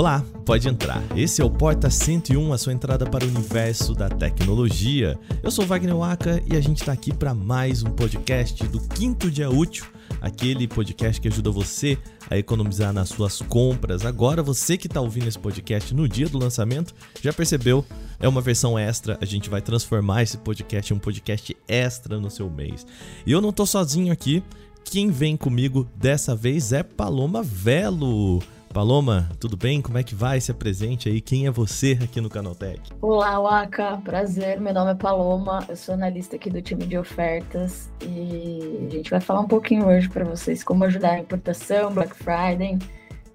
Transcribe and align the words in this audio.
Olá, 0.00 0.24
pode 0.46 0.66
entrar. 0.66 1.04
Esse 1.14 1.42
é 1.42 1.44
o 1.44 1.50
Porta 1.50 1.90
101, 1.90 2.54
a 2.54 2.56
sua 2.56 2.72
entrada 2.72 3.04
para 3.04 3.22
o 3.22 3.28
universo 3.28 3.92
da 3.92 4.08
tecnologia. 4.08 5.18
Eu 5.42 5.50
sou 5.50 5.66
Wagner 5.66 5.94
Waka 5.94 6.42
e 6.50 6.56
a 6.56 6.60
gente 6.62 6.78
está 6.78 6.90
aqui 6.90 7.12
para 7.12 7.34
mais 7.34 7.82
um 7.82 7.90
podcast 7.90 8.66
do 8.68 8.80
Quinto 8.80 9.30
Dia 9.30 9.50
Útil, 9.50 9.84
aquele 10.22 10.66
podcast 10.66 11.20
que 11.20 11.28
ajuda 11.28 11.50
você 11.50 11.98
a 12.30 12.38
economizar 12.38 12.94
nas 12.94 13.10
suas 13.10 13.42
compras. 13.42 14.06
Agora, 14.06 14.42
você 14.42 14.78
que 14.78 14.86
está 14.86 15.02
ouvindo 15.02 15.28
esse 15.28 15.38
podcast 15.38 15.94
no 15.94 16.08
dia 16.08 16.30
do 16.30 16.38
lançamento, 16.38 16.94
já 17.20 17.30
percebeu? 17.30 17.84
É 18.18 18.26
uma 18.26 18.40
versão 18.40 18.78
extra, 18.78 19.18
a 19.20 19.26
gente 19.26 19.50
vai 19.50 19.60
transformar 19.60 20.22
esse 20.22 20.38
podcast 20.38 20.94
em 20.94 20.96
um 20.96 20.98
podcast 20.98 21.54
extra 21.68 22.18
no 22.18 22.30
seu 22.30 22.48
mês. 22.48 22.86
E 23.26 23.32
eu 23.32 23.42
não 23.42 23.50
estou 23.50 23.66
sozinho 23.66 24.10
aqui, 24.10 24.42
quem 24.82 25.10
vem 25.10 25.36
comigo 25.36 25.86
dessa 25.94 26.34
vez 26.34 26.72
é 26.72 26.82
Paloma 26.82 27.42
Velo. 27.42 28.42
Paloma, 28.72 29.28
tudo 29.40 29.56
bem? 29.56 29.82
Como 29.82 29.98
é 29.98 30.02
que 30.04 30.14
vai? 30.14 30.40
Se 30.40 30.52
apresente 30.52 31.08
aí. 31.08 31.20
Quem 31.20 31.44
é 31.44 31.50
você 31.50 31.98
aqui 32.00 32.20
no 32.20 32.28
Canaltech? 32.28 32.80
Olá, 33.02 33.40
Waka. 33.40 33.96
Prazer. 34.04 34.60
Meu 34.60 34.72
nome 34.72 34.92
é 34.92 34.94
Paloma. 34.94 35.64
Eu 35.68 35.76
sou 35.76 35.92
analista 35.92 36.36
aqui 36.36 36.48
do 36.48 36.62
time 36.62 36.86
de 36.86 36.96
ofertas 36.96 37.90
e 38.00 38.86
a 38.86 38.90
gente 38.90 39.10
vai 39.10 39.20
falar 39.20 39.40
um 39.40 39.48
pouquinho 39.48 39.88
hoje 39.88 40.08
para 40.08 40.24
vocês 40.24 40.62
como 40.62 40.84
ajudar 40.84 41.14
a 41.14 41.18
importação, 41.18 41.92
Black 41.92 42.14
Friday 42.14 42.78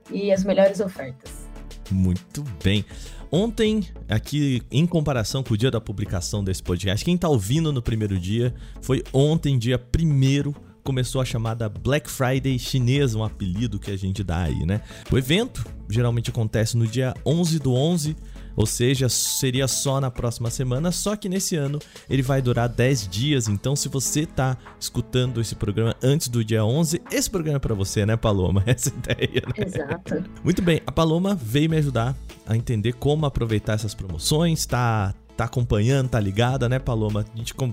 e 0.09 0.31
as 0.31 0.45
melhores 0.45 0.79
ofertas. 0.79 1.45
Muito 1.91 2.41
bem. 2.63 2.85
Ontem, 3.29 3.89
aqui 4.07 4.63
em 4.71 4.87
comparação 4.87 5.43
com 5.43 5.53
o 5.53 5.57
dia 5.57 5.69
da 5.69 5.81
publicação 5.81 6.45
desse 6.45 6.63
podcast, 6.63 7.03
quem 7.03 7.15
está 7.15 7.27
ouvindo 7.27 7.73
no 7.73 7.81
primeiro 7.81 8.17
dia 8.17 8.53
foi 8.81 9.03
ontem, 9.11 9.59
dia 9.59 9.77
1 9.77 10.53
começou 10.85 11.19
a 11.19 11.25
chamada 11.25 11.67
Black 11.67 12.09
Friday 12.09 12.59
chinesa, 12.59 13.17
um 13.17 13.23
apelido 13.23 13.79
que 13.79 13.89
a 13.89 13.97
gente 13.97 14.23
dá 14.23 14.43
aí, 14.43 14.65
né? 14.67 14.81
O 15.11 15.17
evento 15.17 15.65
geralmente 15.89 16.29
acontece 16.29 16.77
no 16.77 16.85
dia 16.85 17.13
11 17.25 17.57
do 17.57 17.73
11, 17.73 18.15
ou 18.55 18.67
seja, 18.67 19.09
seria 19.09 19.67
só 19.67 19.99
na 19.99 20.11
próxima 20.11 20.49
semana, 20.51 20.91
só 20.91 21.15
que 21.15 21.27
nesse 21.27 21.55
ano 21.55 21.79
ele 22.07 22.21
vai 22.21 22.39
durar 22.39 22.69
10 22.69 23.07
dias, 23.07 23.47
então 23.47 23.75
se 23.75 23.89
você 23.89 24.27
tá 24.27 24.57
escutando 24.79 25.41
esse 25.41 25.55
programa 25.55 25.95
antes 26.03 26.27
do 26.27 26.45
dia 26.45 26.63
11, 26.63 27.01
esse 27.11 27.29
programa 27.29 27.57
é 27.57 27.59
para 27.59 27.73
você, 27.73 28.05
né, 28.05 28.15
Paloma? 28.15 28.63
Essa 28.67 28.89
ideia, 28.89 29.41
né? 29.47 29.65
Exato. 29.65 30.23
Muito 30.43 30.61
bem, 30.61 30.81
a 30.85 30.91
Paloma 30.91 31.35
veio 31.35 31.69
me 31.69 31.77
ajudar 31.77 32.15
a 32.45 32.55
entender 32.55 32.93
como 32.93 33.25
aproveitar 33.25 33.73
essas 33.73 33.95
promoções, 33.95 34.65
tá 34.67 35.13
tá 35.35 35.45
acompanhando, 35.45 36.09
tá 36.09 36.19
ligada, 36.19 36.67
né, 36.69 36.79
Paloma? 36.79 37.25
A 37.33 37.37
gente 37.37 37.53
com... 37.53 37.71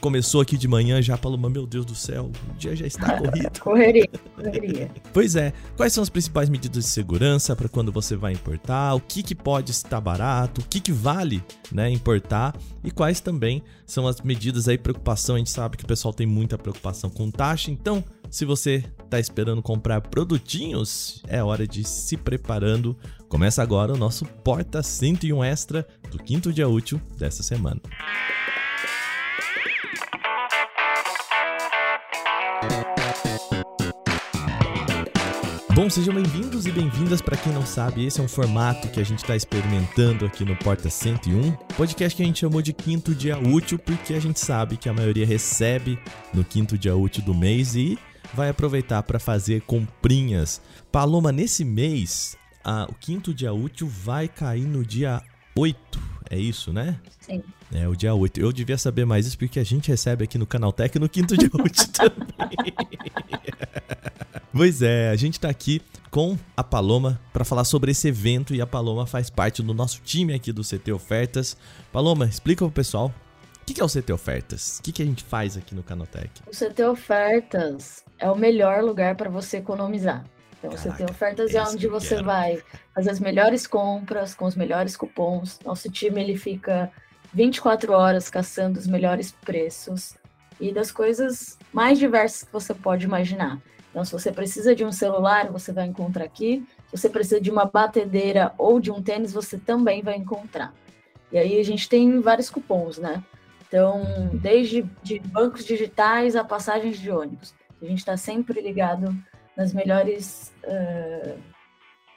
começou 0.00 0.40
aqui 0.40 0.56
de 0.56 0.68
manhã 0.68 1.00
já, 1.00 1.16
Paloma, 1.16 1.48
meu 1.48 1.66
Deus 1.66 1.84
do 1.84 1.94
céu, 1.94 2.30
o 2.50 2.58
dia 2.58 2.76
já 2.76 2.86
está 2.86 3.16
corrido. 3.18 3.60
correria, 3.60 4.10
correria. 4.36 4.90
Pois 5.12 5.34
é. 5.34 5.52
Quais 5.76 5.92
são 5.92 6.02
as 6.02 6.08
principais 6.08 6.48
medidas 6.48 6.84
de 6.84 6.90
segurança 6.90 7.56
para 7.56 7.68
quando 7.68 7.90
você 7.90 8.16
vai 8.16 8.32
importar? 8.32 8.94
O 8.94 9.00
que, 9.00 9.22
que 9.22 9.34
pode 9.34 9.70
estar 9.70 10.00
barato? 10.00 10.60
O 10.60 10.64
que, 10.64 10.80
que 10.80 10.92
vale, 10.92 11.42
né, 11.72 11.90
importar? 11.90 12.54
E 12.84 12.90
quais 12.90 13.20
também 13.20 13.62
são 13.86 14.06
as 14.06 14.20
medidas 14.20 14.68
aí 14.68 14.78
preocupação? 14.78 15.34
A 15.34 15.38
gente 15.38 15.50
sabe 15.50 15.76
que 15.76 15.84
o 15.84 15.86
pessoal 15.86 16.14
tem 16.14 16.26
muita 16.26 16.56
preocupação 16.56 17.10
com 17.10 17.30
taxa, 17.30 17.70
então 17.70 18.04
se 18.30 18.44
você 18.44 18.84
está 19.04 19.18
esperando 19.18 19.60
comprar 19.60 20.00
produtinhos, 20.00 21.20
é 21.26 21.42
hora 21.42 21.66
de 21.66 21.82
se 21.82 22.16
preparando. 22.16 22.96
Começa 23.28 23.60
agora 23.60 23.92
o 23.92 23.96
nosso 23.96 24.24
Porta 24.24 24.82
101 24.82 25.42
Extra 25.42 25.86
do 26.10 26.18
quinto 26.18 26.52
dia 26.52 26.68
útil 26.68 27.00
dessa 27.18 27.42
semana. 27.42 27.80
Bom, 35.74 35.88
sejam 35.88 36.14
bem-vindos 36.14 36.66
e 36.66 36.70
bem-vindas. 36.70 37.22
Para 37.22 37.36
quem 37.36 37.52
não 37.52 37.64
sabe, 37.64 38.04
esse 38.04 38.20
é 38.20 38.22
um 38.22 38.28
formato 38.28 38.88
que 38.88 39.00
a 39.00 39.04
gente 39.04 39.20
está 39.20 39.34
experimentando 39.34 40.26
aqui 40.26 40.44
no 40.44 40.54
Porta 40.56 40.90
101, 40.90 41.52
podcast 41.76 42.14
que 42.14 42.22
a 42.22 42.26
gente 42.26 42.40
chamou 42.40 42.60
de 42.60 42.72
Quinto 42.72 43.14
Dia 43.14 43.38
Útil, 43.38 43.78
porque 43.78 44.14
a 44.14 44.20
gente 44.20 44.38
sabe 44.38 44.76
que 44.76 44.88
a 44.88 44.92
maioria 44.92 45.24
recebe 45.26 45.98
no 46.34 46.44
quinto 46.44 46.76
dia 46.76 46.94
útil 46.94 47.22
do 47.22 47.34
mês 47.34 47.74
e 47.74 47.98
vai 48.34 48.48
aproveitar 48.48 49.02
para 49.02 49.18
fazer 49.18 49.62
comprinhas. 49.62 50.60
Paloma, 50.90 51.32
nesse 51.32 51.64
mês, 51.64 52.36
a, 52.64 52.86
o 52.88 52.94
quinto 52.94 53.34
dia 53.34 53.52
útil 53.52 53.88
vai 53.88 54.28
cair 54.28 54.66
no 54.66 54.84
dia 54.84 55.22
8. 55.56 55.78
É 56.30 56.38
isso, 56.38 56.72
né? 56.72 56.98
Sim. 57.20 57.42
É, 57.72 57.88
o 57.88 57.96
dia 57.96 58.14
8. 58.14 58.40
Eu 58.40 58.52
devia 58.52 58.78
saber 58.78 59.04
mais 59.04 59.26
isso 59.26 59.38
porque 59.38 59.58
a 59.58 59.64
gente 59.64 59.88
recebe 59.88 60.24
aqui 60.24 60.38
no 60.38 60.46
Canaltech 60.46 60.98
no 60.98 61.08
quinto 61.08 61.36
dia 61.36 61.50
útil 61.52 61.86
também. 61.92 62.74
pois 64.52 64.80
é, 64.82 65.10
a 65.10 65.16
gente 65.16 65.40
tá 65.40 65.48
aqui 65.48 65.82
com 66.10 66.36
a 66.56 66.62
Paloma 66.62 67.20
para 67.32 67.44
falar 67.44 67.64
sobre 67.64 67.92
esse 67.92 68.08
evento 68.08 68.54
e 68.54 68.60
a 68.60 68.66
Paloma 68.66 69.06
faz 69.06 69.30
parte 69.30 69.62
do 69.62 69.74
nosso 69.74 70.00
time 70.02 70.32
aqui 70.34 70.52
do 70.52 70.62
CT 70.62 70.92
Ofertas. 70.92 71.56
Paloma, 71.92 72.26
explica 72.26 72.64
pro 72.64 72.72
pessoal 72.72 73.12
o 73.62 73.72
que 73.72 73.80
é 73.80 73.84
o 73.84 73.88
CT 73.88 74.12
Ofertas? 74.12 74.80
O 74.80 74.82
que 74.82 75.00
a 75.00 75.04
gente 75.04 75.22
faz 75.22 75.56
aqui 75.56 75.76
no 75.76 75.82
Canotech? 75.82 76.42
O 76.46 76.50
CT 76.50 76.82
Ofertas 76.84 78.04
é 78.20 78.30
o 78.30 78.36
melhor 78.36 78.82
lugar 78.82 79.16
para 79.16 79.30
você 79.30 79.56
economizar. 79.56 80.24
Então, 80.58 80.70
Caraca, 80.70 80.90
você 80.90 80.96
tem 80.96 81.06
ofertas 81.06 81.54
é 81.54 81.62
onde 81.62 81.88
você 81.88 82.16
quero. 82.16 82.26
vai 82.26 82.62
fazer 82.94 83.10
as 83.10 83.18
melhores 83.18 83.66
compras 83.66 84.34
com 84.34 84.44
os 84.44 84.54
melhores 84.54 84.96
cupons. 84.96 85.58
Nosso 85.64 85.90
time 85.90 86.20
ele 86.20 86.36
fica 86.36 86.90
24 87.32 87.92
horas 87.92 88.28
caçando 88.28 88.78
os 88.78 88.86
melhores 88.86 89.32
preços 89.32 90.14
e 90.60 90.72
das 90.72 90.92
coisas 90.92 91.58
mais 91.72 91.98
diversas 91.98 92.42
que 92.42 92.52
você 92.52 92.74
pode 92.74 93.06
imaginar. 93.06 93.58
Então, 93.90 94.04
se 94.04 94.12
você 94.12 94.30
precisa 94.30 94.74
de 94.74 94.84
um 94.84 94.92
celular, 94.92 95.50
você 95.50 95.72
vai 95.72 95.86
encontrar 95.86 96.24
aqui. 96.24 96.64
Se 96.86 96.96
você 96.96 97.08
precisa 97.08 97.40
de 97.40 97.50
uma 97.50 97.64
batedeira 97.64 98.52
ou 98.56 98.78
de 98.78 98.90
um 98.90 99.02
tênis, 99.02 99.32
você 99.32 99.58
também 99.58 100.02
vai 100.02 100.16
encontrar. 100.16 100.72
E 101.32 101.38
aí 101.38 101.58
a 101.58 101.64
gente 101.64 101.88
tem 101.88 102.20
vários 102.20 102.50
cupons, 102.50 102.98
né? 102.98 103.22
Então, 103.66 104.02
desde 104.32 104.82
de 105.02 105.18
bancos 105.20 105.64
digitais 105.64 106.36
a 106.36 106.44
passagens 106.44 106.98
de 106.98 107.10
ônibus. 107.10 107.54
A 107.82 107.86
gente 107.86 107.98
está 107.98 108.16
sempre 108.16 108.60
ligado 108.60 109.16
nas 109.56 109.72
melhores 109.72 110.52
uh, 110.64 111.38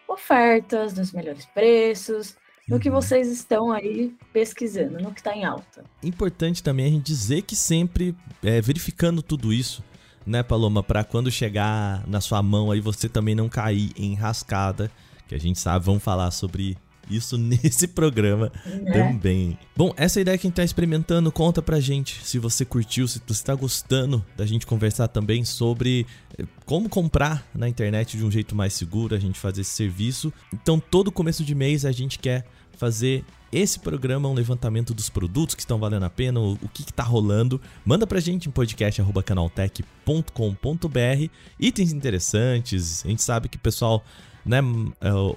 ofertas, 0.08 0.94
nos 0.94 1.12
melhores 1.12 1.46
preços, 1.46 2.36
no 2.68 2.80
que 2.80 2.90
uhum. 2.90 2.96
vocês 2.96 3.30
estão 3.30 3.72
aí 3.72 4.16
pesquisando, 4.32 5.00
no 5.00 5.12
que 5.12 5.20
está 5.20 5.36
em 5.36 5.44
alta. 5.44 5.84
Importante 6.02 6.64
também 6.64 6.86
a 6.86 6.90
gente 6.90 7.06
dizer 7.06 7.42
que 7.42 7.56
sempre 7.56 8.16
é, 8.42 8.62
verificando 8.62 9.22
tudo 9.22 9.52
isso, 9.52 9.84
né, 10.26 10.42
Paloma, 10.42 10.82
para 10.82 11.04
quando 11.04 11.30
chegar 11.30 12.08
na 12.08 12.22
sua 12.22 12.42
mão 12.42 12.72
aí 12.72 12.80
você 12.80 13.10
também 13.10 13.36
não 13.36 13.50
cair 13.50 13.92
em 13.98 14.16
rascada, 14.16 14.90
que 15.28 15.36
a 15.36 15.40
gente 15.40 15.60
sabe, 15.60 15.86
vamos 15.86 16.04
falar 16.04 16.32
sobre 16.32 16.78
isso 17.10 17.36
nesse 17.38 17.88
programa 17.88 18.52
né? 18.66 18.92
também. 18.92 19.58
Bom, 19.76 19.94
essa 19.98 20.22
ideia 20.22 20.38
que 20.38 20.48
a 20.48 20.50
gente 20.50 20.56
tá 20.56 20.64
experimentando, 20.64 21.32
conta 21.32 21.62
pra 21.62 21.80
gente 21.80 22.24
se 22.24 22.40
você 22.40 22.66
curtiu, 22.66 23.08
se 23.08 23.22
você 23.26 23.44
tá 23.44 23.56
gostando 23.56 24.24
da 24.36 24.46
gente 24.46 24.66
conversar 24.66 25.08
também 25.08 25.44
sobre 25.44 26.06
eh, 26.38 26.46
como 26.66 26.90
comprar 26.90 27.46
na 27.54 27.68
internet 27.68 28.18
de 28.18 28.24
um 28.24 28.32
jeito 28.32 28.56
mais 28.56 28.74
seguro, 28.74 29.16
a 29.16 29.20
gente 29.20 29.40
fazer 29.40 29.62
esse 29.62 29.72
serviço. 29.72 30.32
Então, 30.54 30.80
todo 30.80 31.12
começo 31.12 31.44
de 31.44 31.56
mês 31.56 31.86
a 31.86 31.92
gente 31.92 32.20
quer 32.20 32.46
fazer 32.78 33.24
esse 33.52 33.80
programa, 33.80 34.28
um 34.28 34.34
levantamento 34.34 34.94
dos 34.94 35.10
produtos 35.10 35.54
que 35.54 35.62
estão 35.62 35.78
valendo 35.78 36.04
a 36.04 36.10
pena, 36.10 36.40
o, 36.40 36.54
o 36.54 36.68
que, 36.68 36.82
está 36.82 37.04
rolando. 37.04 37.62
Manda 37.86 38.08
pra 38.08 38.20
gente 38.20 38.50
em 38.50 38.52
podcast.canaltech.com.br. 38.52 41.30
Itens 41.60 41.94
interessantes. 41.94 43.06
A 43.06 43.10
gente 43.10 43.22
sabe 43.22 43.48
que 43.48 43.58
o 43.58 43.60
pessoal 43.60 44.04
né, 44.46 44.60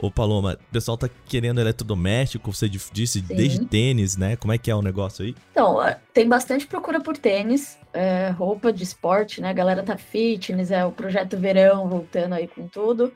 o 0.03 0.11
Paloma, 0.11 0.59
o 0.69 0.73
pessoal 0.73 0.97
tá 0.97 1.09
querendo 1.27 1.61
eletrodoméstico, 1.61 2.53
você 2.53 2.69
disse, 2.69 3.21
Sim. 3.21 3.35
desde 3.35 3.65
tênis, 3.65 4.17
né? 4.17 4.37
Como 4.37 4.53
é 4.53 4.59
que 4.59 4.71
é 4.71 4.75
o 4.75 4.83
negócio 4.83 5.25
aí? 5.25 5.35
Então, 5.53 5.79
tem 6.13 6.29
bastante 6.29 6.67
procura 6.67 7.01
por 7.01 7.17
tênis, 7.17 7.79
é, 7.93 8.31
roupa 8.31 8.73
de 8.73 8.83
esporte, 8.83 9.41
né? 9.41 9.51
A 9.51 9.53
galera 9.53 9.83
tá 9.83 9.97
fitness, 9.97 10.71
é 10.71 10.85
o 10.85 10.91
projeto 10.91 11.37
verão 11.37 11.89
voltando 11.89 12.35
aí 12.35 12.49
com 12.49 12.67
tudo. 12.67 13.13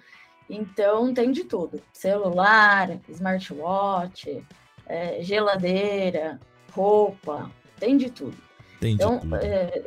Então, 0.49 1.13
tem 1.13 1.33
de 1.33 1.45
tudo: 1.45 1.81
celular, 1.93 2.99
smartwatch, 3.09 4.45
é, 4.87 5.23
geladeira, 5.23 6.39
roupa, 6.73 7.51
tem 7.79 7.97
de 7.97 8.11
tudo. 8.11 8.37
Tem 8.81 8.95
então, 8.95 9.17
de 9.17 9.21
tudo. 9.23 9.37
É, 9.37 9.83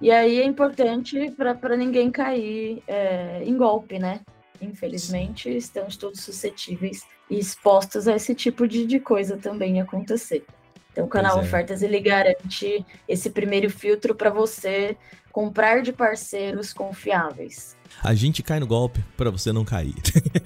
e 0.00 0.10
aí 0.10 0.40
é 0.40 0.44
importante 0.44 1.32
para 1.32 1.76
ninguém 1.76 2.10
cair 2.10 2.82
é, 2.86 3.42
em 3.44 3.56
golpe, 3.56 3.98
né? 3.98 4.20
Infelizmente, 4.60 5.48
estamos 5.48 5.96
todos 5.96 6.20
suscetíveis 6.20 7.02
e 7.30 7.38
expostos 7.38 8.08
a 8.08 8.16
esse 8.16 8.34
tipo 8.34 8.66
de, 8.66 8.86
de 8.86 8.98
coisa 8.98 9.36
também 9.36 9.80
acontecer. 9.80 10.44
Então, 10.92 11.06
o 11.06 11.08
canal 11.08 11.38
é. 11.38 11.42
Ofertas 11.42 11.82
ele 11.82 12.00
garante 12.00 12.84
esse 13.06 13.30
primeiro 13.30 13.70
filtro 13.70 14.14
para 14.14 14.30
você 14.30 14.96
comprar 15.30 15.82
de 15.82 15.92
parceiros 15.92 16.72
confiáveis. 16.72 17.76
A 18.02 18.14
gente 18.14 18.42
cai 18.42 18.58
no 18.58 18.66
golpe 18.66 19.04
para 19.16 19.30
você 19.30 19.52
não 19.52 19.64
cair. 19.64 19.94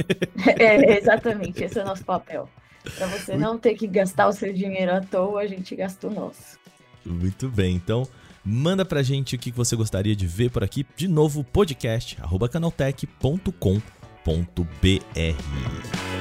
é, 0.58 0.98
exatamente, 0.98 1.64
esse 1.64 1.78
é 1.78 1.82
o 1.82 1.86
nosso 1.86 2.04
papel. 2.04 2.48
Para 2.96 3.06
você 3.06 3.36
não 3.36 3.58
ter 3.58 3.74
que 3.74 3.86
gastar 3.86 4.28
o 4.28 4.32
seu 4.32 4.52
dinheiro 4.52 4.92
à 4.92 5.00
toa, 5.00 5.40
a 5.40 5.46
gente 5.46 5.74
gasta 5.74 6.08
o 6.08 6.12
nosso. 6.12 6.58
Muito 7.04 7.48
bem, 7.48 7.74
então 7.74 8.06
manda 8.44 8.84
pra 8.84 9.02
gente 9.02 9.36
o 9.36 9.38
que 9.38 9.50
você 9.50 9.74
gostaria 9.76 10.14
de 10.14 10.26
ver 10.26 10.50
por 10.50 10.62
aqui. 10.62 10.84
De 10.96 11.08
novo, 11.08 11.42
podcast, 11.44 12.18
arroba 12.20 12.48
canaltech.com.br 12.48 14.01
www.cultura.br. 14.24 16.12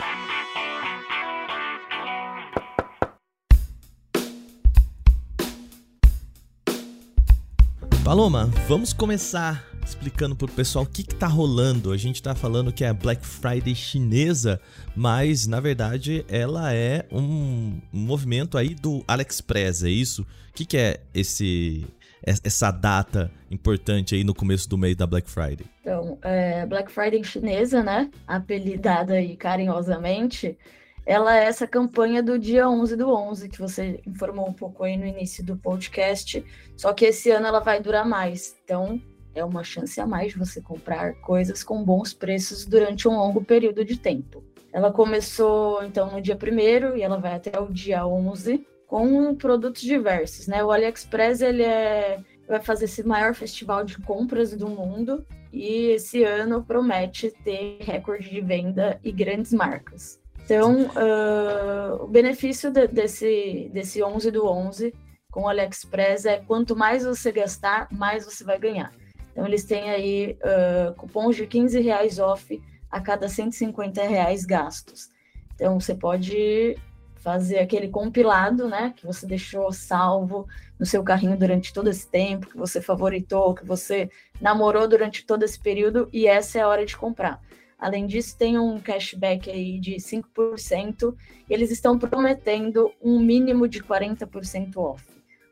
Paloma, 8.04 8.48
vamos 8.68 8.92
começar 8.92 9.66
explicando 9.86 10.36
pro 10.36 10.48
pessoal 10.48 10.84
o 10.84 10.88
que, 10.88 11.04
que 11.04 11.16
tá 11.16 11.28
rolando. 11.28 11.92
A 11.92 11.98
gente 11.98 12.22
tá 12.22 12.36
falando 12.36 12.74
que 12.74 12.84
é 12.84 12.90
a 12.90 12.94
Black 12.94 13.26
Friday 13.26 13.76
chinesa, 13.76 14.60
mas 14.96 15.48
na 15.48 15.60
verdade 15.60 16.26
ela 16.28 16.74
é 16.74 17.06
um 17.12 17.80
movimento 17.92 18.58
aí 18.58 18.74
do 18.74 19.04
AliExpress, 19.08 19.84
é 19.84 19.90
isso? 19.90 20.24
O 20.24 20.54
que, 20.54 20.66
que 20.66 20.78
é 20.78 21.00
esse 21.14 21.86
essa 22.24 22.72
data 22.72 23.32
importante 23.50 24.16
aí 24.16 24.24
no 24.24 24.34
começo 24.34 24.70
do 24.70 24.78
mês 24.78 24.96
da 24.96 25.08
Black 25.08 25.30
Friday? 25.30 25.66
Então, 25.82 26.18
é, 26.22 26.66
Black 26.66 26.92
Friday 26.92 27.24
chinesa, 27.24 27.84
né? 27.84 28.10
Apelidada 28.28 29.14
aí 29.14 29.36
carinhosamente, 29.36 30.58
ela 31.06 31.38
é 31.38 31.46
essa 31.46 31.68
campanha 31.68 32.22
do 32.22 32.38
dia 32.38 32.70
11 32.70 32.96
do 32.96 33.10
11, 33.10 33.50
que 33.50 33.60
você 33.60 34.00
informou 34.06 34.48
um 34.48 34.54
pouco 34.54 34.84
aí 34.84 34.96
no 34.98 35.06
início 35.06 35.44
do 35.44 35.58
podcast, 35.58 36.44
só 36.78 36.94
que 36.94 37.06
esse 37.06 37.32
ano 37.32 37.48
ela 37.48 37.60
vai 37.60 37.82
durar 37.82 38.06
mais. 38.06 38.56
Então, 38.64 39.02
é 39.34 39.44
uma 39.44 39.64
chance 39.64 40.00
a 40.00 40.06
mais 40.06 40.34
de 40.34 40.40
você 40.40 40.62
comprar 40.62 41.14
coisas 41.22 41.64
com 41.64 41.84
bons 41.84 42.14
preços 42.14 42.66
durante 42.66 43.08
um 43.08 43.18
longo 43.18 43.44
período 43.44 43.84
de 43.84 43.98
tempo. 43.98 44.44
Ela 44.72 44.92
começou, 44.92 45.84
então, 45.84 46.12
no 46.12 46.22
dia 46.22 46.38
1 46.38 46.98
e 46.98 47.02
ela 47.02 47.18
vai 47.18 47.36
até 47.36 47.60
o 47.60 47.68
dia 47.68 48.06
11, 48.06 48.66
com 48.92 49.34
produtos 49.34 49.84
diversos, 49.84 50.48
né? 50.48 50.62
O 50.62 50.70
AliExpress, 50.70 51.40
ele 51.40 51.64
é 51.64 52.20
vai 52.46 52.60
fazer 52.60 52.84
esse 52.84 53.02
maior 53.04 53.34
festival 53.34 53.86
de 53.86 53.98
compras 54.00 54.54
do 54.54 54.68
mundo 54.68 55.26
e 55.54 55.92
esse 55.92 56.26
ano 56.26 56.62
promete 56.62 57.32
ter 57.46 57.78
recorde 57.80 58.30
de 58.30 58.42
venda 58.42 59.00
e 59.02 59.10
grandes 59.10 59.54
marcas. 59.54 60.20
Então, 60.44 60.88
uh, 60.88 62.04
o 62.04 62.08
benefício 62.08 62.70
de, 62.70 62.86
desse, 62.88 63.72
desse 63.72 64.04
11 64.04 64.30
do 64.30 64.46
11 64.46 64.94
com 65.32 65.44
o 65.44 65.48
AliExpress 65.48 66.26
é 66.26 66.40
quanto 66.46 66.76
mais 66.76 67.06
você 67.06 67.32
gastar, 67.32 67.88
mais 67.94 68.26
você 68.26 68.44
vai 68.44 68.60
ganhar. 68.60 68.92
Então, 69.32 69.48
eles 69.48 69.64
têm 69.64 69.90
aí 69.90 70.38
uh, 70.44 70.94
cupons 70.96 71.38
de 71.38 71.48
15 71.48 71.80
reais 71.80 72.20
off 72.20 72.62
a 72.92 73.00
cada 73.00 73.30
150 73.30 74.04
reais 74.04 74.44
gastos. 74.44 75.10
Então, 75.56 75.80
você 75.80 75.96
pode 75.96 76.76
fazer 77.22 77.60
aquele 77.60 77.88
compilado, 77.88 78.68
né, 78.68 78.94
que 78.96 79.06
você 79.06 79.26
deixou 79.28 79.72
salvo 79.72 80.48
no 80.80 80.86
seu 80.86 81.04
carrinho 81.04 81.38
durante 81.38 81.72
todo 81.72 81.90
esse 81.90 82.08
tempo, 82.08 82.48
que 82.48 82.58
você 82.58 82.82
favoritou, 82.82 83.54
que 83.54 83.66
você 83.66 84.10
namorou 84.42 84.88
durante 84.88 85.26
todo 85.26 85.44
esse 85.44 85.60
período, 85.60 86.10
e 86.12 86.28
essa 86.28 86.58
é 86.58 86.62
a 86.62 86.68
hora 86.68 86.86
de 86.86 86.98
comprar. 86.98 87.40
Além 87.78 88.08
disso, 88.08 88.38
tem 88.38 88.58
um 88.58 88.80
cashback 88.80 89.50
aí 89.50 89.80
de 89.80 89.96
5%, 89.96 91.16
e 91.50 91.54
eles 91.54 91.72
estão 91.72 91.98
prometendo 91.98 92.92
um 93.02 93.20
mínimo 93.20 93.68
de 93.68 93.82
40% 93.82 94.78
off. 94.78 95.04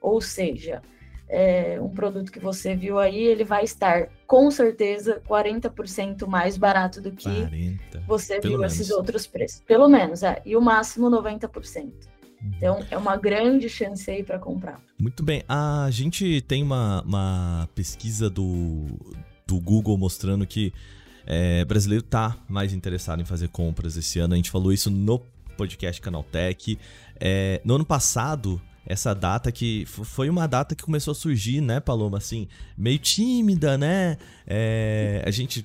Ou 0.02 0.20
seja, 0.22 0.82
é, 1.30 1.80
um 1.80 1.90
produto 1.90 2.32
que 2.32 2.40
você 2.40 2.76
viu 2.76 2.98
aí, 2.98 3.22
ele 3.22 3.44
vai 3.44 3.64
estar 3.64 4.10
com 4.26 4.50
certeza 4.50 5.22
40% 5.30 6.26
mais 6.28 6.58
barato 6.58 7.00
do 7.00 7.12
que 7.12 7.30
40, 7.30 8.04
você 8.08 8.40
viu 8.40 8.58
menos. 8.58 8.74
esses 8.74 8.90
outros 8.90 9.28
preços. 9.28 9.62
Pelo 9.62 9.88
menos, 9.88 10.24
é. 10.24 10.42
E 10.44 10.56
o 10.56 10.62
máximo 10.62 11.10
90%. 11.10 11.84
Uhum. 11.84 12.52
Então, 12.58 12.86
é 12.90 12.98
uma 12.98 13.16
grande 13.16 13.70
chance 13.70 14.10
aí 14.10 14.24
para 14.24 14.40
comprar. 14.40 14.82
Muito 15.00 15.22
bem. 15.22 15.44
A 15.48 15.88
gente 15.92 16.42
tem 16.42 16.64
uma, 16.64 17.04
uma 17.04 17.70
pesquisa 17.76 18.30
do, 18.30 18.88
do 19.46 19.60
Google 19.60 19.98
mostrando 19.98 20.48
que 20.48 20.74
é, 21.28 21.64
brasileiro 21.64 22.04
tá 22.04 22.38
mais 22.48 22.74
interessado 22.74 23.22
em 23.22 23.26
fazer 23.26 23.50
compras 23.50 23.96
esse 23.96 24.18
ano. 24.18 24.34
A 24.34 24.38
gente 24.38 24.50
falou 24.50 24.74
isso 24.74 24.90
no 24.90 25.20
podcast 25.56 26.02
Canaltech. 26.02 26.80
É, 27.20 27.62
no 27.64 27.76
ano 27.76 27.86
passado, 27.86 28.60
essa 28.90 29.14
data 29.14 29.52
que 29.52 29.86
foi 29.86 30.32
uma 30.32 30.48
data 30.48 30.74
que 30.74 30.84
começou 30.84 31.12
a 31.12 31.16
surgir, 31.16 31.62
né, 31.62 31.80
Paloma? 31.80 32.18
Assim, 32.18 32.48
meio 32.76 32.98
tímida, 32.98 33.78
né? 33.78 34.18
É, 34.48 35.24
a 35.24 35.30
gente 35.30 35.64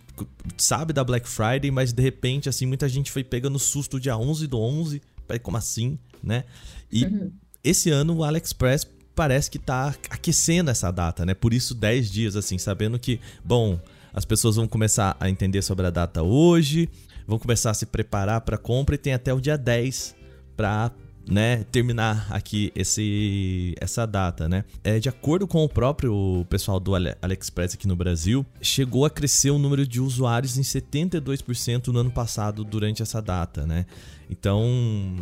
sabe 0.59 0.93
da 0.93 1.03
Black 1.03 1.26
Friday, 1.26 1.71
mas 1.71 1.91
de 1.94 2.03
repente, 2.03 2.50
assim, 2.50 2.67
muita 2.67 2.87
gente 2.87 3.11
foi 3.11 3.25
pegando 3.25 3.59
susto 3.59 3.99
dia 3.99 4.15
11 4.15 4.47
do 4.47 4.61
11. 4.61 5.00
Como 5.43 5.56
assim, 5.56 5.99
né? 6.23 6.44
E 6.93 7.06
uhum. 7.06 7.32
esse 7.65 7.88
ano 7.88 8.15
o 8.15 8.23
AliExpress 8.23 8.87
parece 9.15 9.50
que 9.50 9.59
tá 9.59 9.94
aquecendo 10.11 10.71
essa 10.71 10.91
data, 10.91 11.25
né? 11.25 11.32
Por 11.32 11.55
isso 11.55 11.75
10 11.75 12.11
dias, 12.11 12.37
assim, 12.37 12.59
sabendo 12.59 12.99
que, 12.99 13.19
bom, 13.43 13.81
as 14.12 14.26
pessoas 14.26 14.56
vão 14.56 14.69
começar 14.69 15.17
a 15.19 15.31
entender 15.31 15.62
sobre 15.62 15.87
a 15.87 15.91
data 15.91 16.23
hoje, 16.23 16.91
vão 17.26 17.38
começar 17.38 17.71
a 17.71 17.75
se 17.75 17.87
preparar 17.87 18.43
para 18.43 18.59
compra 18.59 18.97
e 18.97 18.99
tem 18.99 19.15
até 19.15 19.32
o 19.32 19.41
dia 19.41 19.56
10 19.56 20.15
para 20.55 20.93
né, 21.26 21.65
terminar 21.73 22.26
aqui 22.31 22.71
esse, 22.75 23.75
essa 23.81 24.06
data, 24.06 24.49
né? 24.49 24.65
É, 24.82 24.99
de 24.99 25.09
acordo 25.09 25.47
com 25.47 25.65
o 25.65 25.69
próprio 25.69 26.44
pessoal 26.49 26.79
do 26.79 26.94
AliExpress 26.94 27.75
aqui 27.75 27.88
no 27.88 27.97
Brasil, 27.97 28.44
chegou 28.61 29.05
a 29.05 29.11
crescer 29.11 29.50
o 29.50 29.59
número 29.59 29.87
de 29.87 30.00
usuários 30.00 30.59
em 30.59 30.62
72% 30.62 31.88
no 31.88 32.00
ano 32.00 32.11
passado 32.11 32.65
durante 32.65 33.03
essa 33.03 33.23
data, 33.23 33.67
né? 33.67 33.87
Então, 34.29 35.17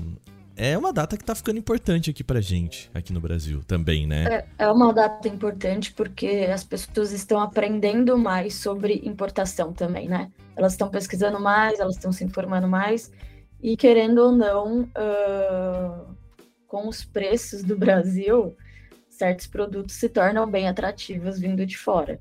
é 0.56 0.76
uma 0.76 0.93
data 0.93 1.16
que 1.16 1.25
tá 1.25 1.34
ficando 1.34 1.58
importante 1.58 2.10
aqui 2.10 2.22
pra 2.22 2.40
gente, 2.40 2.90
aqui 2.94 3.12
no 3.12 3.20
Brasil 3.20 3.62
também, 3.66 4.06
né? 4.06 4.25
É, 4.25 4.46
é 4.58 4.70
uma 4.70 4.93
data 4.93 5.28
importante 5.28 5.93
porque 5.93 6.49
as 6.52 6.64
pessoas 6.64 7.12
estão 7.12 7.40
aprendendo 7.40 8.19
mais 8.19 8.54
sobre 8.54 9.02
importação 9.04 9.72
também, 9.72 10.08
né? 10.08 10.31
Elas 10.56 10.72
estão 10.72 10.88
pesquisando 10.88 11.40
mais, 11.40 11.78
elas 11.81 11.94
estão 11.94 12.12
se 12.12 12.25
informando 12.25 12.69
mais 12.69 13.10
e 13.62 13.76
querendo 13.76 14.19
ou 14.19 14.32
não, 14.32 14.82
uh, 14.82 16.17
com 16.67 16.88
os 16.88 17.05
preços 17.05 17.62
do 17.62 17.76
Brasil, 17.76 18.56
certos 19.09 19.47
produtos 19.47 19.94
se 19.94 20.09
tornam 20.09 20.50
bem 20.50 20.69
atrativos 20.69 21.38
vindo 21.38 21.64
de 21.64 21.79
fora. 21.79 22.20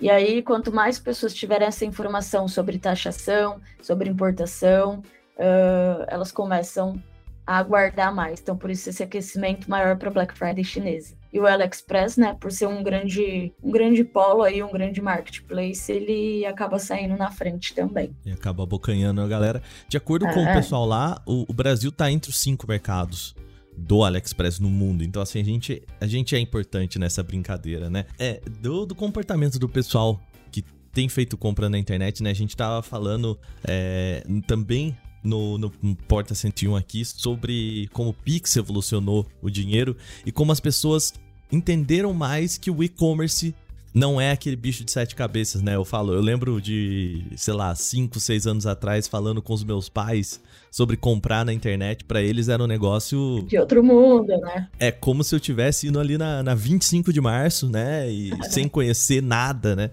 E 0.00 0.10
aí, 0.10 0.42
quanto 0.42 0.72
mais 0.72 0.98
pessoas 0.98 1.32
tiverem 1.32 1.68
essa 1.68 1.84
informação 1.84 2.48
sobre 2.48 2.78
taxação, 2.78 3.60
sobre 3.80 4.10
importação, 4.10 5.02
uh, 5.36 6.04
elas 6.08 6.32
começam 6.32 7.00
a 7.46 7.58
aguardar 7.58 8.14
mais. 8.14 8.40
Então, 8.40 8.56
por 8.56 8.70
isso 8.70 8.90
esse 8.90 9.02
aquecimento 9.02 9.70
maior 9.70 9.96
para 9.96 10.10
Black 10.10 10.36
Friday 10.36 10.64
chinesa. 10.64 11.21
E 11.32 11.40
o 11.40 11.46
AliExpress, 11.46 12.16
né, 12.18 12.36
por 12.38 12.52
ser 12.52 12.66
um 12.66 12.82
grande, 12.82 13.54
um 13.62 13.70
grande 13.70 14.04
polo 14.04 14.42
aí, 14.42 14.62
um 14.62 14.70
grande 14.70 15.00
marketplace, 15.00 15.90
ele 15.90 16.44
acaba 16.44 16.78
saindo 16.78 17.16
na 17.16 17.30
frente 17.30 17.74
também. 17.74 18.14
E 18.24 18.30
acaba 18.30 18.64
abocanhando 18.64 19.20
a 19.20 19.26
galera. 19.26 19.62
De 19.88 19.96
acordo 19.96 20.26
com 20.26 20.44
o 20.44 20.48
é. 20.48 20.54
pessoal 20.54 20.84
lá, 20.84 21.22
o, 21.26 21.46
o 21.48 21.52
Brasil 21.54 21.88
está 21.88 22.10
entre 22.10 22.30
os 22.30 22.38
cinco 22.38 22.66
mercados 22.68 23.34
do 23.76 24.04
AliExpress 24.04 24.60
no 24.60 24.68
mundo. 24.68 25.02
Então, 25.02 25.22
assim, 25.22 25.40
a 25.40 25.44
gente, 25.44 25.82
a 26.00 26.06
gente 26.06 26.36
é 26.36 26.38
importante 26.38 26.98
nessa 26.98 27.22
brincadeira, 27.22 27.88
né? 27.88 28.04
É, 28.18 28.40
do, 28.60 28.84
do 28.84 28.94
comportamento 28.94 29.58
do 29.58 29.68
pessoal 29.68 30.20
que 30.50 30.62
tem 30.92 31.08
feito 31.08 31.36
compra 31.36 31.70
na 31.70 31.78
internet, 31.78 32.22
né? 32.22 32.30
A 32.30 32.34
gente 32.34 32.56
tava 32.56 32.82
falando 32.82 33.38
é, 33.64 34.22
também 34.46 34.96
no, 35.22 35.56
no, 35.56 35.70
Porta 36.08 36.34
101 36.34 36.76
aqui 36.76 37.04
sobre 37.04 37.88
como 37.92 38.10
o 38.10 38.12
Pix 38.14 38.56
evolucionou 38.56 39.26
o 39.40 39.48
dinheiro 39.48 39.96
e 40.26 40.32
como 40.32 40.52
as 40.52 40.60
pessoas 40.60 41.14
entenderam 41.52 42.12
mais 42.14 42.56
que 42.56 42.70
o 42.70 42.82
e-commerce 42.82 43.54
não 43.94 44.18
é 44.18 44.30
aquele 44.30 44.56
bicho 44.56 44.84
de 44.84 44.90
sete 44.90 45.14
cabeças, 45.14 45.60
né? 45.60 45.76
Eu 45.76 45.84
falo, 45.84 46.14
eu 46.14 46.20
lembro 46.20 46.60
de, 46.60 47.24
sei 47.36 47.52
lá, 47.52 47.74
cinco, 47.74 48.18
seis 48.18 48.46
anos 48.46 48.66
atrás 48.66 49.06
falando 49.06 49.42
com 49.42 49.52
os 49.52 49.62
meus 49.62 49.88
pais 49.88 50.40
sobre 50.70 50.96
comprar 50.96 51.44
na 51.44 51.52
internet. 51.52 52.04
para 52.04 52.22
eles 52.22 52.48
era 52.48 52.62
um 52.62 52.66
negócio. 52.66 53.44
De 53.46 53.58
outro 53.58 53.84
mundo, 53.84 54.28
né? 54.38 54.68
É 54.78 54.90
como 54.90 55.22
se 55.22 55.34
eu 55.34 55.40
tivesse 55.40 55.88
indo 55.88 56.00
ali 56.00 56.16
na, 56.16 56.42
na 56.42 56.54
25 56.54 57.12
de 57.12 57.20
março, 57.20 57.68
né? 57.68 58.10
E 58.10 58.32
sem 58.48 58.66
conhecer 58.66 59.22
nada, 59.22 59.76
né? 59.76 59.90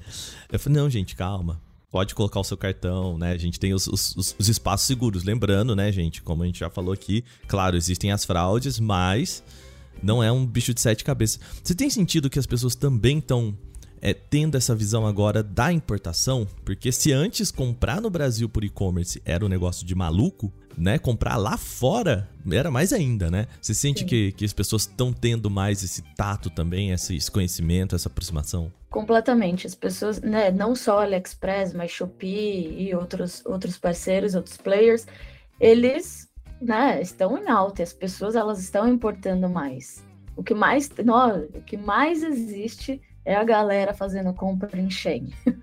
Eu 0.50 0.58
falei, 0.58 0.82
não, 0.82 0.90
gente, 0.90 1.16
calma 1.16 1.60
pode 1.92 2.14
colocar 2.14 2.40
o 2.40 2.44
seu 2.44 2.56
cartão, 2.56 3.18
né? 3.18 3.32
A 3.32 3.38
gente 3.38 3.60
tem 3.60 3.74
os, 3.74 3.88
os, 3.88 4.36
os, 4.38 4.48
espaços 4.48 4.86
seguros. 4.86 5.24
Lembrando, 5.24 5.76
né, 5.76 5.92
gente, 5.92 6.22
como 6.22 6.44
a 6.44 6.46
gente 6.46 6.60
já 6.60 6.70
falou 6.70 6.94
aqui, 6.94 7.24
claro, 7.48 7.76
existem 7.76 8.12
as 8.12 8.24
fraudes, 8.24 8.80
mas 8.80 9.44
não 10.02 10.24
é 10.24 10.32
um 10.32 10.46
bicho 10.46 10.74
de 10.74 10.82
sete 10.82 11.04
cabeças. 11.04 11.40
Você 11.64 11.76
tem 11.76 11.90
sentido 11.90 12.30
que 12.30 12.40
as 12.40 12.46
pessoas 12.46 12.76
também 12.76 13.20
estão 13.20 13.58
é, 14.02 14.14
tendo 14.14 14.56
essa 14.58 14.76
visão 14.76 15.06
agora 15.06 15.44
da 15.44 15.72
importação? 15.72 16.48
Porque 16.64 16.92
se 16.92 17.12
antes 17.12 17.52
comprar 17.52 18.02
no 18.02 18.10
Brasil 18.10 18.48
por 18.50 18.64
e-commerce 18.64 19.22
era 19.26 19.46
um 19.46 19.50
negócio 19.50 19.86
de 19.86 19.96
maluco, 19.96 20.52
né? 20.78 20.98
Comprar 20.98 21.36
lá 21.36 21.58
fora 21.58 22.30
era 22.52 22.72
mais 22.72 22.94
ainda, 22.94 23.30
né? 23.30 23.48
Você 23.62 23.74
sente 23.74 24.06
que, 24.06 24.32
que 24.32 24.46
as 24.46 24.54
pessoas 24.54 24.84
estão 24.84 25.12
tendo 25.12 25.50
mais 25.50 25.84
esse 25.84 26.02
tato 26.16 26.50
também, 26.50 26.92
esse 26.92 27.30
conhecimento, 27.30 27.96
essa 27.96 28.08
aproximação? 28.08 28.72
Completamente. 28.90 29.68
As 29.68 29.76
pessoas, 29.76 30.22
né, 30.22 30.50
não 30.52 30.76
só 30.76 31.02
AliExpress, 31.02 31.74
mas 31.74 31.92
Shopee 31.92 32.76
e 32.78 32.96
outros, 32.96 33.44
outros 33.46 33.78
parceiros, 33.78 34.34
outros 34.34 34.58
players, 34.58 35.06
eles 35.60 36.29
né, 36.62 37.02
estão 37.02 37.38
em 37.38 37.48
alta. 37.50 37.84
As 37.84 37.94
pessoas 37.94 38.36
elas 38.36 38.60
estão 38.60 38.88
importando 38.88 39.50
mais. 39.50 40.06
O 40.36 40.44
que 40.44 40.54
mais, 40.54 40.90
não, 41.04 41.44
o 41.44 41.62
que 41.62 41.78
mais 41.78 42.24
existe 42.24 43.02
é 43.26 43.36
a 43.36 43.44
galera 43.44 43.94
fazendo 43.94 44.34
compra 44.34 44.80
em 44.80 44.90
Shein. 44.90 45.30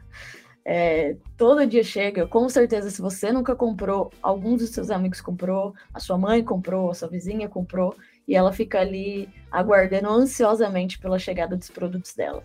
É, 0.69 1.15
todo 1.37 1.65
dia 1.65 1.85
chega, 1.85 2.27
com 2.27 2.49
certeza, 2.49 2.91
se 2.91 3.01
você 3.01 3.31
nunca 3.31 3.55
comprou, 3.55 4.11
alguns 4.21 4.61
dos 4.61 4.71
seus 4.71 4.91
amigos 4.91 5.21
comprou, 5.21 5.73
a 5.95 6.01
sua 6.01 6.19
mãe 6.19 6.43
comprou, 6.43 6.91
a 6.91 6.95
sua 6.95 7.07
vizinha 7.07 7.49
comprou, 7.49 7.95
e 8.27 8.35
ela 8.35 8.53
fica 8.53 8.81
ali 8.81 9.29
aguardando 9.49 10.09
ansiosamente 10.09 10.99
pela 10.99 11.21
chegada 11.21 11.57
dos 11.57 11.71
produtos 11.71 12.17
dela. 12.17 12.43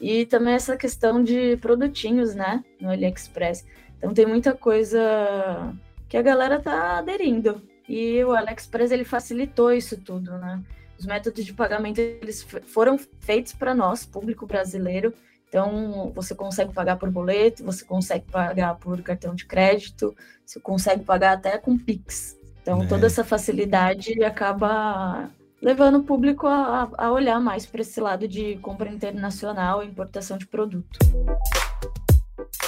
E 0.00 0.26
também 0.26 0.54
essa 0.54 0.76
questão 0.76 1.24
de 1.24 1.56
produtinhos, 1.56 2.36
né, 2.36 2.62
no 2.80 2.88
AliExpress. 2.88 3.66
Então 3.98 4.14
tem 4.14 4.26
muita 4.26 4.54
coisa 4.54 5.74
que 6.08 6.16
a 6.16 6.22
galera 6.22 6.60
tá 6.60 6.98
aderindo. 6.98 7.60
E 7.88 8.22
o 8.24 8.32
AliExpress 8.32 8.90
ele 8.90 9.04
facilitou 9.04 9.72
isso 9.72 9.96
tudo, 10.00 10.32
né? 10.38 10.62
Os 10.98 11.06
métodos 11.06 11.44
de 11.44 11.52
pagamento 11.52 11.98
eles 11.98 12.46
foram 12.66 12.98
feitos 13.20 13.52
para 13.52 13.74
nós, 13.74 14.04
público 14.04 14.46
brasileiro. 14.46 15.12
Então, 15.48 16.10
você 16.14 16.34
consegue 16.34 16.72
pagar 16.72 16.96
por 16.96 17.10
boleto, 17.10 17.64
você 17.64 17.84
consegue 17.84 18.24
pagar 18.30 18.74
por 18.76 19.00
cartão 19.02 19.34
de 19.34 19.44
crédito, 19.44 20.14
você 20.44 20.58
consegue 20.58 21.04
pagar 21.04 21.32
até 21.34 21.56
com 21.58 21.78
Pix. 21.78 22.36
Então, 22.62 22.82
é. 22.82 22.86
toda 22.86 23.06
essa 23.06 23.22
facilidade 23.22 24.24
acaba 24.24 25.30
levando 25.62 25.98
o 25.98 26.02
público 26.02 26.46
a, 26.46 26.90
a 26.98 27.12
olhar 27.12 27.40
mais 27.40 27.64
para 27.64 27.80
esse 27.80 28.00
lado 28.00 28.26
de 28.26 28.56
compra 28.56 28.90
internacional 28.90 29.82
e 29.82 29.86
importação 29.86 30.36
de 30.36 30.46
produto. 30.46 30.98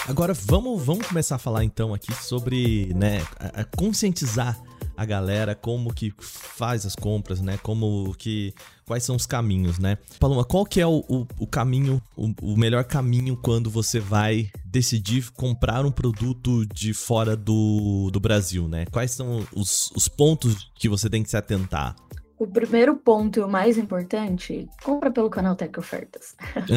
Agora 0.09 0.33
vamos, 0.33 0.83
vamos 0.83 1.07
começar 1.07 1.37
a 1.37 1.39
falar 1.39 1.65
então 1.65 1.93
aqui 1.93 2.15
sobre 2.15 2.93
né, 2.95 3.19
a, 3.39 3.61
a 3.61 3.65
conscientizar 3.65 4.59
a 4.99 5.05
galera 5.05 5.55
como 5.55 5.95
que 5.95 6.13
faz 6.19 6.85
as 6.85 6.97
compras, 6.97 7.41
né? 7.41 7.57
Como 7.63 8.13
que 8.19 8.53
quais 8.85 9.05
são 9.05 9.15
os 9.15 9.27
caminhos, 9.27 9.79
né? 9.79 9.97
Paloma, 10.19 10.45
qual 10.45 10.67
que 10.67 10.81
é 10.81 10.87
o, 10.89 11.05
o, 11.09 11.25
o 11.39 11.47
caminho, 11.47 12.03
o, 12.17 12.33
o, 12.43 12.57
melhor 12.59 12.83
caminho 12.83 13.37
quando 13.37 13.71
você 13.71 14.01
vai 14.01 14.51
decidir 14.65 15.31
comprar 15.31 15.87
um 15.87 15.93
produto 15.93 16.67
de 16.67 16.93
fora 16.93 17.37
do, 17.37 18.11
do 18.11 18.19
Brasil, 18.19 18.67
né? 18.67 18.87
Quais 18.91 19.13
são 19.13 19.47
os, 19.55 19.93
os 19.93 20.09
pontos 20.09 20.69
que 20.75 20.89
você 20.89 21.09
tem 21.09 21.23
que 21.23 21.31
se 21.31 21.37
atentar? 21.37 21.95
O 22.37 22.47
primeiro 22.49 22.97
ponto 22.97 23.39
e 23.39 23.43
o 23.43 23.49
mais 23.49 23.79
importante, 23.79 24.69
compra 24.83 25.13
pelo 25.13 25.31
canal 25.31 25.55
Tech 25.55 25.79
Ofertas. 25.79 26.35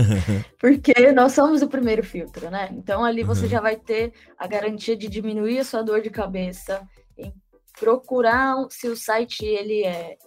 Porque 0.62 1.12
nós 1.12 1.32
somos 1.32 1.64
o 1.64 1.68
primeiro 1.68 2.04
filtro, 2.04 2.52
né? 2.52 2.70
Então 2.72 3.04
ali 3.04 3.24
você 3.24 3.46
uhum. 3.46 3.50
já 3.50 3.60
vai 3.60 3.78
ter 3.78 4.14
a 4.38 4.46
garantia 4.46 4.96
de 4.96 5.08
diminuir 5.08 5.58
a 5.58 5.64
sua 5.64 5.82
dor 5.82 6.02
de 6.02 6.12
cabeça, 6.12 6.88
procurar 7.80 8.56
se 8.70 8.88
o 8.88 8.96
site 8.96 9.46
ele 9.46 9.84
é, 9.84 10.18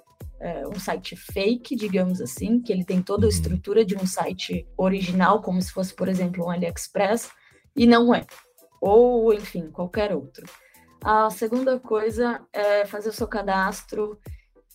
é 0.40 0.66
um 0.68 0.78
site 0.78 1.16
fake, 1.16 1.76
digamos 1.76 2.20
assim, 2.20 2.60
que 2.60 2.72
ele 2.72 2.84
tem 2.84 3.02
toda 3.02 3.26
a 3.26 3.28
uhum. 3.28 3.32
estrutura 3.32 3.84
de 3.84 3.96
um 3.96 4.06
site 4.06 4.66
original, 4.76 5.40
como 5.42 5.60
se 5.60 5.72
fosse, 5.72 5.94
por 5.94 6.08
exemplo, 6.08 6.44
um 6.44 6.50
AliExpress, 6.50 7.30
e 7.76 7.86
não 7.86 8.14
é. 8.14 8.26
Ou, 8.80 9.32
enfim, 9.32 9.70
qualquer 9.70 10.14
outro. 10.14 10.44
A 11.02 11.28
segunda 11.30 11.78
coisa 11.78 12.40
é 12.52 12.84
fazer 12.86 13.10
o 13.10 13.12
seu 13.12 13.28
cadastro 13.28 14.18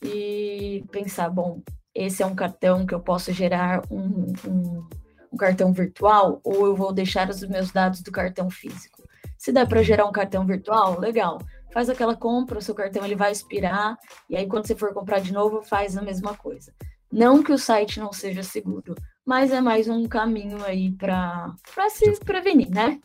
e 0.02 0.84
pensar, 0.92 1.30
bom, 1.30 1.62
esse 1.94 2.22
é 2.22 2.26
um 2.26 2.36
cartão 2.36 2.86
que 2.86 2.94
eu 2.94 3.00
posso 3.00 3.32
gerar 3.34 3.82
um, 3.90 4.28
um, 4.48 4.88
um 5.34 5.38
cartão 5.38 5.74
virtual 5.74 6.40
ou 6.44 6.68
eu 6.68 6.76
vou 6.76 6.94
deixar 6.94 7.30
os 7.30 7.42
meus 7.42 7.72
dados 7.72 8.02
do 8.02 8.12
cartão 8.12 8.50
físico. 8.50 9.04
Se 9.38 9.52
der 9.52 9.68
para 9.68 9.84
gerar 9.84 10.06
um 10.06 10.12
cartão 10.12 10.46
virtual, 10.46 11.00
legal. 11.00 11.40
Faz 11.72 11.90
aquela 11.90 12.16
compra, 12.16 12.60
o 12.60 12.62
seu 12.62 12.74
cartão 12.74 13.06
ele 13.06 13.16
vai 13.16 13.32
expirar 13.32 13.98
e 14.30 14.36
aí 14.36 14.48
quando 14.48 14.66
você 14.66 14.76
for 14.76 14.94
comprar 14.94 15.20
de 15.20 15.32
novo, 15.32 15.62
faz 15.62 15.96
a 15.98 16.02
mesma 16.02 16.34
coisa. 16.36 16.74
Não 17.12 17.42
que 17.42 17.52
o 17.52 17.58
site 17.58 18.00
não 18.00 18.14
seja 18.14 18.44
seguro, 18.44 18.96
mas 19.26 19.52
é 19.52 19.62
mais 19.62 19.88
um 19.88 20.08
caminho 20.08 20.64
aí 20.64 20.92
para 20.92 21.56
se 21.90 22.20
prevenir, 22.20 22.70
né? 22.70 23.00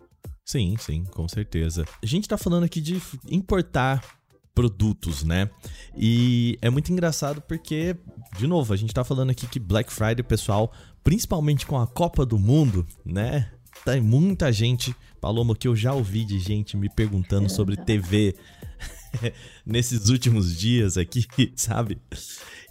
Sim, 0.44 0.76
sim, 0.78 1.04
com 1.04 1.26
certeza. 1.26 1.84
A 2.02 2.06
gente 2.06 2.24
está 2.24 2.36
falando 2.36 2.64
aqui 2.64 2.80
de 2.80 3.00
importar 3.30 4.02
produtos, 4.54 5.24
né? 5.24 5.50
E 5.96 6.58
é 6.60 6.70
muito 6.70 6.92
engraçado 6.92 7.40
porque, 7.40 7.96
de 8.38 8.46
novo, 8.46 8.72
a 8.72 8.76
gente 8.76 8.94
tá 8.94 9.02
falando 9.02 9.30
aqui 9.30 9.46
que 9.46 9.58
Black 9.58 9.92
Friday, 9.92 10.22
pessoal, 10.22 10.70
principalmente 11.02 11.66
com 11.66 11.78
a 11.78 11.86
Copa 11.86 12.24
do 12.24 12.38
Mundo, 12.38 12.86
né? 13.04 13.50
Tem 13.84 14.00
muita 14.00 14.52
gente, 14.52 14.94
Paloma, 15.24 15.56
que 15.56 15.66
eu 15.66 15.74
já 15.74 15.94
ouvi 15.94 16.22
de 16.22 16.38
gente 16.38 16.76
me 16.76 16.86
perguntando 16.86 17.48
sobre 17.48 17.78
TV 17.78 18.36
nesses 19.64 20.10
últimos 20.10 20.54
dias 20.54 20.98
aqui, 20.98 21.24
sabe? 21.56 21.96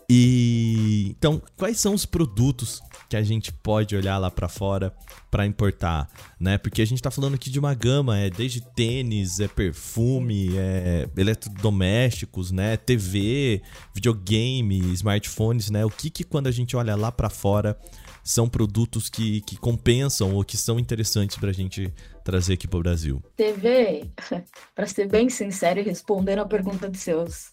E 0.07 1.07
então, 1.17 1.41
quais 1.57 1.79
são 1.79 1.95
os 1.95 2.05
produtos 2.05 2.79
que 3.10 3.17
a 3.17 3.24
gente 3.24 3.51
pode 3.51 3.95
olhar 3.95 4.19
lá 4.19 4.29
para 4.29 4.48
fora 4.48 4.93
para 5.31 5.48
importar, 5.48 6.07
né? 6.39 6.60
Porque 6.60 6.83
a 6.83 6.86
gente 6.86 7.01
tá 7.01 7.10
falando 7.10 7.33
aqui 7.33 7.50
de 7.50 7.57
uma 7.57 7.74
gama, 7.74 8.19
é 8.19 8.29
desde 8.29 8.62
tênis, 8.62 9.39
é 9.39 9.48
perfume, 9.48 10.55
é 10.55 11.10
eletrodomésticos, 11.17 12.51
né? 12.51 12.77
TV, 12.77 13.63
videogame, 13.95 14.77
smartphones, 14.93 15.72
né? 15.72 15.83
O 15.83 15.89
que 15.89 16.12
que 16.12 16.24
quando 16.24 16.45
a 16.45 16.51
gente 16.51 16.75
olha 16.75 16.95
lá 16.95 17.12
para 17.12 17.31
fora 17.31 17.75
são 18.24 18.48
produtos 18.48 19.10
que, 19.10 19.42
que 19.42 19.58
compensam 19.58 20.34
ou 20.34 20.44
que 20.44 20.56
são 20.56 20.80
interessantes 20.80 21.38
para 21.38 21.50
a 21.50 21.53
gente 21.53 21.94
trazer 22.24 22.53
aqui 22.53 22.68
para 22.68 22.80
o 22.80 22.84
Brasil? 22.84 23.22
TV, 23.36 24.10
para 24.74 24.88
ser 24.88 25.08
bem 25.08 25.30
sincero 25.30 25.80
e 25.80 25.84
respondendo 25.84 26.39
a 26.39 26.46
pergunta 26.46 26.89
de 26.89 26.98
seus 26.98 27.51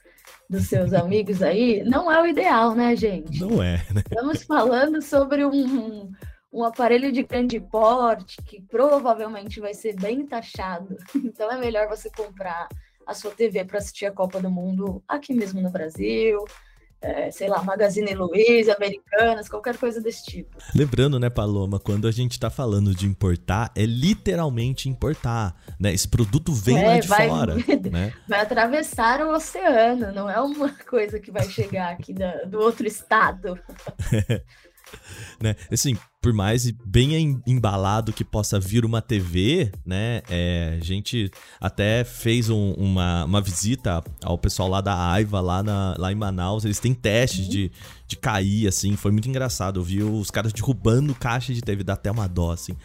dos 0.49 0.67
seus 0.67 0.93
amigos 0.93 1.43
aí, 1.43 1.83
não 1.85 2.11
é 2.11 2.21
o 2.21 2.27
ideal, 2.27 2.75
né, 2.75 2.97
gente? 2.97 3.41
Não 3.41 3.63
é, 3.63 3.77
né? 3.95 4.03
Estamos 4.05 4.43
falando 4.43 5.01
sobre 5.01 5.45
um, 5.45 6.11
um 6.53 6.65
aparelho 6.65 7.13
de 7.13 7.23
grande 7.23 7.61
porte 7.61 8.43
que 8.43 8.61
provavelmente 8.61 9.61
vai 9.61 9.75
ser 9.75 9.95
bem 9.95 10.27
taxado. 10.27 10.97
Então 11.15 11.51
é 11.51 11.57
melhor 11.57 11.89
você 11.89 12.11
comprar 12.11 12.69
a 13.07 13.15
sua 13.15 13.31
TV 13.31 13.65
para 13.65 13.79
assistir 13.79 14.07
a 14.07 14.13
Copa 14.13 14.41
do 14.41 14.51
Mundo 14.51 15.03
aqui 15.07 15.33
mesmo 15.33 15.61
no 15.61 15.71
Brasil, 15.71 16.45
é, 17.03 17.31
sei 17.31 17.49
lá, 17.49 17.63
Magazine 17.63 18.15
Luiza, 18.15 18.75
Americanas, 18.75 19.49
qualquer 19.49 19.77
coisa 19.79 20.01
desse 20.01 20.25
tipo. 20.25 20.59
Lembrando, 20.75 21.19
né, 21.19 21.31
Paloma, 21.31 21.81
quando 21.81 22.07
a 22.07 22.11
gente 22.11 22.39
tá 22.39 22.51
falando 22.51 22.95
de 22.95 23.07
importar, 23.07 23.73
é 23.75 23.87
literalmente 23.87 24.89
importar, 24.89 25.57
né? 25.79 25.93
Esse 25.95 26.07
produto 26.07 26.53
vem 26.53 26.79
é, 26.79 26.87
lá 26.87 26.99
de 26.99 27.09
vai, 27.09 27.29
fora, 27.29 27.55
né? 27.91 28.13
Vai 28.29 28.41
atravessar 28.41 29.23
o 29.23 29.33
oceano, 29.33 30.13
não 30.13 30.29
é 30.29 30.39
uma 30.41 30.69
coisa 30.89 31.19
que 31.19 31.31
vai 31.31 31.49
chegar 31.49 31.91
aqui 31.91 32.13
da, 32.13 32.45
do 32.45 32.59
outro 32.59 32.87
estado. 32.87 33.59
né? 35.41 35.57
Assim, 35.71 35.97
por 36.21 36.35
mais 36.35 36.71
bem 36.85 37.41
embalado 37.47 38.13
que 38.13 38.25
possa 38.25 38.61
vir 38.61 38.85
uma 38.85 39.01
TV, 39.01 39.73
né? 39.87 40.21
É, 40.29 40.79
a 40.79 40.85
gente 40.85 41.31
até 41.59 42.05
fez 42.05 42.51
um, 42.51 42.73
uma, 42.73 43.25
uma 43.25 43.41
visita 43.41 44.03
ao 44.23 44.37
pessoal 44.37 44.69
lá 44.69 44.81
da 44.83 45.11
Aiva, 45.13 45.41
lá, 45.41 45.63
na, 45.63 45.95
lá 45.99 46.13
em 46.13 46.15
Manaus. 46.15 46.65
Eles 46.65 46.79
têm 46.79 46.93
testes 46.93 47.47
uhum. 47.47 47.51
de, 47.51 47.73
de 48.07 48.17
cair, 48.17 48.69
assim. 48.69 48.97
Foi 48.97 49.11
muito 49.11 49.29
engraçado. 49.29 49.81
Eu 49.81 49.85
vi 49.85 50.03
os 50.03 50.31
caras 50.31 50.53
derrubando 50.53 51.15
caixa 51.15 51.55
de 51.55 51.63
TV, 51.63 51.83
dá 51.83 51.95
até 51.95 52.11
uma 52.11 52.29
dó, 52.29 52.53
assim. 52.53 52.77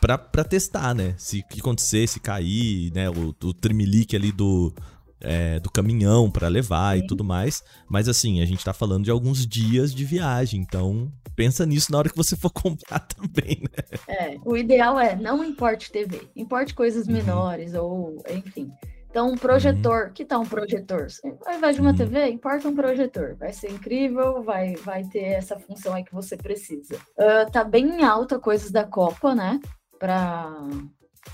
Pra, 0.00 0.16
pra 0.16 0.44
testar, 0.44 0.94
né? 0.94 1.14
Se 1.18 1.42
que 1.50 1.58
acontecer, 1.58 2.06
se 2.06 2.20
cair, 2.20 2.92
né? 2.94 3.10
O, 3.10 3.34
o 3.42 3.52
tremelique 3.52 4.14
ali 4.14 4.30
do, 4.30 4.72
é, 5.20 5.58
do 5.60 5.70
caminhão 5.70 6.30
para 6.30 6.48
levar 6.48 6.96
Sim. 6.96 7.02
e 7.02 7.06
tudo 7.06 7.24
mais. 7.24 7.62
Mas 7.88 8.08
assim, 8.08 8.40
a 8.42 8.46
gente 8.46 8.64
tá 8.64 8.72
falando 8.72 9.04
de 9.04 9.10
alguns 9.10 9.46
dias 9.46 9.94
de 9.94 10.04
viagem, 10.04 10.60
então 10.60 11.10
pensa 11.34 11.66
nisso 11.66 11.92
na 11.92 11.98
hora 11.98 12.08
que 12.08 12.16
você 12.16 12.36
for 12.36 12.50
comprar 12.52 13.00
também, 13.00 13.62
né? 13.62 13.98
É, 14.08 14.36
o 14.44 14.56
ideal 14.56 14.98
é 14.98 15.14
não 15.14 15.44
importe 15.44 15.90
TV, 15.90 16.28
importe 16.34 16.74
coisas 16.74 17.06
uhum. 17.06 17.12
menores 17.12 17.74
ou 17.74 18.22
enfim. 18.30 18.70
Então, 19.16 19.30
um 19.30 19.36
projetor, 19.38 20.08
uhum. 20.08 20.12
que 20.12 20.26
tal 20.26 20.42
um 20.42 20.46
projetor? 20.46 21.06
Ao 21.46 21.54
invés 21.54 21.74
de 21.74 21.80
uma 21.80 21.92
uhum. 21.92 21.96
TV, 21.96 22.28
importa 22.28 22.68
um 22.68 22.74
projetor. 22.74 23.34
Vai 23.36 23.50
ser 23.50 23.72
incrível, 23.72 24.42
vai, 24.42 24.74
vai 24.76 25.04
ter 25.04 25.22
essa 25.22 25.58
função 25.58 25.94
aí 25.94 26.04
que 26.04 26.12
você 26.12 26.36
precisa. 26.36 26.96
Uh, 27.16 27.50
tá 27.50 27.64
bem 27.64 28.04
alta 28.04 28.38
coisas 28.38 28.70
da 28.70 28.84
Copa, 28.84 29.34
né? 29.34 29.58
Para 29.98 30.52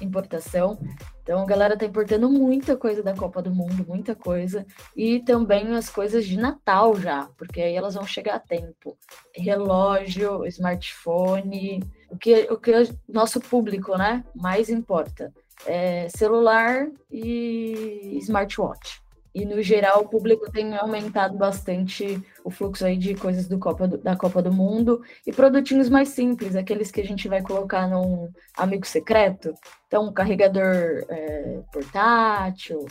importação. 0.00 0.78
Então 1.22 1.40
a 1.40 1.46
galera 1.46 1.76
tá 1.76 1.86
importando 1.86 2.28
muita 2.28 2.76
coisa 2.76 3.02
da 3.02 3.14
Copa 3.14 3.40
do 3.40 3.50
Mundo, 3.50 3.84
muita 3.86 4.14
coisa. 4.14 4.66
E 4.96 5.20
também 5.20 5.74
as 5.74 5.88
coisas 5.88 6.26
de 6.26 6.36
Natal 6.36 6.96
já, 6.96 7.28
porque 7.36 7.60
aí 7.60 7.74
elas 7.74 7.94
vão 7.94 8.06
chegar 8.06 8.34
a 8.34 8.40
tempo. 8.40 8.96
Relógio, 9.34 10.44
smartphone, 10.46 11.82
o 12.10 12.16
que 12.16 12.48
o 12.50 12.56
que 12.56 12.72
nosso 13.08 13.40
público, 13.40 13.96
né, 13.96 14.24
mais 14.34 14.68
importa. 14.68 15.32
É 15.64 16.08
celular 16.08 16.88
e 17.10 18.18
smartwatch. 18.20 19.01
E 19.34 19.44
no 19.44 19.62
geral 19.62 20.02
o 20.02 20.08
público 20.08 20.50
tem 20.50 20.76
aumentado 20.76 21.36
bastante 21.38 22.22
o 22.44 22.50
fluxo 22.50 22.84
aí 22.84 22.96
de 22.96 23.14
coisas 23.14 23.48
do 23.48 23.58
Copa 23.58 23.88
do, 23.88 23.98
da 23.98 24.14
Copa 24.14 24.42
do 24.42 24.52
Mundo 24.52 25.02
e 25.26 25.32
produtinhos 25.32 25.88
mais 25.88 26.10
simples, 26.10 26.54
aqueles 26.54 26.90
que 26.90 27.00
a 27.00 27.04
gente 27.04 27.28
vai 27.28 27.40
colocar 27.40 27.88
num 27.88 28.30
amigo 28.56 28.86
secreto. 28.86 29.54
Então, 29.86 30.08
um 30.08 30.12
carregador 30.12 31.04
é, 31.08 31.60
portátil, 31.72 32.86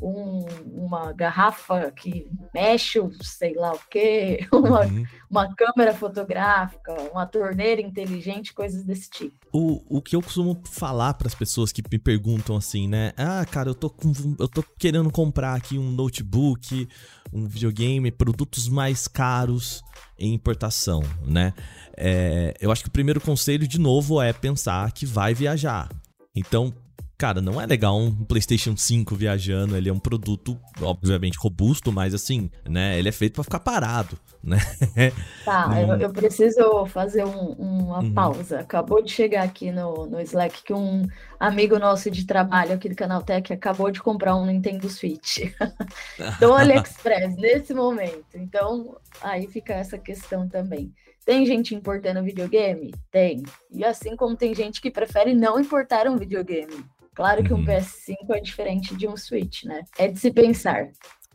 um, 0.00 0.44
uma 0.64 1.12
garrafa 1.12 1.90
que 1.90 2.30
mexe, 2.52 2.98
sei 3.22 3.54
lá 3.54 3.72
o 3.72 3.80
quê, 3.90 4.46
uma, 4.52 4.86
uhum. 4.86 5.04
uma 5.30 5.54
câmera 5.54 5.94
fotográfica, 5.94 6.92
uma 7.12 7.26
torneira 7.26 7.80
inteligente, 7.80 8.52
coisas 8.52 8.84
desse 8.84 9.08
tipo. 9.10 9.36
O, 9.52 9.98
o 9.98 10.02
que 10.02 10.16
eu 10.16 10.22
costumo 10.22 10.60
falar 10.70 11.14
para 11.14 11.28
as 11.28 11.34
pessoas 11.34 11.72
que 11.72 11.82
me 11.90 11.98
perguntam 11.98 12.56
assim, 12.56 12.88
né? 12.88 13.12
Ah, 13.16 13.44
cara, 13.44 13.70
eu 13.70 13.74
tô, 13.74 13.88
com, 13.88 14.12
eu 14.38 14.48
tô 14.48 14.64
querendo 14.78 15.10
comprar 15.10 15.54
aqui 15.54 15.78
um 15.78 15.90
notebook, 15.90 16.88
um 17.32 17.46
videogame, 17.46 18.10
produtos 18.10 18.68
mais 18.68 19.06
caros 19.06 19.82
em 20.18 20.34
importação, 20.34 21.02
né? 21.26 21.52
É, 21.96 22.54
eu 22.60 22.70
acho 22.70 22.82
que 22.82 22.88
o 22.88 22.92
primeiro 22.92 23.20
conselho, 23.20 23.66
de 23.66 23.78
novo, 23.78 24.20
é 24.20 24.32
pensar 24.32 24.90
que 24.92 25.06
vai 25.06 25.34
viajar. 25.34 25.88
Então, 26.34 26.74
cara, 27.16 27.40
não 27.40 27.60
é 27.60 27.66
legal 27.66 27.98
um 27.98 28.12
PlayStation 28.24 28.76
5 28.76 29.14
viajando. 29.14 29.76
Ele 29.76 29.88
é 29.88 29.92
um 29.92 29.98
produto, 29.98 30.58
obviamente, 30.80 31.38
robusto, 31.38 31.92
mas 31.92 32.14
assim, 32.14 32.50
né? 32.68 32.98
Ele 32.98 33.08
é 33.08 33.12
feito 33.12 33.34
para 33.34 33.44
ficar 33.44 33.60
parado, 33.60 34.18
né? 34.42 34.58
Tá, 35.44 35.68
eu, 35.80 35.96
eu, 35.96 36.10
preciso 36.10 36.86
fazer 36.86 37.24
um, 37.24 37.52
uma 37.52 38.00
uhum. 38.00 38.12
pausa. 38.12 38.60
Acabou 38.60 39.02
de 39.02 39.10
chegar 39.10 39.44
aqui 39.44 39.70
no, 39.70 40.06
no 40.06 40.20
Slack 40.20 40.62
que 40.62 40.72
um 40.72 41.06
amigo 41.38 41.78
nosso 41.78 42.10
de 42.10 42.26
trabalho 42.26 42.74
aqui 42.74 42.88
do 42.88 42.94
Canaltech 42.94 43.52
acabou 43.52 43.90
de 43.90 44.00
comprar 44.00 44.36
um 44.36 44.46
Nintendo 44.46 44.88
Switch 44.88 45.38
do 46.40 46.52
AliExpress 46.54 47.36
nesse 47.36 47.74
momento. 47.74 48.34
Então, 48.34 48.96
aí 49.20 49.46
fica 49.46 49.74
essa 49.74 49.98
questão 49.98 50.48
também. 50.48 50.92
Tem 51.24 51.46
gente 51.46 51.74
importando 51.74 52.22
videogame? 52.22 52.92
Tem. 53.10 53.42
E 53.70 53.84
assim 53.84 54.14
como 54.16 54.36
tem 54.36 54.54
gente 54.54 54.80
que 54.80 54.90
prefere 54.90 55.34
não 55.34 55.58
importar 55.58 56.06
um 56.06 56.16
videogame. 56.16 56.84
Claro 57.14 57.42
que 57.42 57.52
um 57.52 57.58
uhum. 57.58 57.64
PS5 57.64 58.16
é 58.30 58.40
diferente 58.40 58.94
de 58.96 59.06
um 59.06 59.16
Switch, 59.16 59.64
né? 59.64 59.82
É 59.96 60.08
de 60.08 60.18
se 60.18 60.30
pensar. 60.30 60.88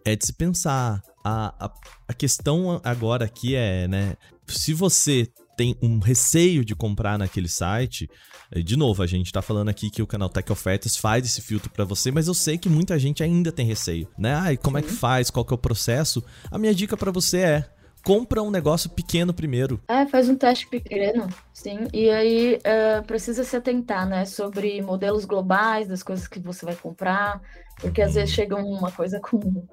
É 0.06 0.16
de 0.16 0.26
se 0.26 0.34
pensar. 0.34 1.02
A, 1.24 1.54
a, 1.66 1.74
a 2.08 2.14
questão 2.14 2.80
agora 2.84 3.26
aqui 3.26 3.56
é, 3.56 3.88
né? 3.88 4.16
Se 4.48 4.74
você 4.74 5.28
tem 5.58 5.76
um 5.82 6.00
receio 6.00 6.64
de 6.64 6.76
comprar 6.76 7.18
naquele 7.18 7.50
site, 7.50 8.10
eh, 8.52 8.62
de 8.62 8.78
novo, 8.78 9.04
a 9.04 9.08
gente 9.08 9.32
tá 9.32 9.42
falando 9.42 9.70
aqui 9.70 9.90
que 9.90 10.02
o 10.02 10.08
canal 10.08 10.30
Tech 10.30 10.50
Ofertas 10.52 10.96
faz 10.96 11.26
esse 11.26 11.42
filtro 11.42 11.70
para 11.70 11.84
você, 11.84 12.12
mas 12.12 12.28
eu 12.28 12.34
sei 12.34 12.58
que 12.58 12.70
muita 12.70 12.98
gente 12.98 13.22
ainda 13.22 13.52
tem 13.52 13.66
receio, 13.66 14.08
né? 14.18 14.36
Ai, 14.36 14.58
como 14.58 14.80
Sim. 14.80 14.86
é 14.86 14.88
que 14.88 14.94
faz? 14.94 15.30
Qual 15.30 15.44
que 15.44 15.54
é 15.54 15.56
o 15.56 15.58
processo? 15.58 16.24
A 16.50 16.58
minha 16.58 16.74
dica 16.74 16.96
para 16.96 17.12
você 17.12 17.40
é 17.40 17.70
compra 18.10 18.42
um 18.42 18.50
negócio 18.50 18.90
pequeno 18.90 19.32
primeiro. 19.32 19.80
É, 19.88 20.04
faz 20.08 20.28
um 20.28 20.36
teste 20.36 20.66
pequeno, 20.68 21.28
sim. 21.54 21.88
E 21.94 22.10
aí 22.10 22.56
uh, 22.56 23.04
precisa 23.06 23.44
se 23.44 23.56
atentar, 23.56 24.10
né, 24.10 24.26
sobre 24.26 24.82
modelos 24.82 25.26
globais 25.26 25.88
das 25.88 26.02
coisas 26.02 26.28
que 26.28 26.40
você 26.40 26.66
vai 26.66 26.76
comprar, 26.76 27.40
porque 27.80 28.02
às 28.02 28.16
vezes 28.16 28.32
uhum. 28.32 28.36
chega 28.36 28.56
uma 28.56 28.92
coisa 28.92 29.20
com 29.20 29.64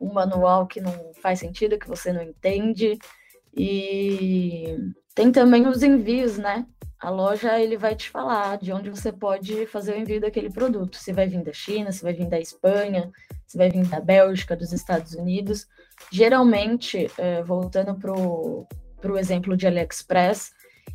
um 0.00 0.10
manual 0.10 0.66
que 0.66 0.80
não 0.80 1.12
faz 1.20 1.40
sentido, 1.40 1.78
que 1.78 1.86
você 1.86 2.14
não 2.14 2.22
entende. 2.22 2.98
E 3.54 4.74
tem 5.14 5.30
também 5.30 5.68
os 5.68 5.82
envios, 5.82 6.38
né? 6.38 6.66
A 6.98 7.10
loja 7.10 7.60
ele 7.60 7.76
vai 7.76 7.94
te 7.94 8.08
falar 8.08 8.56
de 8.56 8.72
onde 8.72 8.88
você 8.88 9.12
pode 9.12 9.66
fazer 9.66 9.92
o 9.92 9.98
envio 9.98 10.18
daquele 10.18 10.48
produto. 10.48 10.96
Se 10.96 11.12
vai 11.12 11.28
vir 11.28 11.42
da 11.42 11.52
China, 11.52 11.92
se 11.92 12.02
vai 12.02 12.14
vir 12.14 12.26
da 12.26 12.40
Espanha, 12.40 13.10
se 13.46 13.58
vai 13.58 13.68
vir 13.68 13.84
da 13.86 14.00
Bélgica, 14.00 14.56
dos 14.56 14.72
Estados 14.72 15.12
Unidos. 15.12 15.66
Geralmente, 16.10 17.10
é, 17.16 17.42
voltando 17.42 17.94
para 17.94 18.12
o 18.12 19.18
exemplo 19.18 19.56
de 19.56 19.66
AliExpress, 19.66 20.52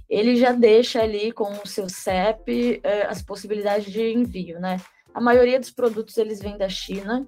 ele 0.10 0.36
já 0.36 0.52
deixa 0.52 1.02
ali 1.02 1.32
com 1.32 1.52
o 1.52 1.68
seu 1.68 1.90
CEP 1.90 2.80
é, 2.84 3.04
as 3.04 3.22
possibilidades 3.22 3.92
de 3.92 4.14
envio, 4.14 4.60
né? 4.60 4.78
A 5.14 5.20
maioria 5.20 5.60
dos 5.60 5.72
produtos 5.72 6.18
eles 6.18 6.40
vêm 6.40 6.58
da 6.58 6.70
China 6.70 7.28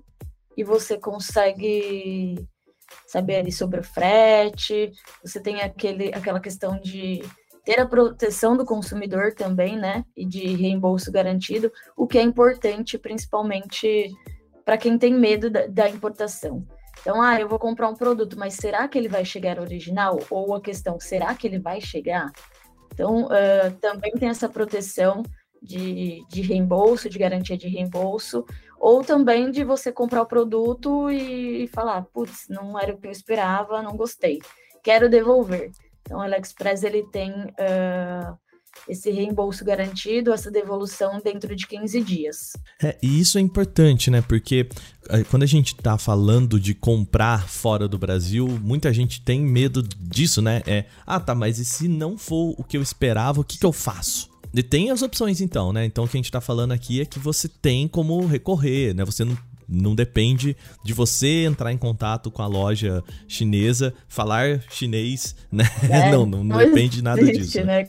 e 0.56 0.64
você 0.64 0.98
consegue 0.98 2.48
saber 3.08 3.38
ali 3.38 3.52
sobre 3.52 3.80
o 3.80 3.84
frete, 3.84 4.92
você 5.24 5.40
tem 5.40 5.62
aquele, 5.62 6.14
aquela 6.14 6.40
questão 6.40 6.80
de 6.80 7.22
ter 7.66 7.80
a 7.80 7.86
proteção 7.86 8.56
do 8.56 8.66
consumidor 8.66 9.34
também, 9.34 9.78
né? 9.78 10.06
E 10.16 10.26
de 10.26 10.56
reembolso 10.56 11.12
garantido, 11.12 11.72
o 11.96 12.08
que 12.08 12.18
é 12.18 12.22
importante 12.22 12.98
principalmente 12.98 14.10
para 14.64 14.78
quem 14.78 14.98
tem 14.98 15.14
medo 15.14 15.50
da, 15.50 15.68
da 15.68 15.90
importação. 15.90 16.66
Então, 17.02 17.22
ah, 17.22 17.40
eu 17.40 17.48
vou 17.48 17.58
comprar 17.58 17.90
um 17.90 17.96
produto, 17.96 18.38
mas 18.38 18.56
será 18.56 18.88
que 18.88 18.98
ele 18.98 19.08
vai 19.08 19.24
chegar 19.24 19.60
original? 19.60 20.20
Ou 20.30 20.54
a 20.56 20.62
questão, 20.62 21.00
será 21.00 21.34
que 21.34 21.48
ele 21.48 21.60
vai 21.60 21.80
chegar? 21.80 22.32
Então, 22.94 23.26
uh, 23.26 23.72
também 23.80 24.12
tem 24.12 24.30
essa 24.30 24.50
proteção 24.50 25.24
de, 25.62 26.26
de 26.28 26.42
reembolso, 26.42 27.10
de 27.10 27.18
garantia 27.18 27.58
de 27.58 27.68
reembolso, 27.68 28.46
ou 28.78 29.04
também 29.04 29.52
de 29.52 29.64
você 29.64 29.92
comprar 29.92 30.22
o 30.22 30.26
produto 30.26 31.10
e, 31.10 31.64
e 31.64 31.68
falar, 31.68 32.04
putz, 32.14 32.48
não 32.50 32.78
era 32.78 32.94
o 32.94 32.98
que 32.98 33.08
eu 33.08 33.12
esperava, 33.12 33.82
não 33.82 33.96
gostei, 33.96 34.40
quero 34.84 35.10
devolver. 35.10 35.72
Então, 36.02 36.20
o 36.20 36.22
AliExpress, 36.22 36.84
ele 36.84 37.04
tem 37.12 37.32
uh, 37.32 38.38
esse 38.88 39.12
reembolso 39.12 39.64
garantido, 39.64 40.34
essa 40.34 40.50
devolução 40.50 41.20
dentro 41.24 41.56
de 41.56 41.68
15 41.68 42.02
dias. 42.02 42.54
É, 42.82 42.98
e 43.02 43.20
isso 43.20 43.38
é 43.38 43.42
importante, 43.42 44.10
né? 44.10 44.22
Porque 44.22 44.68
é, 45.10 45.24
quando 45.24 45.44
a 45.44 45.48
gente 45.48 45.76
tá 45.76 45.98
falando 45.98 46.60
de 46.60 46.74
comprar 46.74 47.48
fora 47.48 47.88
do 47.88 47.98
Brasil, 47.98 48.48
muita 48.62 48.94
gente 48.94 49.22
tem 49.22 49.42
medo 49.42 49.82
disso, 49.82 50.42
né? 50.42 50.62
É, 50.66 50.86
ah, 51.06 51.20
tá, 51.20 51.36
mas 51.36 51.60
e 51.60 51.66
se 51.66 51.88
não 51.88 52.18
for 52.18 52.56
o 52.58 52.64
que 52.64 52.78
eu 52.78 52.82
esperava, 52.82 53.42
o 53.42 53.44
que, 53.44 53.58
que 53.58 53.66
eu 53.66 53.74
faço? 53.74 54.30
E 54.54 54.64
tem 54.64 54.90
as 54.90 55.02
opções 55.02 55.42
então, 55.42 55.72
né? 55.72 55.86
Então 55.86 56.04
o 56.04 56.08
que 56.08 56.18
a 56.18 56.20
gente 56.20 56.32
tá 56.32 56.42
falando 56.42 56.72
aqui 56.72 57.02
é 57.02 57.06
que 57.06 57.20
você 57.20 57.48
tem 57.48 57.88
como 57.88 58.26
recorrer, 58.26 58.96
né? 58.96 59.06
Você 59.06 59.24
não 59.24 59.38
não 59.70 59.94
depende 59.94 60.58
de 60.84 60.94
você 60.94 61.46
entrar 61.46 61.72
em 61.72 61.78
contato 61.78 62.32
com 62.32 62.42
a 62.42 62.48
loja 62.48 63.04
chinesa, 63.28 63.94
falar 64.08 64.62
chinês, 64.72 65.36
né? 65.52 65.64
É, 65.90 66.12
não, 66.12 66.26
não, 66.26 66.44
não, 66.44 66.58
depende 66.58 66.98
de 66.98 67.04
nada 67.04 67.24
disso. 67.24 67.64
Né? 67.64 67.88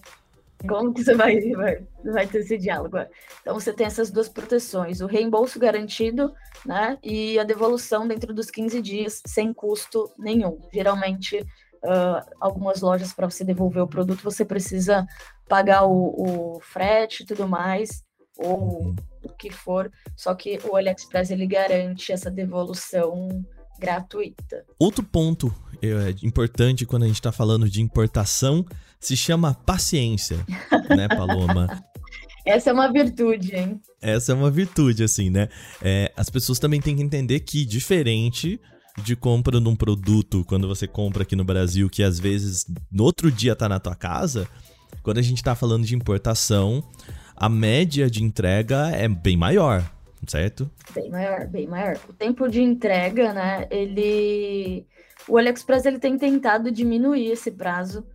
Como 0.69 0.93
que 0.93 1.03
você 1.03 1.15
vai, 1.15 1.41
vai, 1.53 1.87
vai 2.05 2.27
ter 2.27 2.39
esse 2.39 2.59
diálogo? 2.59 2.99
Então 3.41 3.55
você 3.55 3.73
tem 3.73 3.87
essas 3.87 4.11
duas 4.11 4.29
proteções, 4.29 5.01
o 5.01 5.07
reembolso 5.07 5.59
garantido, 5.59 6.35
né? 6.65 6.99
E 7.03 7.39
a 7.39 7.45
devolução 7.45 8.07
dentro 8.07 8.35
dos 8.35 8.51
15 8.51 8.81
dias 8.83 9.23
sem 9.27 9.53
custo 9.53 10.11
nenhum. 10.19 10.61
Geralmente, 10.73 11.39
uh, 11.85 12.31
algumas 12.41 12.81
lojas 12.81 13.13
para 13.13 13.29
você 13.29 13.45
devolver 13.45 13.83
o 13.83 13.89
produto, 13.89 14.23
você 14.23 14.45
precisa 14.45 15.07
pagar 15.49 15.85
o, 15.85 16.57
o 16.57 16.61
frete 16.61 17.23
e 17.23 17.27
tudo 17.27 17.49
mais, 17.49 18.05
ou 18.37 18.83
uhum. 18.83 18.97
o 19.25 19.29
que 19.31 19.51
for. 19.51 19.91
Só 20.17 20.35
que 20.35 20.59
o 20.69 20.77
AliExpress 20.77 21.31
ele 21.31 21.47
garante 21.47 22.13
essa 22.13 22.31
devolução 22.31 23.29
gratuita. 23.81 24.65
Outro 24.79 25.03
ponto 25.03 25.53
é, 25.83 26.15
importante 26.23 26.85
quando 26.85 27.05
a 27.05 27.07
gente 27.07 27.17
está 27.17 27.33
falando 27.33 27.69
de 27.69 27.81
importação 27.81 28.65
se 29.01 29.17
chama 29.17 29.55
paciência, 29.55 30.45
né, 30.95 31.09
Paloma? 31.09 31.83
Essa 32.47 32.71
é 32.71 32.73
uma 32.73 32.93
virtude, 32.93 33.55
hein? 33.55 33.81
Essa 34.01 34.33
é 34.33 34.35
uma 34.35 34.51
virtude, 34.51 35.03
assim, 35.03 35.31
né? 35.31 35.49
É, 35.83 36.13
as 36.17 36.29
pessoas 36.29 36.59
também 36.59 36.81
têm 36.81 36.97
que 36.97 37.03
entender 37.03 37.41
que, 37.41 37.65
diferente 37.65 38.61
de 39.03 39.17
compra 39.17 39.61
de 39.61 39.69
um 39.69 39.77
produto, 39.77 40.45
quando 40.47 40.69
você 40.69 40.87
compra 40.87 41.23
aqui 41.23 41.35
no 41.35 41.45
Brasil, 41.45 41.89
que 41.89 42.03
às 42.03 42.19
vezes 42.19 42.67
no 42.91 43.05
outro 43.05 43.31
dia 43.31 43.57
tá 43.57 43.69
na 43.69 43.79
tua 43.79 43.95
casa, 43.95 44.49
quando 45.03 45.19
a 45.19 45.23
gente 45.23 45.43
tá 45.43 45.55
falando 45.55 45.87
de 45.87 45.95
importação, 45.95 46.83
a 47.37 47.49
média 47.49 48.11
de 48.11 48.23
entrega 48.23 48.91
é 48.91 49.09
bem 49.09 49.37
maior, 49.37 49.89
certo? 50.31 50.71
Bem 50.95 51.11
maior, 51.11 51.47
bem 51.49 51.67
maior. 51.67 51.99
O 52.09 52.13
tempo 52.13 52.49
de 52.49 52.63
entrega, 52.63 53.33
né, 53.33 53.67
ele... 53.71 54.87
O 55.29 55.37
AliExpress, 55.37 55.85
ele 55.85 55.99
tem 55.99 56.17
tentado 56.17 56.71
diminuir 56.71 57.31
esse 57.31 57.51
prazo 57.51 58.07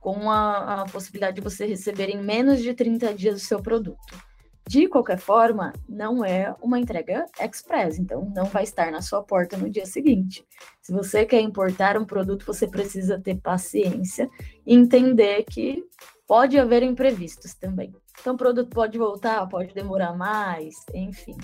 com 0.00 0.30
a, 0.30 0.82
a 0.82 0.84
possibilidade 0.86 1.36
de 1.36 1.42
você 1.42 1.66
receber 1.66 2.08
em 2.08 2.22
menos 2.22 2.62
de 2.62 2.72
30 2.72 3.12
dias 3.14 3.42
o 3.42 3.44
seu 3.44 3.60
produto. 3.60 4.16
De 4.68 4.88
qualquer 4.88 5.18
forma, 5.18 5.72
não 5.88 6.24
é 6.24 6.54
uma 6.60 6.78
entrega 6.78 7.26
express, 7.40 7.98
então 7.98 8.32
não 8.34 8.46
vai 8.46 8.64
estar 8.64 8.90
na 8.90 9.00
sua 9.00 9.22
porta 9.22 9.56
no 9.56 9.70
dia 9.70 9.86
seguinte. 9.86 10.44
Se 10.82 10.92
você 10.92 11.24
quer 11.24 11.40
importar 11.40 11.96
um 11.96 12.04
produto, 12.04 12.44
você 12.44 12.66
precisa 12.66 13.20
ter 13.20 13.36
paciência 13.36 14.28
e 14.66 14.74
entender 14.74 15.44
que 15.44 15.84
pode 16.26 16.58
haver 16.58 16.82
imprevistos 16.82 17.54
também. 17.54 17.94
Então, 18.20 18.34
o 18.34 18.38
produto 18.38 18.70
pode 18.70 18.98
voltar, 18.98 19.46
pode 19.46 19.72
demorar 19.72 20.12
mais, 20.16 20.74
enfim. 20.94 21.36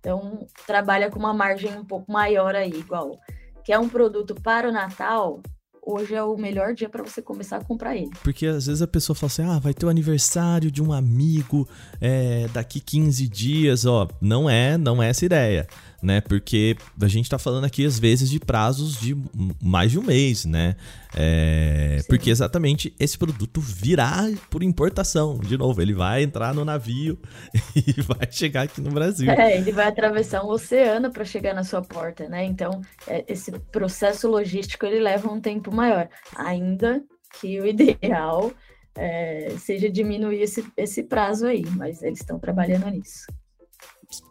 Então, 0.00 0.46
trabalha 0.66 1.10
com 1.10 1.18
uma 1.18 1.32
margem 1.32 1.76
um 1.76 1.84
pouco 1.84 2.10
maior 2.10 2.54
aí, 2.54 2.72
igual. 2.72 3.18
Quer 3.64 3.78
um 3.78 3.88
produto 3.88 4.34
para 4.34 4.68
o 4.68 4.72
Natal, 4.72 5.40
hoje 5.80 6.14
é 6.14 6.22
o 6.22 6.36
melhor 6.36 6.74
dia 6.74 6.88
para 6.88 7.02
você 7.02 7.22
começar 7.22 7.58
a 7.58 7.64
comprar 7.64 7.96
ele. 7.96 8.10
Porque 8.22 8.46
às 8.46 8.66
vezes 8.66 8.82
a 8.82 8.86
pessoa 8.86 9.16
fala 9.16 9.28
assim: 9.28 9.42
ah, 9.44 9.58
vai 9.58 9.72
ter 9.72 9.86
o 9.86 9.88
aniversário 9.88 10.70
de 10.70 10.82
um 10.82 10.92
amigo 10.92 11.66
é, 12.00 12.48
daqui 12.48 12.80
15 12.80 13.28
dias, 13.28 13.86
ó. 13.86 14.08
Não 14.20 14.48
é, 14.48 14.76
não 14.76 15.02
é 15.02 15.08
essa 15.08 15.24
ideia 15.24 15.66
né? 16.04 16.20
Porque 16.20 16.76
a 17.00 17.08
gente 17.08 17.24
está 17.24 17.38
falando 17.38 17.64
aqui 17.64 17.84
às 17.84 17.98
vezes 17.98 18.30
de 18.30 18.38
prazos 18.38 19.00
de 19.00 19.16
mais 19.62 19.90
de 19.90 19.98
um 19.98 20.02
mês, 20.02 20.44
né? 20.44 20.76
É, 21.16 22.00
porque 22.08 22.28
exatamente 22.28 22.94
esse 22.98 23.16
produto 23.16 23.60
virá 23.60 24.30
por 24.50 24.62
importação. 24.62 25.38
De 25.38 25.56
novo, 25.56 25.80
ele 25.80 25.94
vai 25.94 26.22
entrar 26.22 26.54
no 26.54 26.64
navio 26.64 27.18
e 27.74 28.00
vai 28.02 28.30
chegar 28.30 28.62
aqui 28.62 28.80
no 28.80 28.90
Brasil. 28.90 29.30
É, 29.30 29.56
ele 29.56 29.72
vai 29.72 29.86
atravessar 29.86 30.44
um 30.44 30.50
oceano 30.50 31.10
para 31.10 31.24
chegar 31.24 31.54
na 31.54 31.64
sua 31.64 31.82
porta, 31.82 32.28
né? 32.28 32.44
Então, 32.44 32.82
é, 33.08 33.24
esse 33.26 33.50
processo 33.72 34.28
logístico 34.28 34.84
ele 34.84 35.00
leva 35.00 35.32
um 35.32 35.40
tempo 35.40 35.74
maior. 35.74 36.08
Ainda 36.36 37.02
que 37.40 37.60
o 37.60 37.66
ideal 37.66 38.52
é, 38.96 39.54
seja 39.58 39.90
diminuir 39.90 40.42
esse, 40.42 40.64
esse 40.76 41.02
prazo 41.02 41.46
aí, 41.46 41.64
mas 41.76 42.02
eles 42.02 42.20
estão 42.20 42.38
trabalhando 42.38 42.88
nisso. 42.90 43.26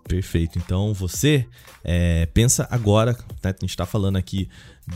Perfeito. 0.08 0.60
Então 0.60 0.94
você 0.94 1.46
é, 1.84 2.26
pensa 2.28 2.68
agora, 2.70 3.14
né, 3.44 3.50
a 3.52 3.60
gente 3.62 3.70
está 3.70 3.86
falando 3.86 4.18
aqui 4.18 4.48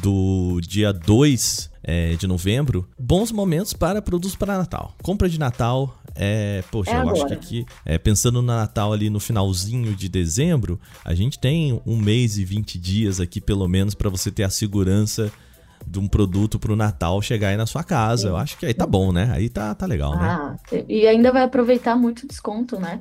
do 0.02 0.60
dia 0.62 0.92
2 0.92 1.72
é, 1.84 2.16
de 2.16 2.28
novembro, 2.28 2.88
bons 3.00 3.32
momentos 3.32 3.74
para 3.74 4.02
produtos 4.02 4.36
para 4.36 4.58
Natal. 4.58 4.94
Compra 5.02 5.30
de 5.30 5.40
Natal, 5.40 5.98
é, 6.16 6.64
poxa, 6.72 6.92
é 6.92 7.02
eu 7.02 7.10
acho 7.10 7.26
que 7.28 7.34
aqui, 7.34 7.66
é, 7.86 7.98
pensando 7.98 8.42
no 8.42 8.48
Natal 8.48 8.92
ali 8.92 9.10
no 9.10 9.20
finalzinho 9.20 9.96
de 9.96 10.10
dezembro, 10.10 10.80
a 11.06 11.14
gente 11.14 11.40
tem 11.40 11.82
um 11.86 11.98
mês 11.98 12.38
e 12.38 12.44
20 12.44 12.78
dias 12.78 13.20
aqui 13.20 13.40
pelo 13.40 13.68
menos 13.68 13.96
para 13.96 14.10
você 14.10 14.30
ter 14.30 14.44
a 14.44 14.50
segurança 14.50 15.32
de 15.86 16.00
um 16.00 16.08
produto 16.08 16.60
para 16.60 16.74
o 16.74 16.76
Natal 16.76 17.22
chegar 17.22 17.50
aí 17.50 17.58
na 17.58 17.66
sua 17.66 17.84
casa. 17.84 18.28
Eu 18.28 18.36
acho 18.36 18.58
que 18.58 18.66
aí 18.66 18.74
tá 18.74 18.86
bom, 18.86 19.12
né? 19.12 19.30
Aí 19.32 19.48
tá, 19.48 19.74
tá 19.74 19.86
legal, 19.86 20.12
né? 20.18 20.28
ah, 20.30 20.56
né? 20.72 20.86
E 20.90 21.08
ainda 21.08 21.32
vai 21.32 21.44
aproveitar 21.44 21.96
muito 21.96 22.28
desconto, 22.28 22.80
né? 22.80 23.00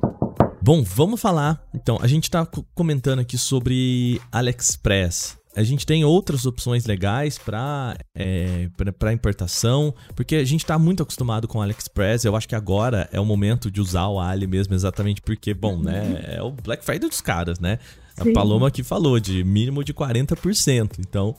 Bom, 0.67 0.83
vamos 0.83 1.21
falar. 1.21 1.65
Então, 1.73 1.97
a 2.03 2.09
gente 2.09 2.25
está 2.25 2.45
comentando 2.75 3.21
aqui 3.21 3.39
sobre 3.39 4.21
AliExpress. 4.33 5.39
A 5.55 5.63
gente 5.63 5.87
tem 5.87 6.05
outras 6.05 6.45
opções 6.45 6.87
legais 6.87 7.39
para 7.39 7.97
é, 8.13 8.69
para 8.99 9.13
importação, 9.13 9.95
porque 10.17 10.35
a 10.35 10.45
gente 10.45 10.65
está 10.65 10.77
muito 10.77 11.05
acostumado 11.05 11.47
com 11.47 11.59
o 11.59 11.63
AliExpress. 11.63 12.25
Eu 12.25 12.35
acho 12.35 12.49
que 12.49 12.57
agora 12.57 13.09
é 13.13 13.21
o 13.21 13.25
momento 13.25 13.71
de 13.71 13.81
usar 13.81 14.09
o 14.09 14.19
Ali 14.19 14.49
mesmo, 14.49 14.75
exatamente 14.75 15.23
porque, 15.23 15.55
bom, 15.55 15.79
né, 15.79 16.35
é 16.37 16.43
o 16.43 16.51
Black 16.51 16.85
Friday 16.85 17.09
dos 17.09 17.21
caras, 17.21 17.61
né? 17.61 17.79
Sim. 18.21 18.31
A 18.31 18.35
Paloma 18.35 18.67
aqui 18.67 18.83
falou 18.83 19.21
de 19.21 19.45
mínimo 19.45 19.85
de 19.85 19.95
40%. 19.95 20.97
Então, 20.99 21.37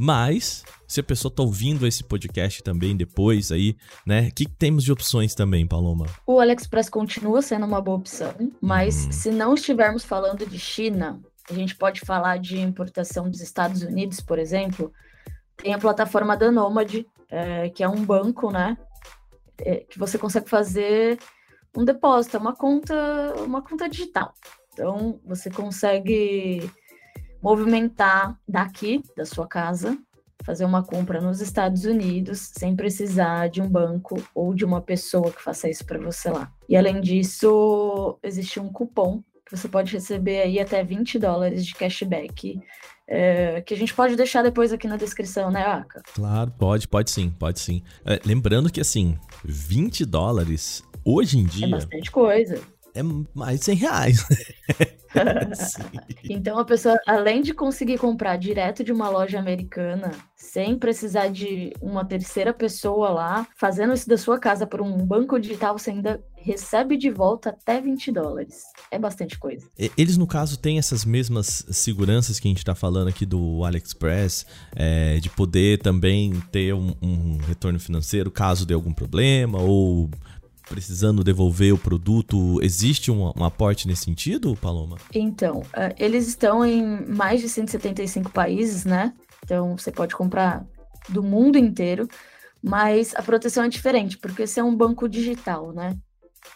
mas 0.00 0.64
se 0.88 0.98
a 0.98 1.02
pessoa 1.02 1.30
está 1.30 1.42
ouvindo 1.42 1.86
esse 1.86 2.02
podcast 2.02 2.62
também 2.62 2.96
depois 2.96 3.52
aí, 3.52 3.76
né? 4.06 4.28
O 4.28 4.34
que, 4.34 4.46
que, 4.46 4.56
temos 4.56 4.82
de 4.82 4.90
opções 4.90 5.34
também, 5.34 5.66
Paloma? 5.66 6.06
O 6.26 6.40
AliExpress 6.40 6.88
continua 6.88 7.42
sendo 7.42 7.66
uma 7.66 7.82
boa 7.82 7.98
opção, 7.98 8.34
mas 8.62 9.04
hum. 9.04 9.12
se 9.12 9.30
não 9.30 9.52
estivermos 9.52 10.02
falando 10.02 10.46
de 10.46 10.58
China, 10.58 11.20
a 11.50 11.52
gente 11.52 11.76
pode 11.76 12.00
falar 12.00 12.38
de 12.38 12.58
importação 12.58 13.28
dos 13.28 13.42
Estados 13.42 13.82
Unidos, 13.82 14.22
por 14.22 14.38
exemplo. 14.38 14.90
Tem 15.58 15.74
a 15.74 15.78
plataforma 15.78 16.34
da 16.34 16.50
Nomad, 16.50 17.04
é, 17.28 17.68
que 17.68 17.84
é 17.84 17.88
um 17.88 18.02
banco, 18.02 18.50
né? 18.50 18.78
É, 19.58 19.84
que 19.88 19.98
você 19.98 20.16
consegue 20.16 20.48
fazer 20.48 21.18
um 21.76 21.84
depósito, 21.84 22.38
uma 22.38 22.56
conta, 22.56 23.34
uma 23.44 23.60
conta 23.60 23.86
digital. 23.86 24.32
Então, 24.72 25.20
você 25.26 25.50
consegue 25.50 26.70
movimentar 27.42 28.38
daqui 28.46 29.02
da 29.16 29.24
sua 29.24 29.46
casa 29.46 29.98
fazer 30.44 30.64
uma 30.64 30.82
compra 30.82 31.20
nos 31.20 31.40
Estados 31.40 31.84
Unidos 31.84 32.50
sem 32.56 32.74
precisar 32.74 33.48
de 33.48 33.60
um 33.60 33.68
banco 33.68 34.22
ou 34.34 34.54
de 34.54 34.64
uma 34.64 34.80
pessoa 34.80 35.30
que 35.30 35.42
faça 35.42 35.68
isso 35.68 35.84
para 35.84 35.98
você 35.98 36.30
lá. 36.30 36.50
E 36.68 36.76
além 36.76 37.00
disso, 37.00 38.18
existe 38.22 38.58
um 38.58 38.68
cupom 38.72 39.22
que 39.44 39.56
você 39.56 39.68
pode 39.68 39.92
receber 39.92 40.40
aí 40.40 40.60
até 40.60 40.82
20 40.82 41.18
dólares 41.18 41.66
de 41.66 41.74
cashback. 41.74 42.60
É, 43.12 43.60
que 43.62 43.74
a 43.74 43.76
gente 43.76 43.92
pode 43.92 44.14
deixar 44.14 44.42
depois 44.42 44.72
aqui 44.72 44.86
na 44.86 44.96
descrição, 44.96 45.50
né, 45.50 45.64
Aka? 45.64 46.00
Claro, 46.14 46.52
pode, 46.56 46.86
pode 46.86 47.10
sim, 47.10 47.28
pode 47.30 47.58
sim. 47.58 47.82
É, 48.04 48.20
lembrando 48.24 48.70
que, 48.70 48.80
assim, 48.80 49.18
20 49.44 50.04
dólares 50.04 50.84
hoje 51.04 51.36
em 51.36 51.44
dia. 51.44 51.66
É 51.66 51.70
bastante 51.70 52.08
coisa. 52.08 52.60
É 52.94 53.02
mais 53.34 53.60
de 53.60 53.66
100 53.66 53.74
reais. 53.76 54.26
então 56.28 56.58
a 56.58 56.64
pessoa, 56.64 56.98
além 57.06 57.42
de 57.42 57.52
conseguir 57.52 57.98
comprar 57.98 58.36
direto 58.36 58.84
de 58.84 58.92
uma 58.92 59.08
loja 59.08 59.38
americana, 59.38 60.12
sem 60.36 60.78
precisar 60.78 61.28
de 61.28 61.72
uma 61.80 62.04
terceira 62.04 62.52
pessoa 62.52 63.10
lá, 63.10 63.46
fazendo 63.56 63.92
isso 63.92 64.08
da 64.08 64.16
sua 64.16 64.38
casa 64.38 64.66
por 64.66 64.80
um 64.80 64.96
banco 64.98 65.38
digital, 65.38 65.76
você 65.76 65.90
ainda 65.90 66.22
recebe 66.34 66.96
de 66.96 67.10
volta 67.10 67.50
até 67.50 67.80
20 67.80 68.12
dólares. 68.12 68.62
É 68.90 68.98
bastante 68.98 69.38
coisa. 69.38 69.66
Eles, 69.96 70.16
no 70.16 70.26
caso, 70.26 70.58
têm 70.58 70.78
essas 70.78 71.04
mesmas 71.04 71.66
seguranças 71.70 72.40
que 72.40 72.48
a 72.48 72.50
gente 72.50 72.58
está 72.58 72.74
falando 72.74 73.08
aqui 73.08 73.26
do 73.26 73.64
AliExpress, 73.64 74.46
é, 74.74 75.18
de 75.18 75.28
poder 75.28 75.80
também 75.80 76.32
ter 76.50 76.74
um, 76.74 76.94
um 77.02 77.38
retorno 77.46 77.78
financeiro 77.78 78.30
caso 78.30 78.64
dê 78.64 78.74
algum 78.74 78.92
problema, 78.92 79.60
ou 79.60 80.08
precisando 80.70 81.24
devolver 81.24 81.74
o 81.74 81.78
produto, 81.78 82.62
existe 82.62 83.10
um, 83.10 83.32
um 83.36 83.44
aporte 83.44 83.88
nesse 83.88 84.04
sentido, 84.04 84.56
Paloma? 84.56 84.96
Então, 85.12 85.58
uh, 85.58 85.92
eles 85.98 86.28
estão 86.28 86.64
em 86.64 87.04
mais 87.06 87.40
de 87.40 87.48
175 87.48 88.30
países, 88.30 88.84
né? 88.84 89.12
Então, 89.44 89.76
você 89.76 89.90
pode 89.90 90.14
comprar 90.14 90.64
do 91.08 91.24
mundo 91.24 91.58
inteiro, 91.58 92.06
mas 92.62 93.14
a 93.16 93.22
proteção 93.22 93.64
é 93.64 93.68
diferente, 93.68 94.16
porque 94.16 94.42
esse 94.42 94.60
é 94.60 94.64
um 94.64 94.74
banco 94.74 95.08
digital, 95.08 95.72
né? 95.72 95.98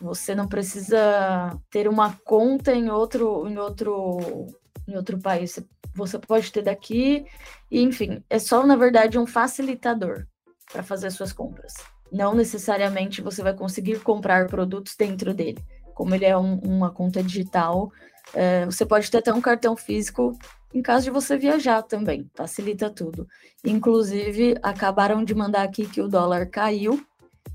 Você 0.01 0.33
não 0.33 0.47
precisa 0.47 1.59
ter 1.69 1.89
uma 1.89 2.13
conta 2.25 2.73
em 2.73 2.89
outro, 2.91 3.49
em 3.49 3.59
outro, 3.59 4.47
em 4.87 4.97
outro 4.97 5.19
país. 5.19 5.59
Você 5.95 6.19
pode 6.21 6.53
ter 6.53 6.63
daqui, 6.63 7.27
e, 7.69 7.83
enfim, 7.83 8.23
é 8.31 8.39
só, 8.39 8.65
na 8.65 8.77
verdade, 8.77 9.19
um 9.19 9.27
facilitador 9.27 10.25
para 10.73 10.85
fazer 10.85 11.11
suas 11.11 11.33
compras 11.33 11.75
não 12.13 12.35
necessariamente 12.35 13.23
você 13.23 13.43
vai 13.43 13.55
conseguir 13.55 14.01
comprar 14.01 14.47
produtos 14.47 14.95
dentro 14.97 15.35
dele. 15.35 15.59
Como 15.95 16.15
ele 16.15 16.25
é 16.25 16.37
um, 16.37 16.57
uma 16.59 16.91
conta 16.91 17.23
digital, 17.23 17.93
é, 18.33 18.65
você 18.67 18.85
pode 18.85 19.11
ter 19.11 19.19
até 19.19 19.33
um 19.33 19.41
cartão 19.41 19.77
físico 19.77 20.37
em 20.75 20.83
caso 20.83 21.05
de 21.05 21.11
você 21.11 21.39
viajar 21.39 21.83
também, 21.83 22.29
facilita 22.35 22.91
tudo. 22.91 23.29
Inclusive, 23.65 24.57
acabaram 24.61 25.23
de 25.25 25.33
mandar 25.33 25.63
aqui 25.63 25.87
que 25.87 26.01
o 26.01 26.09
dólar 26.09 26.47
caiu, 26.47 27.01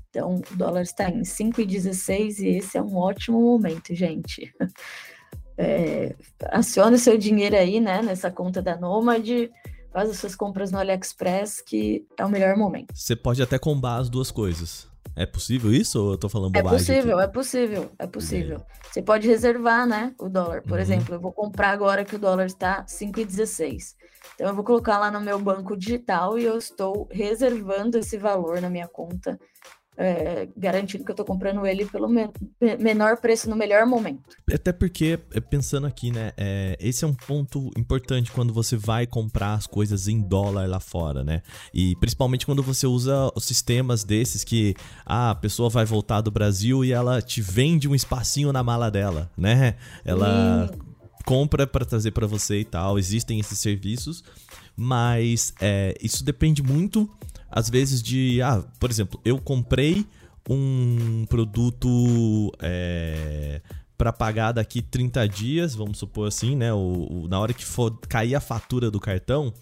então 0.08 0.36
o 0.50 0.56
dólar 0.56 0.82
está 0.82 1.10
em 1.10 1.20
5,16 1.20 2.38
e 2.38 2.48
esse 2.56 2.78
é 2.78 2.82
um 2.82 2.96
ótimo 2.96 3.40
momento, 3.40 3.94
gente. 3.94 4.52
É, 5.62 6.14
acione 6.46 6.96
seu 6.96 7.18
dinheiro 7.18 7.54
aí, 7.54 7.80
né, 7.80 8.00
nessa 8.00 8.30
conta 8.30 8.62
da 8.62 8.78
Nomad, 8.78 9.28
faz 9.92 10.10
as 10.10 10.18
suas 10.18 10.36
compras 10.36 10.70
no 10.70 10.78
AliExpress, 10.78 11.60
que 11.60 12.06
é 12.16 12.24
o 12.24 12.28
melhor 12.28 12.56
momento. 12.56 12.94
Você 12.94 13.16
pode 13.16 13.42
até 13.42 13.58
combar 13.58 13.98
as 13.98 14.08
duas 14.08 14.30
coisas. 14.30 14.88
É 15.16 15.26
possível 15.26 15.72
isso 15.72 16.02
ou 16.02 16.12
eu 16.12 16.18
tô 16.18 16.28
falando 16.28 16.56
é 16.56 16.62
bobagem? 16.62 16.76
É 16.76 16.98
possível, 16.98 17.18
aqui? 17.18 17.28
é 17.28 17.32
possível, 17.32 17.92
é 17.98 18.06
possível. 18.06 18.66
Você 18.90 19.02
pode 19.02 19.26
reservar, 19.26 19.86
né, 19.86 20.14
o 20.18 20.28
dólar. 20.28 20.62
Por 20.62 20.72
uhum. 20.72 20.78
exemplo, 20.78 21.14
eu 21.14 21.20
vou 21.20 21.32
comprar 21.32 21.70
agora 21.70 22.04
que 22.04 22.16
o 22.16 22.18
dólar 22.18 22.46
está 22.46 22.84
5,16. 22.84 23.96
Então 24.34 24.48
eu 24.48 24.54
vou 24.54 24.64
colocar 24.64 24.98
lá 24.98 25.10
no 25.10 25.20
meu 25.20 25.38
banco 25.38 25.76
digital 25.76 26.38
e 26.38 26.44
eu 26.44 26.56
estou 26.56 27.08
reservando 27.10 27.98
esse 27.98 28.16
valor 28.16 28.60
na 28.60 28.70
minha 28.70 28.88
conta 28.88 29.38
é, 29.96 30.48
garantindo 30.56 31.04
que 31.04 31.10
eu 31.10 31.14
estou 31.14 31.26
comprando 31.26 31.66
ele 31.66 31.84
pelo 31.84 32.08
me 32.08 32.30
menor 32.78 33.18
preço 33.18 33.50
no 33.50 33.56
melhor 33.56 33.84
momento. 33.86 34.22
Até 34.52 34.72
porque, 34.72 35.18
é, 35.34 35.40
pensando 35.40 35.86
aqui, 35.86 36.10
né, 36.10 36.32
é, 36.36 36.76
esse 36.80 37.04
é 37.04 37.06
um 37.06 37.14
ponto 37.14 37.70
importante 37.76 38.32
quando 38.32 38.52
você 38.52 38.76
vai 38.76 39.06
comprar 39.06 39.54
as 39.54 39.66
coisas 39.66 40.08
em 40.08 40.20
dólar 40.20 40.68
lá 40.68 40.80
fora, 40.80 41.22
né? 41.22 41.42
E 41.74 41.94
principalmente 41.96 42.46
quando 42.46 42.62
você 42.62 42.86
usa 42.86 43.30
os 43.34 43.44
sistemas 43.44 44.04
desses 44.04 44.44
que 44.44 44.74
ah, 45.04 45.30
a 45.30 45.34
pessoa 45.34 45.68
vai 45.68 45.84
voltar 45.84 46.20
do 46.20 46.30
Brasil 46.30 46.84
e 46.84 46.92
ela 46.92 47.20
te 47.20 47.42
vende 47.42 47.88
um 47.88 47.94
espacinho 47.94 48.52
na 48.52 48.62
mala 48.62 48.90
dela, 48.90 49.30
né? 49.36 49.76
Ela 50.04 50.70
compra 51.24 51.66
para 51.66 51.84
trazer 51.84 52.10
para 52.12 52.26
você 52.26 52.60
e 52.60 52.64
tal. 52.64 52.98
Existem 52.98 53.38
esses 53.38 53.58
serviços, 53.58 54.24
mas 54.76 55.52
é, 55.60 55.94
isso 56.02 56.24
depende 56.24 56.62
muito 56.62 57.08
às 57.50 57.68
vezes 57.68 58.02
de, 58.02 58.40
ah, 58.42 58.64
por 58.78 58.90
exemplo, 58.90 59.20
eu 59.24 59.38
comprei 59.38 60.06
um 60.48 61.26
produto 61.28 62.52
é, 62.60 63.60
para 63.98 64.12
pagar 64.12 64.52
daqui 64.52 64.80
30 64.80 65.28
dias, 65.28 65.74
vamos 65.74 65.98
supor 65.98 66.28
assim, 66.28 66.56
né? 66.56 66.72
O, 66.72 67.06
o, 67.10 67.28
na 67.28 67.38
hora 67.38 67.52
que 67.52 67.64
for 67.64 67.96
cair 68.08 68.34
a 68.34 68.40
fatura 68.40 68.90
do 68.90 68.98
cartão, 68.98 69.52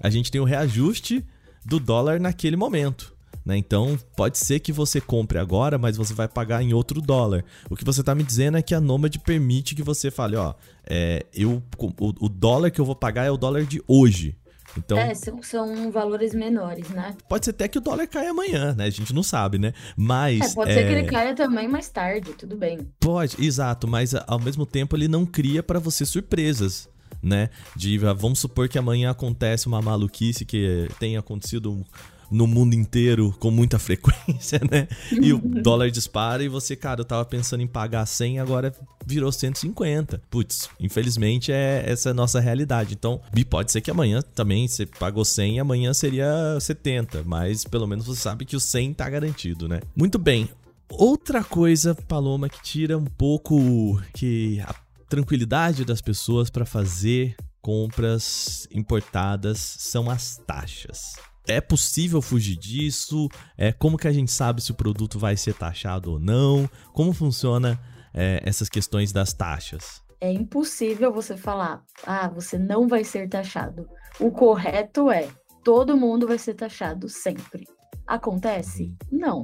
a 0.00 0.08
gente 0.08 0.30
tem 0.30 0.40
o 0.40 0.44
reajuste 0.44 1.24
do 1.64 1.80
dólar 1.80 2.20
naquele 2.20 2.56
momento. 2.56 3.14
Né? 3.44 3.56
Então, 3.56 3.98
pode 4.14 4.38
ser 4.38 4.60
que 4.60 4.72
você 4.72 5.00
compre 5.00 5.38
agora, 5.38 5.78
mas 5.78 5.96
você 5.96 6.12
vai 6.14 6.28
pagar 6.28 6.62
em 6.62 6.72
outro 6.72 7.00
dólar. 7.00 7.44
O 7.68 7.76
que 7.76 7.84
você 7.84 8.00
está 8.00 8.14
me 8.14 8.22
dizendo 8.22 8.58
é 8.58 8.62
que 8.62 8.74
a 8.74 8.80
Nomad 8.80 9.16
permite 9.18 9.74
que 9.74 9.82
você 9.82 10.10
fale, 10.10 10.36
ó, 10.36 10.54
é, 10.86 11.26
eu, 11.34 11.62
o, 11.78 12.26
o 12.26 12.28
dólar 12.28 12.70
que 12.70 12.80
eu 12.80 12.84
vou 12.84 12.94
pagar 12.94 13.24
é 13.24 13.30
o 13.30 13.36
dólar 13.36 13.64
de 13.64 13.82
hoje 13.86 14.36
Então, 14.76 14.98
é, 14.98 15.14
são, 15.14 15.42
são 15.42 15.90
valores 15.90 16.34
menores, 16.34 16.88
né? 16.90 17.16
Pode 17.28 17.44
ser 17.44 17.50
até 17.50 17.68
que 17.68 17.78
o 17.78 17.80
dólar 17.80 18.06
caia 18.06 18.30
amanhã, 18.30 18.74
né? 18.74 18.84
A 18.84 18.90
gente 18.90 19.12
não 19.12 19.22
sabe, 19.22 19.58
né? 19.58 19.72
Mas. 19.96 20.52
É, 20.52 20.54
pode 20.54 20.70
é... 20.70 20.74
ser 20.74 20.86
que 20.86 20.92
ele 20.92 21.06
caia 21.08 21.34
também 21.34 21.68
mais 21.68 21.88
tarde, 21.88 22.32
tudo 22.34 22.56
bem. 22.56 22.78
Pode, 22.98 23.44
exato, 23.44 23.88
mas 23.88 24.14
ao 24.14 24.38
mesmo 24.38 24.64
tempo 24.64 24.96
ele 24.96 25.08
não 25.08 25.26
cria 25.26 25.62
para 25.62 25.78
você 25.78 26.04
surpresas. 26.04 26.88
Né? 27.22 27.50
De 27.76 28.00
ah, 28.06 28.14
vamos 28.14 28.38
supor 28.38 28.66
que 28.66 28.78
amanhã 28.78 29.10
acontece 29.10 29.66
uma 29.66 29.82
maluquice 29.82 30.46
que 30.46 30.88
tem 30.98 31.18
acontecido 31.18 31.84
no 32.30 32.46
mundo 32.46 32.74
inteiro 32.74 33.34
com 33.38 33.50
muita 33.50 33.78
frequência, 33.78 34.60
né? 34.70 34.86
E 35.10 35.32
o 35.32 35.38
dólar 35.38 35.90
dispara 35.90 36.44
e 36.44 36.48
você, 36.48 36.76
cara, 36.76 37.00
eu 37.00 37.04
tava 37.04 37.24
pensando 37.24 37.62
em 37.62 37.66
pagar 37.66 38.06
100, 38.06 38.38
agora 38.38 38.72
virou 39.04 39.32
150. 39.32 40.22
Putz, 40.30 40.68
infelizmente 40.78 41.50
é 41.50 41.82
essa 41.86 42.10
é 42.10 42.12
a 42.12 42.14
nossa 42.14 42.38
realidade. 42.40 42.94
Então, 42.94 43.20
pode 43.48 43.72
ser 43.72 43.80
que 43.80 43.90
amanhã 43.90 44.22
também 44.34 44.68
você 44.68 44.86
pagou 44.86 45.24
100 45.24 45.56
e 45.56 45.58
amanhã 45.58 45.92
seria 45.92 46.58
70, 46.60 47.24
mas 47.24 47.64
pelo 47.64 47.86
menos 47.86 48.06
você 48.06 48.20
sabe 48.20 48.44
que 48.44 48.56
o 48.56 48.60
100 48.60 48.94
tá 48.94 49.10
garantido, 49.10 49.66
né? 49.68 49.80
Muito 49.96 50.18
bem. 50.18 50.48
Outra 50.88 51.44
coisa, 51.44 51.94
Paloma, 51.94 52.48
que 52.48 52.62
tira 52.62 52.98
um 52.98 53.04
pouco 53.04 54.00
que 54.12 54.60
a 54.60 54.74
tranquilidade 55.08 55.84
das 55.84 56.00
pessoas 56.00 56.50
para 56.50 56.66
fazer 56.66 57.36
compras 57.60 58.66
importadas 58.72 59.58
são 59.58 60.10
as 60.10 60.36
taxas. 60.46 61.14
É 61.50 61.60
possível 61.60 62.22
fugir 62.22 62.56
disso? 62.56 63.28
É 63.58 63.72
como 63.72 63.98
que 63.98 64.06
a 64.06 64.12
gente 64.12 64.30
sabe 64.30 64.62
se 64.62 64.70
o 64.70 64.74
produto 64.74 65.18
vai 65.18 65.36
ser 65.36 65.54
taxado 65.54 66.12
ou 66.12 66.20
não? 66.20 66.70
Como 66.92 67.12
funciona 67.12 67.78
é, 68.14 68.40
essas 68.44 68.68
questões 68.68 69.12
das 69.12 69.32
taxas? 69.32 70.02
É 70.20 70.30
impossível 70.32 71.12
você 71.12 71.36
falar, 71.36 71.82
ah, 72.06 72.28
você 72.28 72.58
não 72.58 72.86
vai 72.86 73.02
ser 73.02 73.28
taxado. 73.28 73.88
O 74.20 74.30
correto 74.30 75.10
é, 75.10 75.28
todo 75.64 75.96
mundo 75.96 76.26
vai 76.26 76.38
ser 76.38 76.54
taxado 76.54 77.08
sempre. 77.08 77.66
Acontece? 78.06 78.94
Uhum. 79.10 79.18
Não. 79.18 79.38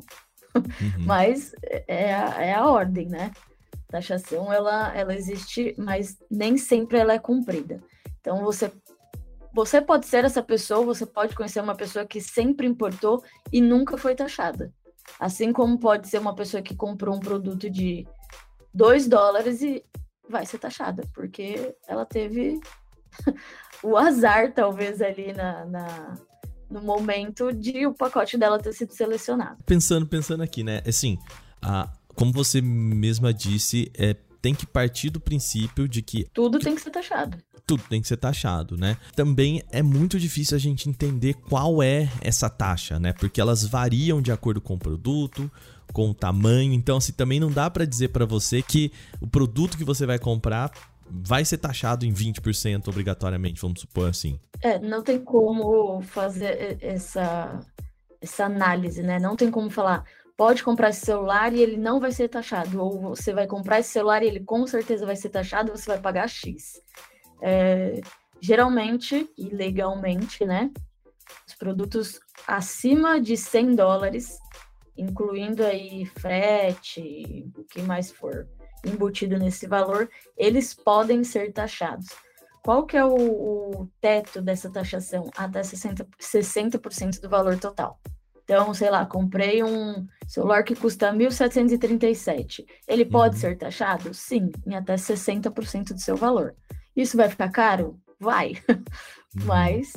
Uhum. 0.55 0.63
mas 1.05 1.53
é 1.89 2.15
a, 2.15 2.43
é 2.43 2.55
a 2.55 2.67
ordem, 2.67 3.09
né? 3.09 3.33
Taxação, 3.89 4.53
ela, 4.53 4.95
ela 4.95 5.15
existe, 5.15 5.75
mas 5.79 6.19
nem 6.31 6.57
sempre 6.57 6.99
ela 6.99 7.15
é 7.15 7.19
cumprida. 7.19 7.81
Então, 8.21 8.43
você 8.43 8.71
você 9.57 9.81
pode 9.81 10.05
ser 10.05 10.23
essa 10.23 10.43
pessoa, 10.43 10.85
você 10.85 11.07
pode 11.07 11.35
conhecer 11.35 11.63
uma 11.63 11.75
pessoa 11.75 12.05
que 12.05 12.21
sempre 12.21 12.67
importou 12.67 13.25
e 13.51 13.59
nunca 13.59 13.97
foi 13.97 14.15
taxada. 14.15 14.71
Assim 15.19 15.51
como 15.51 15.79
pode 15.79 16.09
ser 16.09 16.19
uma 16.19 16.35
pessoa 16.35 16.63
que 16.63 16.77
comprou 16.77 17.17
um 17.17 17.19
produto 17.19 17.71
de 17.71 18.07
2 18.75 19.09
dólares 19.09 19.63
e 19.63 19.83
vai 20.29 20.45
ser 20.45 20.59
taxada, 20.59 21.09
porque 21.15 21.75
ela 21.89 22.05
teve 22.05 22.61
o 23.83 23.97
azar, 23.97 24.53
talvez, 24.53 25.01
ali 25.01 25.33
na, 25.33 25.65
na, 25.65 26.15
no 26.69 26.83
momento 26.83 27.51
de 27.51 27.87
o 27.87 27.95
pacote 27.95 28.37
dela 28.37 28.59
ter 28.59 28.75
sido 28.75 28.93
selecionado. 28.93 29.57
Pensando, 29.65 30.07
pensando 30.07 30.43
aqui, 30.43 30.63
né? 30.63 30.83
Assim, 30.87 31.17
a, 31.63 31.91
como 32.15 32.31
você 32.31 32.61
mesma 32.61 33.33
disse, 33.33 33.91
é, 33.97 34.15
tem 34.47 34.55
que 34.55 34.65
partir 34.65 35.11
do 35.11 35.19
princípio 35.19 35.89
de 35.89 36.01
que. 36.01 36.25
Tudo 36.33 36.61
tem 36.61 36.77
que 36.77 36.81
ser 36.81 36.91
taxado 36.91 37.37
tudo 37.67 37.83
tem 37.91 38.01
que 38.01 38.07
ser 38.07 38.17
taxado, 38.17 38.77
né? 38.77 38.97
Também 39.17 39.61
é 39.73 39.83
muito 39.83 40.21
difícil 40.21 40.55
a 40.55 40.61
gente 40.61 40.89
entender 40.89 41.35
qual 41.35 41.83
é 41.83 42.09
essa 42.21 42.49
taxa, 42.49 43.01
né? 43.01 43.13
Porque 43.13 43.41
elas 43.41 43.65
variam 43.65 44.23
de 44.23 44.31
acordo 44.31 44.61
com 44.61 44.75
o 44.75 44.79
produto, 44.79 45.51
com 45.93 46.11
o 46.11 46.15
tamanho. 46.15 46.73
Então, 46.73 46.99
assim, 46.99 47.13
também 47.13 47.41
não 47.41 47.51
dá 47.51 47.69
para 47.69 47.85
dizer 47.85 48.11
para 48.11 48.25
você 48.25 48.63
que 48.63 48.93
o 49.21 49.27
produto 49.27 49.77
que 49.77 49.83
você 49.83 50.07
vai 50.07 50.17
comprar 50.17 50.71
vai 51.11 51.45
ser 51.45 51.59
taxado 51.59 52.07
em 52.07 52.13
20% 52.13 52.87
obrigatoriamente, 52.87 53.61
vamos 53.61 53.81
supor 53.81 54.11
assim. 54.11 54.39
É, 54.63 54.79
não 54.79 55.03
tem 55.03 55.19
como 55.19 56.01
fazer 56.03 56.79
essa, 56.81 57.59
essa 58.21 58.45
análise, 58.45 59.03
né? 59.03 59.19
Não 59.19 59.35
tem 59.35 59.51
como 59.51 59.71
falar, 59.71 60.05
pode 60.37 60.63
comprar 60.63 60.91
esse 60.91 61.05
celular 61.07 61.53
e 61.53 61.63
ele 61.63 61.77
não 61.77 61.99
vai 61.99 62.13
ser 62.13 62.29
taxado, 62.29 62.83
ou 62.83 63.01
você 63.01 63.33
vai 63.33 63.47
comprar 63.47 63.81
esse 63.81 63.91
celular 63.91 64.23
e 64.23 64.27
ele 64.27 64.41
com 64.41 64.67
certeza 64.67 65.07
vai 65.07 65.17
ser 65.17 65.31
taxado, 65.31 65.73
você 65.73 65.87
vai 65.87 65.99
pagar 65.99 66.29
X. 66.29 66.83
É, 67.41 68.01
geralmente 68.41 69.29
e 69.37 69.49
legalmente, 69.49 70.45
né? 70.45 70.71
Os 71.47 71.55
produtos 71.55 72.21
acima 72.47 73.21
de 73.21 73.37
100 73.37 73.75
dólares, 73.75 74.39
incluindo 74.97 75.65
aí 75.65 76.07
frete, 76.07 77.51
o 77.57 77.65
que 77.65 77.83
mais 77.83 78.11
for 78.11 78.47
embutido 78.85 79.39
nesse 79.39 79.67
valor, 79.67 80.09
eles 80.37 80.75
podem 80.75 81.25
ser 81.25 81.53
taxados. 81.53 82.07
Qual 82.63 82.85
que 82.85 82.97
é 82.97 83.05
o, 83.05 83.15
o 83.15 83.91
teto 84.01 84.43
dessa 84.43 84.71
taxação? 84.71 85.31
Até 85.37 85.61
60%, 85.61 86.07
60 86.19 87.21
do 87.21 87.29
valor 87.29 87.59
total. 87.59 88.01
Então, 88.47 88.73
sei 88.73 88.89
lá, 88.91 89.05
comprei 89.05 89.65
um 89.65 90.07
celular 90.29 90.63
que 90.63 90.77
custa 90.77 91.13
1.737. 91.13 92.65
Ele 92.87 93.05
pode 93.05 93.35
uhum. 93.35 93.41
ser 93.41 93.59
taxado? 93.59 94.15
Sim, 94.15 94.53
em 94.65 94.77
até 94.77 94.95
60% 94.95 95.93
do 95.93 96.01
seu 96.01 96.17
valor. 96.17 96.55
Isso 96.95 97.17
vai 97.17 97.29
ficar 97.29 97.51
caro? 97.51 97.99
Vai. 98.19 98.53
Uhum. 99.37 99.45
Mas 99.45 99.93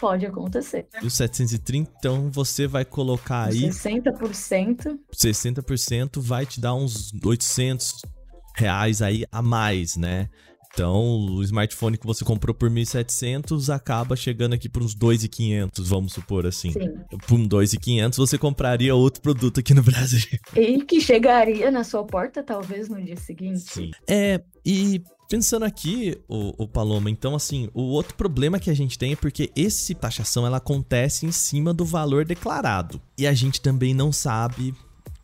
pode 0.00 0.24
acontecer. 0.24 0.88
E 1.02 1.06
os 1.06 1.12
730, 1.12 1.92
então 1.98 2.30
você 2.30 2.66
vai 2.66 2.82
colocar 2.82 3.48
aí. 3.48 3.68
60%. 3.68 4.98
60% 5.14 6.18
vai 6.18 6.46
te 6.46 6.58
dar 6.58 6.74
uns 6.74 7.12
800 7.22 8.00
reais 8.56 9.02
aí 9.02 9.26
a 9.30 9.42
mais, 9.42 9.98
né? 9.98 10.30
Então, 10.72 11.26
o 11.26 11.42
smartphone 11.42 11.98
que 11.98 12.06
você 12.06 12.24
comprou 12.24 12.54
por 12.54 12.70
1.700 12.70 13.74
acaba 13.74 14.14
chegando 14.14 14.54
aqui 14.54 14.68
por 14.68 14.82
uns 14.82 14.94
2.500, 14.94 15.70
vamos 15.82 16.12
supor 16.12 16.46
assim. 16.46 16.70
Sim. 16.72 16.94
Por 17.26 17.38
2.500 17.38 18.16
você 18.16 18.38
compraria 18.38 18.94
outro 18.94 19.20
produto 19.20 19.60
aqui 19.60 19.74
no 19.74 19.82
Brasil. 19.84 20.38
E 20.56 20.82
que 20.84 21.00
chegaria 21.00 21.70
na 21.70 21.84
sua 21.84 22.04
porta 22.04 22.42
talvez 22.42 22.88
no 22.88 23.02
dia 23.02 23.16
seguinte. 23.16 23.60
Sim. 23.60 23.90
É, 24.08 24.40
e 24.64 25.02
Pensando 25.30 25.64
aqui, 25.64 26.20
o, 26.26 26.64
o, 26.64 26.66
Paloma, 26.66 27.08
então 27.08 27.36
assim, 27.36 27.70
o 27.72 27.82
outro 27.82 28.16
problema 28.16 28.58
que 28.58 28.68
a 28.68 28.74
gente 28.74 28.98
tem 28.98 29.12
é 29.12 29.16
porque 29.16 29.52
esse 29.54 29.94
taxação 29.94 30.44
ela 30.44 30.56
acontece 30.56 31.24
em 31.24 31.30
cima 31.30 31.72
do 31.72 31.84
valor 31.84 32.24
declarado. 32.24 33.00
E 33.16 33.28
a 33.28 33.32
gente 33.32 33.60
também 33.60 33.94
não 33.94 34.10
sabe 34.10 34.74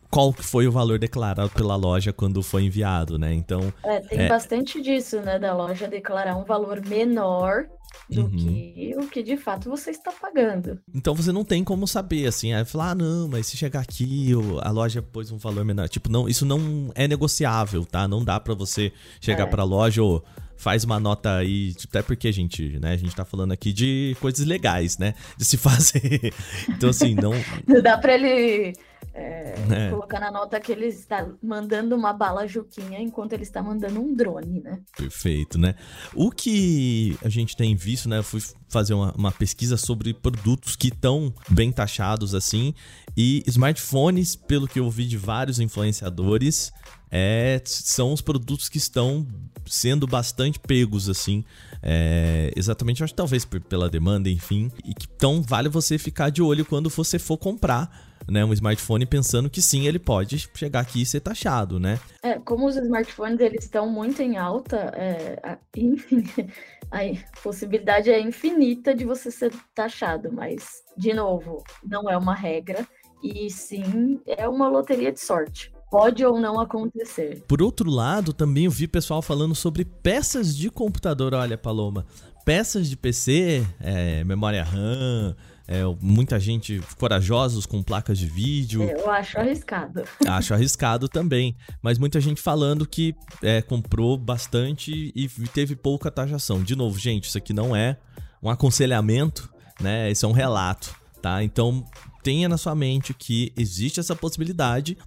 qual 0.09 0.33
que 0.33 0.43
foi 0.43 0.67
o 0.67 0.71
valor 0.71 0.99
declarado 0.99 1.49
pela 1.49 1.75
loja 1.75 2.13
quando 2.13 2.41
foi 2.41 2.63
enviado, 2.63 3.17
né? 3.17 3.33
Então. 3.33 3.73
É, 3.83 3.99
tem 3.99 4.19
é... 4.21 4.27
bastante 4.27 4.81
disso, 4.81 5.19
né? 5.21 5.37
Da 5.37 5.53
loja 5.53 5.87
declarar 5.87 6.37
um 6.37 6.43
valor 6.43 6.81
menor 6.85 7.67
do 8.09 8.21
uhum. 8.21 8.29
que 8.29 8.95
o 8.97 9.07
que 9.07 9.21
de 9.21 9.35
fato 9.37 9.69
você 9.69 9.91
está 9.91 10.11
pagando. 10.11 10.79
Então 10.93 11.13
você 11.13 11.31
não 11.31 11.43
tem 11.43 11.63
como 11.63 11.87
saber, 11.87 12.27
assim, 12.27 12.53
aí 12.53 12.63
falar, 12.63 12.91
ah, 12.91 12.95
não, 12.95 13.27
mas 13.27 13.47
se 13.47 13.57
chegar 13.57 13.81
aqui, 13.81 14.31
a 14.61 14.71
loja 14.71 15.01
pôs 15.01 15.31
um 15.31 15.37
valor 15.37 15.65
menor. 15.65 15.89
Tipo, 15.89 16.09
não, 16.09 16.27
isso 16.27 16.45
não 16.45 16.91
é 16.95 17.07
negociável, 17.07 17.85
tá? 17.85 18.07
Não 18.07 18.23
dá 18.23 18.39
para 18.39 18.53
você 18.53 18.91
chegar 19.19 19.47
é. 19.47 19.49
pra 19.49 19.63
loja 19.63 20.01
ou 20.01 20.23
faz 20.55 20.83
uma 20.83 20.99
nota 20.99 21.35
aí, 21.35 21.75
até 21.87 22.01
porque, 22.01 22.31
gente, 22.31 22.79
né, 22.79 22.93
a 22.93 22.97
gente 22.97 23.15
tá 23.15 23.23
falando 23.23 23.51
aqui 23.51 23.71
de 23.71 24.17
coisas 24.19 24.45
legais, 24.45 24.97
né? 24.97 25.13
De 25.37 25.45
se 25.45 25.55
fazer. 25.57 26.33
então, 26.69 26.89
assim, 26.89 27.13
não. 27.13 27.33
Não 27.67 27.81
dá 27.81 27.97
pra 27.97 28.13
ele 28.13 28.73
é, 29.13 29.55
é. 29.71 29.89
Colocar 29.89 30.19
na 30.19 30.29
nota 30.29 30.59
que 30.59 30.71
ele 30.71 30.85
está 30.85 31.27
mandando 31.41 31.95
uma 31.95 32.13
bala 32.13 32.47
Juquinha 32.47 33.01
enquanto 33.01 33.33
ele 33.33 33.41
está 33.41 33.63
mandando 33.63 33.99
um 33.99 34.13
drone, 34.13 34.61
né? 34.61 34.79
Perfeito, 34.95 35.57
né? 35.57 35.73
O 36.13 36.29
que 36.29 37.17
a 37.23 37.29
gente 37.29 37.57
tem 37.57 37.75
visto, 37.75 38.07
né? 38.07 38.19
Eu 38.19 38.23
fui 38.23 38.41
fazer 38.69 38.93
uma, 38.93 39.11
uma 39.13 39.31
pesquisa 39.31 39.75
sobre 39.75 40.13
produtos 40.13 40.75
que 40.75 40.89
estão 40.89 41.33
bem 41.49 41.71
taxados 41.71 42.35
assim. 42.35 42.75
E 43.15 43.43
smartphones, 43.47 44.35
pelo 44.35 44.67
que 44.67 44.79
eu 44.79 44.85
ouvi 44.85 45.07
de 45.07 45.17
vários 45.17 45.59
influenciadores, 45.59 46.71
é, 47.09 47.59
são 47.65 48.13
os 48.13 48.21
produtos 48.21 48.69
que 48.69 48.77
estão 48.77 49.25
sendo 49.65 50.05
bastante 50.05 50.59
pegos, 50.59 51.09
assim. 51.09 51.43
É, 51.81 52.53
exatamente, 52.55 53.03
acho 53.03 53.13
que 53.13 53.17
talvez 53.17 53.45
pela 53.45 53.89
demanda, 53.89 54.29
enfim. 54.29 54.71
E 54.85 54.93
que 54.93 55.07
então 55.15 55.41
vale 55.41 55.69
você 55.69 55.97
ficar 55.97 56.29
de 56.29 56.41
olho 56.41 56.63
quando 56.65 56.89
você 56.89 57.17
for 57.17 57.37
comprar 57.37 58.06
né, 58.29 58.43
um 58.43 58.53
smartphone 58.53 59.05
pensando 59.05 59.49
que 59.49 59.61
sim, 59.61 59.87
ele 59.87 59.99
pode 59.99 60.49
chegar 60.53 60.81
aqui 60.81 61.01
e 61.01 61.05
ser 61.05 61.21
taxado, 61.21 61.79
né? 61.79 61.99
É, 62.21 62.39
como 62.39 62.67
os 62.67 62.75
smartphones 62.75 63.39
eles 63.39 63.63
estão 63.63 63.89
muito 63.89 64.21
em 64.21 64.37
alta, 64.37 64.77
é, 64.95 65.39
a, 65.43 65.57
enfim, 65.75 66.23
a 66.91 66.99
possibilidade 67.41 68.09
é 68.09 68.19
infinita 68.19 68.93
de 68.93 69.05
você 69.05 69.31
ser 69.31 69.53
taxado, 69.73 70.31
mas, 70.31 70.83
de 70.97 71.13
novo, 71.13 71.63
não 71.83 72.09
é 72.09 72.17
uma 72.17 72.35
regra 72.35 72.85
e 73.23 73.49
sim 73.49 74.21
é 74.25 74.47
uma 74.47 74.67
loteria 74.67 75.11
de 75.11 75.19
sorte. 75.19 75.71
Pode 75.89 76.23
ou 76.25 76.37
não 76.37 76.59
acontecer. 76.59 77.43
Por 77.47 77.61
outro 77.61 77.89
lado, 77.89 78.33
também 78.33 78.65
eu 78.65 78.71
vi 78.71 78.89
pessoal 78.89 79.21
falando 79.21 79.55
sobre 79.55 79.85
peças 79.85 80.55
de 80.55 80.69
computador. 80.69 81.33
Olha, 81.33 81.57
Paloma, 81.57 82.05
peças 82.43 82.89
de 82.89 82.97
PC, 82.97 83.65
é, 83.79 84.21
memória 84.25 84.63
RAM, 84.63 85.33
é, 85.67 85.81
muita 86.01 86.39
gente 86.39 86.81
corajosos 86.97 87.65
com 87.65 87.83
placas 87.83 88.17
de 88.17 88.25
vídeo. 88.25 88.83
Eu 88.83 89.09
acho 89.09 89.37
arriscado. 89.37 90.03
Acho 90.25 90.53
arriscado 90.53 91.09
também. 91.09 91.57
Mas 91.81 91.97
muita 91.97 92.21
gente 92.21 92.41
falando 92.41 92.87
que 92.87 93.13
é, 93.43 93.61
comprou 93.61 94.17
bastante 94.17 95.11
e 95.13 95.27
teve 95.53 95.75
pouca 95.75 96.09
taxação. 96.09 96.63
De 96.63 96.75
novo, 96.75 96.97
gente, 96.97 97.25
isso 97.25 97.37
aqui 97.37 97.51
não 97.51 97.75
é 97.75 97.97
um 98.41 98.49
aconselhamento, 98.49 99.51
né? 99.81 100.09
Isso 100.09 100.25
é 100.25 100.29
um 100.29 100.33
relato, 100.33 100.95
tá? 101.21 101.43
Então 101.43 101.83
tenha 102.23 102.47
na 102.47 102.57
sua 102.57 102.73
mente 102.73 103.13
que 103.13 103.51
existe 103.57 103.99
essa 103.99 104.15
possibilidade. 104.15 104.97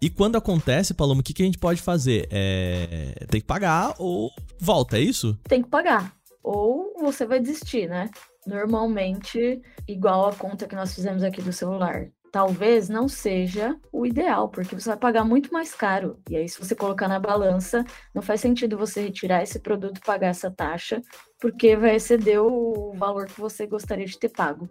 E 0.00 0.08
quando 0.08 0.36
acontece, 0.36 0.94
Paloma, 0.94 1.20
o 1.20 1.24
que, 1.24 1.32
que 1.32 1.42
a 1.42 1.46
gente 1.46 1.58
pode 1.58 1.82
fazer? 1.82 2.28
É... 2.30 3.26
Tem 3.28 3.40
que 3.40 3.46
pagar 3.46 3.94
ou 3.98 4.30
volta, 4.60 4.96
é 4.96 5.00
isso? 5.00 5.36
Tem 5.48 5.60
que 5.60 5.68
pagar. 5.68 6.12
Ou 6.42 6.94
você 7.00 7.26
vai 7.26 7.40
desistir, 7.40 7.88
né? 7.88 8.08
Normalmente, 8.48 9.60
igual 9.86 10.28
a 10.28 10.34
conta 10.34 10.66
que 10.66 10.74
nós 10.74 10.94
fizemos 10.94 11.22
aqui 11.22 11.42
do 11.42 11.52
celular 11.52 12.08
talvez 12.30 12.88
não 12.88 13.08
seja 13.08 13.78
o 13.92 14.06
ideal, 14.06 14.48
porque 14.48 14.74
você 14.74 14.90
vai 14.90 14.98
pagar 14.98 15.24
muito 15.24 15.52
mais 15.52 15.74
caro. 15.74 16.20
E 16.28 16.36
aí, 16.36 16.48
se 16.48 16.58
você 16.58 16.74
colocar 16.74 17.08
na 17.08 17.18
balança, 17.18 17.84
não 18.14 18.22
faz 18.22 18.40
sentido 18.40 18.78
você 18.78 19.02
retirar 19.02 19.42
esse 19.42 19.58
produto 19.58 20.00
pagar 20.04 20.28
essa 20.28 20.50
taxa, 20.50 21.02
porque 21.40 21.76
vai 21.76 21.96
exceder 21.96 22.40
o 22.42 22.92
valor 22.96 23.26
que 23.26 23.40
você 23.40 23.66
gostaria 23.66 24.06
de 24.06 24.18
ter 24.18 24.28
pago 24.28 24.68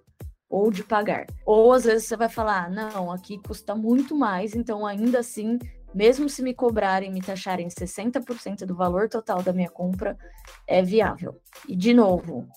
ou 0.49 0.71
de 0.71 0.83
pagar. 0.83 1.25
Ou 1.45 1.73
às 1.73 1.85
vezes 1.85 2.07
você 2.07 2.15
vai 2.15 2.29
falar: 2.29 2.65
ah, 2.65 2.69
não, 2.69 3.11
aqui 3.11 3.39
custa 3.39 3.75
muito 3.75 4.15
mais, 4.15 4.55
então 4.55 4.85
ainda 4.85 5.19
assim, 5.19 5.57
mesmo 5.93 6.29
se 6.29 6.41
me 6.41 6.53
cobrarem, 6.53 7.11
me 7.11 7.21
taxarem 7.21 7.67
60% 7.67 8.65
do 8.65 8.75
valor 8.75 9.09
total 9.09 9.41
da 9.41 9.53
minha 9.53 9.69
compra, 9.69 10.17
é 10.67 10.81
viável. 10.81 11.41
E 11.67 11.75
de 11.75 11.93
novo, 11.93 12.47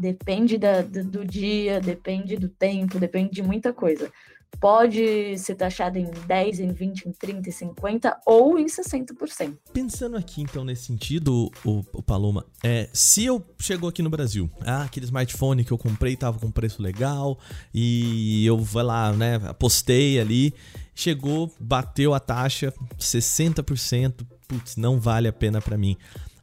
depende 0.00 0.58
da, 0.58 0.82
do 0.82 1.24
dia, 1.24 1.80
depende 1.80 2.36
do 2.36 2.48
tempo, 2.48 2.98
depende 2.98 3.30
de 3.32 3.42
muita 3.42 3.72
coisa 3.72 4.10
pode 4.58 5.38
ser 5.38 5.54
taxado 5.54 5.98
em 5.98 6.10
10, 6.26 6.60
em 6.60 6.72
20, 6.72 7.08
em 7.08 7.12
30, 7.12 7.48
em 7.48 7.52
50 7.52 8.20
ou 8.26 8.58
em 8.58 8.66
60%. 8.66 9.56
Pensando 9.72 10.16
aqui 10.16 10.42
então 10.42 10.64
nesse 10.64 10.84
sentido, 10.84 11.50
o, 11.64 11.84
o 11.92 12.02
Paloma, 12.02 12.44
é, 12.62 12.88
se 12.92 13.24
eu 13.24 13.44
chegou 13.58 13.88
aqui 13.88 14.02
no 14.02 14.10
Brasil, 14.10 14.50
ah, 14.62 14.84
aquele 14.84 15.06
smartphone 15.06 15.64
que 15.64 15.72
eu 15.72 15.78
comprei 15.78 16.16
tava 16.16 16.38
com 16.38 16.50
preço 16.50 16.82
legal 16.82 17.38
e 17.72 18.44
eu 18.44 18.58
vou 18.58 18.82
lá, 18.82 19.12
né, 19.12 19.36
apostei 19.44 20.18
ali, 20.18 20.54
chegou, 20.94 21.52
bateu 21.60 22.12
a 22.12 22.20
taxa 22.20 22.72
60%, 22.98 24.26
putz, 24.48 24.76
não 24.76 24.98
vale 24.98 25.28
a 25.28 25.32
pena 25.32 25.60
para 25.60 25.78
mim. 25.78 25.96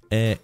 É, 0.10 0.38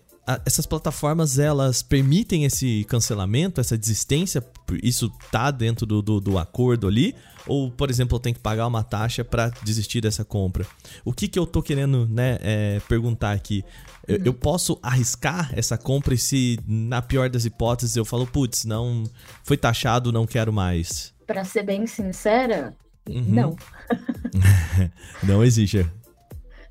essas 0.46 0.66
plataformas 0.66 1.38
elas 1.38 1.84
permitem 1.84 2.46
esse 2.46 2.86
cancelamento, 2.86 3.60
essa 3.60 3.78
desistência? 3.78 4.44
Isso 4.82 5.12
tá 5.32 5.52
dentro 5.52 5.86
do, 5.86 6.02
do, 6.02 6.20
do 6.20 6.38
acordo 6.38 6.88
ali? 6.88 7.14
Ou, 7.46 7.70
por 7.70 7.90
exemplo, 7.90 8.16
eu 8.16 8.20
tenho 8.20 8.36
que 8.36 8.42
pagar 8.42 8.66
uma 8.68 8.84
taxa 8.84 9.24
para 9.24 9.50
desistir 9.64 10.00
dessa 10.00 10.24
compra? 10.24 10.66
O 11.04 11.12
que, 11.12 11.28
que 11.28 11.38
eu 11.38 11.46
tô 11.46 11.62
querendo 11.62 12.08
né, 12.08 12.38
é, 12.42 12.82
perguntar 12.88 13.34
aqui? 13.34 13.66
Eu, 14.08 14.18
eu, 14.26 14.34
posso 14.34 14.80
arriscar 14.82 15.52
essa 15.54 15.78
compra 15.78 16.14
e 16.14 16.18
se, 16.18 16.60
na 16.66 17.02
pior 17.02 17.30
das 17.30 17.44
hipóteses, 17.46 17.96
eu 17.96 18.06
falo, 18.06 18.26
putz, 18.26 18.64
não 18.64 19.04
foi 19.44 19.58
taxado, 19.58 20.12
não 20.12 20.26
quero 20.26 20.54
mais? 20.54 21.14
Para 21.28 21.44
ser 21.44 21.64
bem 21.64 21.86
sincera, 21.86 22.74
uhum. 23.10 23.26
não. 23.28 23.56
não 25.24 25.44
existe. 25.44 25.86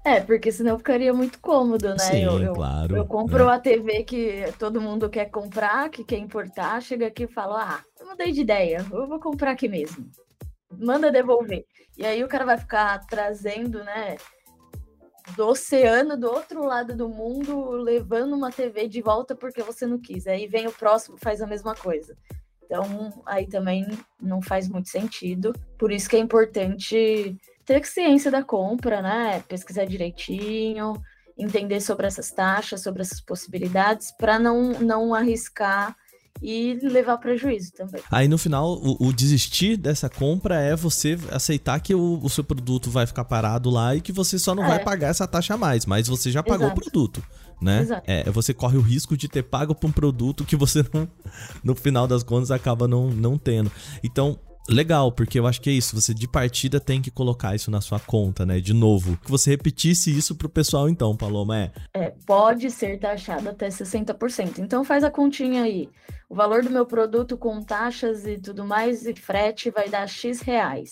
É, 0.05 0.21
porque 0.21 0.51
senão 0.51 0.79
ficaria 0.79 1.15
muito 1.15 1.39
cômodo, 1.39 1.91
né? 1.91 1.99
Sim, 1.99 2.25
eu, 2.25 2.43
eu, 2.43 2.53
claro. 2.55 2.97
Eu 2.97 3.07
compro 3.07 3.49
é. 3.49 3.55
a 3.55 3.59
TV 3.59 4.03
que 4.03 4.45
todo 4.59 4.81
mundo 4.81 5.09
quer 5.09 5.27
comprar, 5.27 5.89
que 5.91 6.03
quer 6.03 6.19
importar, 6.19 6.83
chega 6.83 7.07
aqui 7.07 7.25
e 7.25 7.33
fala: 7.33 7.77
Ah, 7.77 7.85
eu 8.01 8.07
mudei 8.09 8.33
de 8.33 8.41
ideia, 8.41 8.85
eu 8.91 9.07
vou 9.07 9.21
comprar 9.21 9.53
aqui 9.53 9.69
mesmo. 9.69 10.11
Manda 10.77 11.11
devolver. 11.11 11.65
E 11.97 12.05
aí 12.05 12.25
o 12.25 12.29
cara 12.29 12.45
vai 12.45 12.59
ficar 12.59 12.99
trazendo, 13.07 13.85
né? 13.85 14.17
Do 15.37 15.47
oceano, 15.47 16.17
do 16.17 16.29
outro 16.29 16.65
lado 16.67 16.97
do 16.97 17.09
mundo, 17.09 17.71
levando 17.71 18.35
uma 18.35 18.51
TV 18.51 18.89
de 18.89 19.01
volta 19.01 19.37
porque 19.37 19.63
você 19.63 19.87
não 19.87 19.99
quis. 19.99 20.27
Aí 20.27 20.49
vem 20.49 20.67
o 20.67 20.73
próximo, 20.73 21.17
faz 21.17 21.41
a 21.41 21.47
mesma 21.47 21.77
coisa. 21.77 22.17
Então, 22.65 23.23
aí 23.25 23.47
também 23.47 23.87
não 24.21 24.43
faz 24.43 24.69
muito 24.69 24.89
sentido. 24.89 25.53
Por 25.79 25.93
isso 25.93 26.09
que 26.09 26.17
é 26.17 26.19
importante 26.19 27.39
ter 27.65 27.85
ciência 27.87 28.31
da 28.31 28.43
compra, 28.43 29.03
né? 29.03 29.43
Pesquisar 29.49 29.85
direitinho, 29.85 30.95
entender 31.37 31.81
sobre 31.81 32.07
essas 32.07 32.31
taxas, 32.31 32.83
sobre 32.83 33.03
essas 33.03 33.21
possibilidades, 33.21 34.13
para 34.13 34.39
não, 34.39 34.73
não 34.81 35.15
arriscar 35.15 35.97
e 36.41 36.79
levar 36.83 37.19
prejuízo 37.19 37.73
também. 37.73 38.03
Aí 38.11 38.27
no 38.27 38.39
final, 38.39 38.73
o, 38.75 39.09
o, 39.09 39.13
desistir 39.13 39.77
dessa 39.77 40.09
compra 40.09 40.61
é 40.61 40.75
você 40.75 41.19
aceitar 41.31 41.79
que 41.81 41.95
o, 41.95 42.19
o, 42.23 42.29
seu 42.29 42.43
produto 42.43 42.91
vai 42.91 43.07
ficar 43.07 43.25
parado 43.25 43.71
lá 43.71 43.95
e 43.95 44.01
que 44.01 44.13
você 44.13 44.39
só 44.39 44.55
não 44.55 44.65
é. 44.65 44.69
vai 44.69 44.79
pagar 44.83 45.09
essa 45.09 45.27
taxa 45.27 45.55
a 45.55 45.57
mais, 45.59 45.87
mas 45.87 46.09
você 46.09 46.31
já 46.31 46.43
pagou 46.43 46.67
Exato. 46.67 46.81
o 46.81 46.83
produto. 46.83 47.23
Né? 47.61 47.83
Exato. 47.83 48.11
É, 48.11 48.29
você 48.31 48.53
corre 48.53 48.77
o 48.77 48.81
risco 48.81 49.17
de 49.17 49.29
ter 49.29 49.45
pago 49.45 49.73
por 49.73 49.87
um 49.87 49.93
produto 49.93 50.45
que 50.45 50.57
você 50.57 50.85
não, 50.93 51.09
no 51.63 51.77
final 51.77 52.09
das 52.09 52.25
contas, 52.25 52.51
acaba 52.51 52.89
não, 52.89 53.09
não 53.09 53.39
tendo. 53.39 53.71
Então, 54.03 54.37
legal, 54.69 55.13
porque 55.13 55.39
eu 55.39 55.47
acho 55.47 55.61
que 55.61 55.71
é 55.71 55.73
isso. 55.73 55.95
Você 56.01 56.15
de 56.15 56.29
partida 56.29 56.81
tem 56.81 57.01
que 57.03 57.11
colocar 57.11 57.55
isso 57.55 57.71
na 57.71 57.81
sua 57.81 57.99
conta, 58.01 58.47
né? 58.47 58.61
De 58.61 58.73
novo. 58.73 59.17
Que 59.19 59.31
você 59.31 59.51
repetisse 59.51 60.17
isso 60.17 60.35
pro 60.35 60.49
pessoal, 60.49 60.89
então, 60.89 61.17
Paloma. 61.17 61.57
É, 61.57 61.73
é 61.95 62.15
pode 62.27 62.71
ser 62.71 62.99
taxado 62.99 63.49
até 63.49 63.69
60%. 63.69 64.59
Então 64.59 64.85
faz 64.85 65.05
a 65.05 65.11
continha 65.11 65.63
aí. 65.63 65.89
O 66.29 66.35
valor 66.35 66.63
do 66.63 66.71
meu 66.71 66.87
produto 66.87 67.37
com 67.37 67.61
taxas 67.61 68.27
e 68.27 68.39
tudo 68.39 68.65
mais 68.65 69.07
e 69.07 69.15
frete 69.15 69.71
vai 69.71 69.89
dar 69.89 70.09
X 70.09 70.41
reais. 70.41 70.91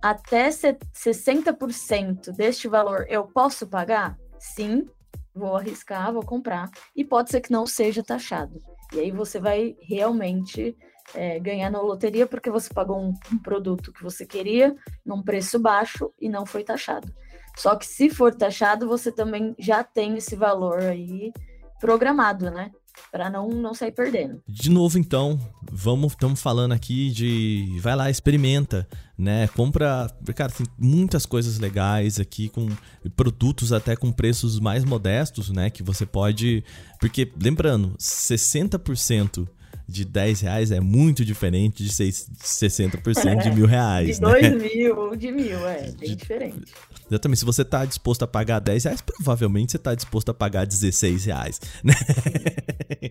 Até 0.00 0.48
60% 0.48 2.32
deste 2.32 2.68
valor 2.68 3.06
eu 3.08 3.24
posso 3.24 3.66
pagar? 3.66 4.16
Sim, 4.38 4.86
vou 5.34 5.56
arriscar, 5.56 6.12
vou 6.12 6.22
comprar. 6.22 6.70
E 6.94 7.04
pode 7.04 7.30
ser 7.30 7.40
que 7.40 7.52
não 7.52 7.66
seja 7.66 8.02
taxado. 8.02 8.58
E 8.92 9.00
aí 9.00 9.10
você 9.10 9.40
vai 9.40 9.76
realmente 9.82 10.76
é, 11.14 11.38
ganhar 11.38 11.70
na 11.70 11.80
loteria 11.80 12.26
porque 12.26 12.50
você 12.50 12.72
pagou 12.72 12.98
um, 12.98 13.14
um 13.32 13.38
produto 13.38 13.92
que 13.92 14.02
você 14.02 14.26
queria 14.26 14.74
num 15.04 15.22
preço 15.22 15.58
baixo 15.58 16.12
e 16.20 16.28
não 16.28 16.44
foi 16.44 16.64
taxado. 16.64 17.12
Só 17.56 17.74
que 17.74 17.86
se 17.86 18.10
for 18.10 18.34
taxado, 18.34 18.86
você 18.86 19.10
também 19.10 19.54
já 19.58 19.82
tem 19.82 20.16
esse 20.16 20.36
valor 20.36 20.80
aí 20.80 21.32
programado, 21.80 22.50
né? 22.50 22.70
Para 23.10 23.28
não, 23.28 23.48
não 23.48 23.74
sair 23.74 23.92
perdendo. 23.92 24.42
De 24.48 24.70
novo, 24.70 24.98
então, 24.98 25.38
vamos, 25.70 26.12
estamos 26.12 26.40
falando 26.40 26.72
aqui 26.72 27.10
de. 27.10 27.78
Vai 27.80 27.94
lá, 27.94 28.10
experimenta, 28.10 28.88
né? 29.18 29.48
Compra. 29.48 30.10
Cara, 30.34 30.50
tem 30.50 30.66
muitas 30.78 31.26
coisas 31.26 31.58
legais 31.58 32.18
aqui, 32.18 32.48
com 32.48 32.68
produtos 33.14 33.72
até 33.72 33.96
com 33.96 34.10
preços 34.10 34.58
mais 34.58 34.82
modestos, 34.82 35.50
né? 35.50 35.68
Que 35.68 35.82
você 35.82 36.06
pode. 36.06 36.64
Porque, 36.98 37.30
lembrando, 37.38 37.94
60% 37.98 39.46
de 39.88 40.04
10 40.04 40.40
reais 40.40 40.70
é 40.72 40.80
muito 40.80 41.24
diferente 41.24 41.84
de 41.84 41.90
60% 41.90 43.42
de 43.42 43.50
mil 43.50 43.66
reais. 43.66 44.16
de 44.16 44.20
2 44.20 44.42
né? 44.42 44.50
mil 44.50 44.98
ou 44.98 45.16
de 45.16 45.30
mil, 45.30 45.66
é 45.66 45.92
bem 45.92 46.10
de, 46.10 46.16
diferente. 46.16 46.72
Exatamente. 47.08 47.38
Se 47.38 47.44
você 47.44 47.62
está 47.62 47.84
disposto 47.84 48.22
a 48.22 48.26
pagar 48.26 48.58
10 48.58 48.84
reais, 48.84 49.00
provavelmente 49.00 49.72
você 49.72 49.76
está 49.76 49.94
disposto 49.94 50.30
a 50.30 50.34
pagar 50.34 50.66
16 50.66 51.24
reais. 51.26 51.60
Né? 51.84 51.94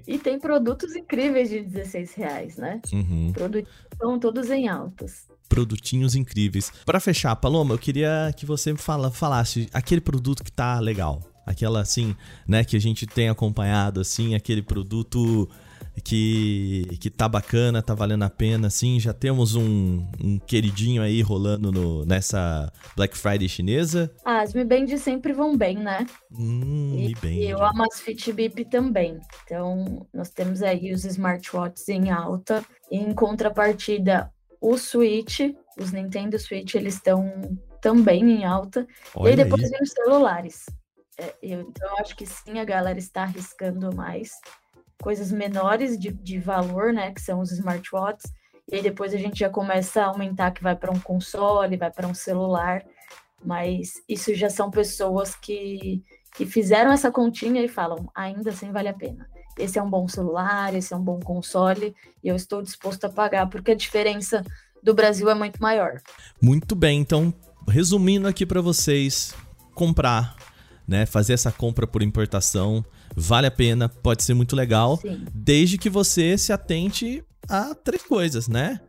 E 0.08 0.18
tem 0.18 0.40
produtos 0.40 0.96
incríveis 0.96 1.50
de 1.50 1.62
16 1.62 2.14
reais, 2.16 2.58
né? 2.58 2.82
Uhum. 2.92 3.32
Produtos 3.34 3.72
estão 3.92 4.20
todos 4.20 4.50
em 4.50 4.68
altas 4.68 5.26
produtinhos 5.48 6.16
incríveis. 6.16 6.72
Para 6.86 7.00
fechar, 7.00 7.36
Paloma, 7.36 7.74
eu 7.74 7.78
queria 7.78 8.34
que 8.36 8.46
você 8.46 8.76
fala, 8.76 9.12
falasse 9.12 9.70
aquele 9.72 10.02
produto 10.02 10.44
que 10.44 10.52
tá 10.52 10.80
legal, 10.80 11.22
aquela 11.46 11.82
assim, 11.82 12.16
né, 12.48 12.64
que 12.64 12.76
a 12.76 12.82
gente 12.82 13.06
tem 13.06 13.30
acompanhado 13.30 14.02
assim, 14.02 14.36
aquele 14.36 14.62
produto 14.62 15.48
que, 16.04 16.98
que 17.00 17.10
tá 17.10 17.28
bacana, 17.28 17.82
tá 17.82 17.94
valendo 17.94 18.24
a 18.24 18.30
pena, 18.30 18.68
assim. 18.68 19.00
Já 19.00 19.14
temos 19.14 19.56
um, 19.56 20.06
um 20.24 20.40
queridinho 20.40 21.02
aí 21.02 21.22
rolando 21.22 21.72
no, 21.72 22.06
nessa 22.06 22.72
Black 22.96 23.18
Friday 23.18 23.48
chinesa. 23.48 24.12
Ah, 24.24 24.42
as 24.42 24.54
Mi 24.54 24.64
Band 24.64 24.88
sempre 24.98 25.34
vão 25.34 25.58
bem, 25.58 25.78
né? 25.78 26.06
Hum, 26.32 26.94
e, 26.96 27.08
Mi 27.08 27.16
Band. 27.16 27.30
E 27.30 27.50
eu 27.50 27.64
amo 27.64 27.84
as 27.84 28.00
Fitbit 28.02 28.66
também. 28.66 29.20
Então, 29.44 30.06
nós 30.14 30.30
temos 30.30 30.62
aí 30.62 30.92
os 30.92 31.06
smartwatches 31.06 31.88
em 31.90 32.10
alta. 32.10 32.64
E 32.92 32.98
em 32.98 33.14
contrapartida, 33.14 34.32
o 34.62 34.78
Switch, 34.78 35.40
os 35.80 35.92
Nintendo 35.92 36.38
Switch, 36.38 36.76
eles 36.76 36.96
estão 36.96 37.32
também 37.82 38.24
em 38.32 38.46
alta. 38.46 38.88
Olha 39.16 39.30
e 39.30 39.32
aí 39.32 39.36
depois 39.38 39.64
aí. 39.64 39.70
vem 39.70 39.82
os 39.82 39.92
celulares. 39.92 40.66
É, 41.18 41.34
eu, 41.42 41.62
então, 41.62 41.88
eu 41.90 41.98
acho 42.00 42.16
que 42.16 42.26
sim, 42.26 42.60
a 42.60 42.66
galera 42.66 43.00
está 43.00 43.24
arriscando 43.24 43.96
mais 43.96 44.32
coisas 45.06 45.32
menores 45.32 46.00
de, 46.00 46.12
de 46.12 46.40
valor, 46.40 46.92
né, 46.92 47.12
que 47.12 47.22
são 47.22 47.40
os 47.40 47.52
smartwatches, 47.52 48.34
e 48.68 48.78
aí 48.78 48.82
depois 48.82 49.14
a 49.14 49.18
gente 49.18 49.38
já 49.38 49.48
começa 49.52 50.02
a 50.02 50.08
aumentar 50.08 50.50
que 50.50 50.64
vai 50.64 50.76
para 50.76 50.92
um 50.92 51.00
console, 51.00 51.78
vai 51.78 51.92
para 51.92 52.08
um 52.08 52.14
celular, 52.16 52.84
mas 53.46 54.02
isso 54.10 54.34
já 54.34 54.50
são 54.50 54.72
pessoas 54.72 55.36
que, 55.36 56.02
que 56.36 56.44
fizeram 56.48 56.92
essa 56.92 57.12
continha 57.12 57.64
e 57.64 57.68
falam, 57.68 58.10
ainda 58.16 58.50
assim 58.50 58.72
vale 58.72 58.88
a 58.88 58.96
pena. 58.96 59.30
Esse 59.60 59.78
é 59.78 59.84
um 59.84 59.90
bom 59.92 60.08
celular, 60.08 60.74
esse 60.74 60.92
é 60.92 60.98
um 60.98 61.04
bom 61.04 61.20
console, 61.20 61.96
e 62.24 62.28
eu 62.28 62.36
estou 62.36 62.64
disposto 62.64 63.06
a 63.06 63.10
pagar, 63.10 63.48
porque 63.48 63.74
a 63.74 63.76
diferença 63.76 64.44
do 64.82 64.96
Brasil 64.96 65.30
é 65.30 65.36
muito 65.36 65.62
maior. 65.62 66.02
Muito 66.42 66.76
bem, 66.76 67.00
então, 67.00 67.32
resumindo 67.68 68.28
aqui 68.28 68.44
para 68.44 68.60
vocês, 68.60 69.36
comprar 69.76 70.36
né? 70.88 71.06
Fazer 71.06 71.34
essa 71.34 71.52
compra 71.52 71.88
por 71.88 72.04
importação 72.04 72.86
vale 73.16 73.48
a 73.48 73.52
pena, 73.52 73.88
pode 73.88 74.24
ser 74.24 74.34
muito 74.34 74.56
legal, 74.56 74.98
Sim. 74.98 75.26
desde 75.34 75.78
que 75.78 75.90
você 75.90 76.38
se 76.38 76.52
atente 76.52 77.24
a 77.48 77.74
três 77.76 78.04
coisas, 78.04 78.48
né? 78.48 78.80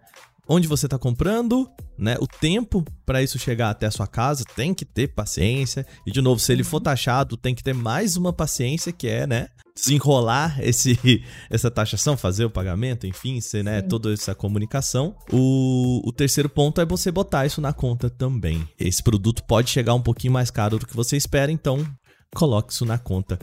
Onde 0.48 0.68
você 0.68 0.86
está 0.86 0.98
comprando, 0.98 1.68
né? 1.98 2.16
O 2.20 2.26
tempo 2.26 2.84
para 3.04 3.22
isso 3.22 3.38
chegar 3.38 3.70
até 3.70 3.86
a 3.86 3.90
sua 3.90 4.06
casa 4.06 4.44
tem 4.54 4.72
que 4.72 4.84
ter 4.84 5.08
paciência. 5.08 5.84
E 6.06 6.12
de 6.12 6.22
novo, 6.22 6.40
se 6.40 6.52
ele 6.52 6.62
for 6.62 6.76
uhum. 6.76 6.84
taxado, 6.84 7.36
tem 7.36 7.54
que 7.54 7.64
ter 7.64 7.74
mais 7.74 8.16
uma 8.16 8.32
paciência 8.32 8.92
que 8.92 9.08
é, 9.08 9.26
né? 9.26 9.48
desenrolar 9.76 10.58
esse, 10.62 10.98
essa 11.50 11.70
taxação, 11.70 12.16
fazer 12.16 12.46
o 12.46 12.50
pagamento, 12.50 13.06
enfim, 13.06 13.40
ser, 13.42 13.62
né, 13.62 13.82
toda 13.82 14.12
essa 14.12 14.34
comunicação. 14.34 15.14
O, 15.30 16.00
o 16.02 16.12
terceiro 16.12 16.48
ponto 16.48 16.80
é 16.80 16.86
você 16.86 17.12
botar 17.12 17.44
isso 17.44 17.60
na 17.60 17.74
conta 17.74 18.08
também. 18.08 18.66
Esse 18.78 19.02
produto 19.02 19.44
pode 19.44 19.68
chegar 19.68 19.92
um 19.92 20.00
pouquinho 20.00 20.32
mais 20.32 20.50
caro 20.50 20.78
do 20.78 20.86
que 20.86 20.96
você 20.96 21.16
espera, 21.16 21.52
então 21.52 21.86
coloque 22.34 22.72
isso 22.72 22.86
na 22.86 22.96
conta. 22.98 23.38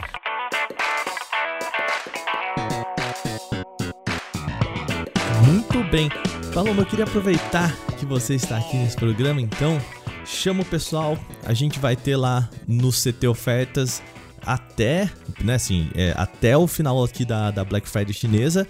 Bem. 5.93 6.09
Paloma, 6.55 6.81
eu 6.81 6.87
queria 6.87 7.05
aproveitar 7.05 7.71
que 7.99 8.03
você 8.03 8.33
está 8.33 8.57
aqui 8.57 8.75
nesse 8.77 8.95
programa, 8.95 9.39
então 9.39 9.79
chama 10.25 10.63
o 10.63 10.65
pessoal. 10.65 11.15
A 11.45 11.53
gente 11.53 11.77
vai 11.77 11.95
ter 11.95 12.15
lá 12.15 12.49
no 12.67 12.89
CT 12.89 13.27
Ofertas 13.27 14.01
até, 14.43 15.07
né, 15.43 15.53
assim, 15.53 15.91
é, 15.93 16.11
até 16.17 16.57
o 16.57 16.65
final 16.65 17.03
aqui 17.03 17.23
da, 17.23 17.51
da 17.51 17.63
Black 17.63 17.87
Friday 17.87 18.11
chinesa, 18.11 18.67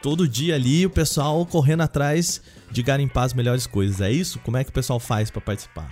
todo 0.00 0.28
dia 0.28 0.54
ali 0.54 0.86
o 0.86 0.90
pessoal 0.90 1.44
correndo 1.44 1.80
atrás 1.80 2.40
de 2.70 2.84
garimpar 2.84 3.24
as 3.24 3.34
melhores 3.34 3.66
coisas. 3.66 4.00
É 4.00 4.12
isso? 4.12 4.38
Como 4.38 4.56
é 4.56 4.62
que 4.62 4.70
o 4.70 4.72
pessoal 4.72 5.00
faz 5.00 5.28
para 5.28 5.40
participar? 5.40 5.90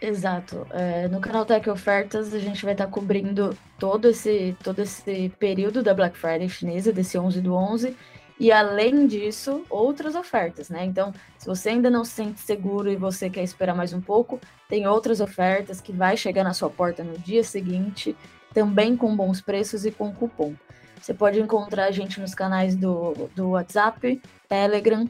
Exato. 0.00 0.64
É, 0.70 1.08
no 1.08 1.20
canal 1.20 1.44
Tech 1.44 1.68
Ofertas 1.68 2.32
a 2.32 2.38
gente 2.38 2.64
vai 2.64 2.74
estar 2.74 2.86
tá 2.86 2.90
cobrindo 2.92 3.58
todo 3.76 4.06
esse, 4.06 4.56
todo 4.62 4.80
esse 4.82 5.32
período 5.40 5.82
da 5.82 5.92
Black 5.92 6.16
Friday 6.16 6.48
chinesa, 6.48 6.92
desse 6.92 7.18
11 7.18 7.40
do 7.40 7.54
11, 7.54 7.96
e 8.42 8.50
além 8.50 9.06
disso, 9.06 9.64
outras 9.70 10.16
ofertas, 10.16 10.68
né? 10.68 10.84
Então, 10.84 11.14
se 11.38 11.46
você 11.46 11.68
ainda 11.68 11.88
não 11.88 12.04
se 12.04 12.10
sente 12.10 12.40
seguro 12.40 12.90
e 12.90 12.96
você 12.96 13.30
quer 13.30 13.44
esperar 13.44 13.72
mais 13.72 13.92
um 13.92 14.00
pouco, 14.00 14.40
tem 14.68 14.84
outras 14.84 15.20
ofertas 15.20 15.80
que 15.80 15.92
vai 15.92 16.16
chegar 16.16 16.42
na 16.42 16.52
sua 16.52 16.68
porta 16.68 17.04
no 17.04 17.16
dia 17.16 17.44
seguinte 17.44 18.16
também 18.52 18.96
com 18.96 19.14
bons 19.14 19.40
preços 19.40 19.86
e 19.86 19.92
com 19.92 20.12
cupom. 20.12 20.56
Você 21.00 21.14
pode 21.14 21.38
encontrar 21.38 21.84
a 21.84 21.90
gente 21.92 22.20
nos 22.20 22.34
canais 22.34 22.74
do, 22.74 23.12
do 23.32 23.50
WhatsApp, 23.50 24.20
Telegram, 24.48 25.08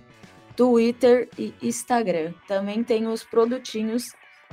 Twitter 0.55 1.31
e 1.39 1.55
Instagram. 1.63 2.35
Também 2.47 2.85
tem 2.85 3.07
os 3.07 3.25
produtinhos 3.25 4.09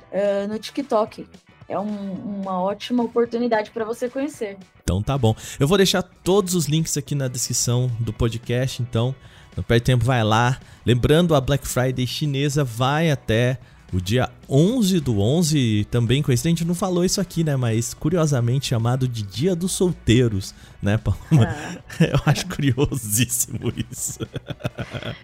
uh, 0.10 0.48
no 0.48 0.58
TikTok. 0.58 1.28
É 1.70 1.80
um, 1.80 2.42
uma 2.42 2.60
ótima 2.60 3.04
oportunidade 3.04 3.70
para 3.70 3.86
você 3.86 4.10
conhecer. 4.10 4.58
Então 4.84 5.02
tá 5.04 5.16
bom. 5.18 5.36
Eu 5.60 5.68
vou 5.68 5.78
deixar 5.78 6.02
todos 6.02 6.56
os 6.56 6.66
links 6.66 6.98
aqui 6.98 7.14
na 7.14 7.28
descrição 7.28 7.92
do 8.00 8.12
podcast, 8.12 8.82
então 8.82 9.14
não 9.56 9.64
perde 9.64 9.86
tempo, 9.86 10.04
vai 10.04 10.24
lá. 10.24 10.60
Lembrando, 10.84 11.36
a 11.36 11.40
Black 11.40 11.68
Friday 11.68 12.08
chinesa 12.08 12.64
vai 12.64 13.12
até 13.12 13.60
o 13.92 14.00
dia 14.00 14.30
11 14.48 15.00
do 15.00 15.20
11, 15.20 15.88
também 15.90 16.24
gente 16.28 16.66
não 16.66 16.76
falou 16.76 17.04
isso 17.04 17.20
aqui, 17.20 17.44
né? 17.44 17.56
Mas 17.56 17.94
curiosamente 17.94 18.68
chamado 18.68 19.08
de 19.08 19.24
Dia 19.24 19.56
dos 19.56 19.72
Solteiros, 19.72 20.54
né, 20.82 20.98
Paloma? 20.98 21.48
Ah. 21.50 21.78
Eu 22.00 22.20
acho 22.26 22.48
curiosíssimo 22.48 23.72
isso. 23.92 24.20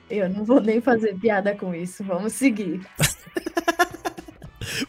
Eu 0.10 0.30
não 0.30 0.44
vou 0.44 0.62
nem 0.62 0.82
fazer 0.82 1.16
piada 1.16 1.56
com 1.56 1.74
isso, 1.74 2.04
vamos 2.04 2.34
seguir. 2.34 2.82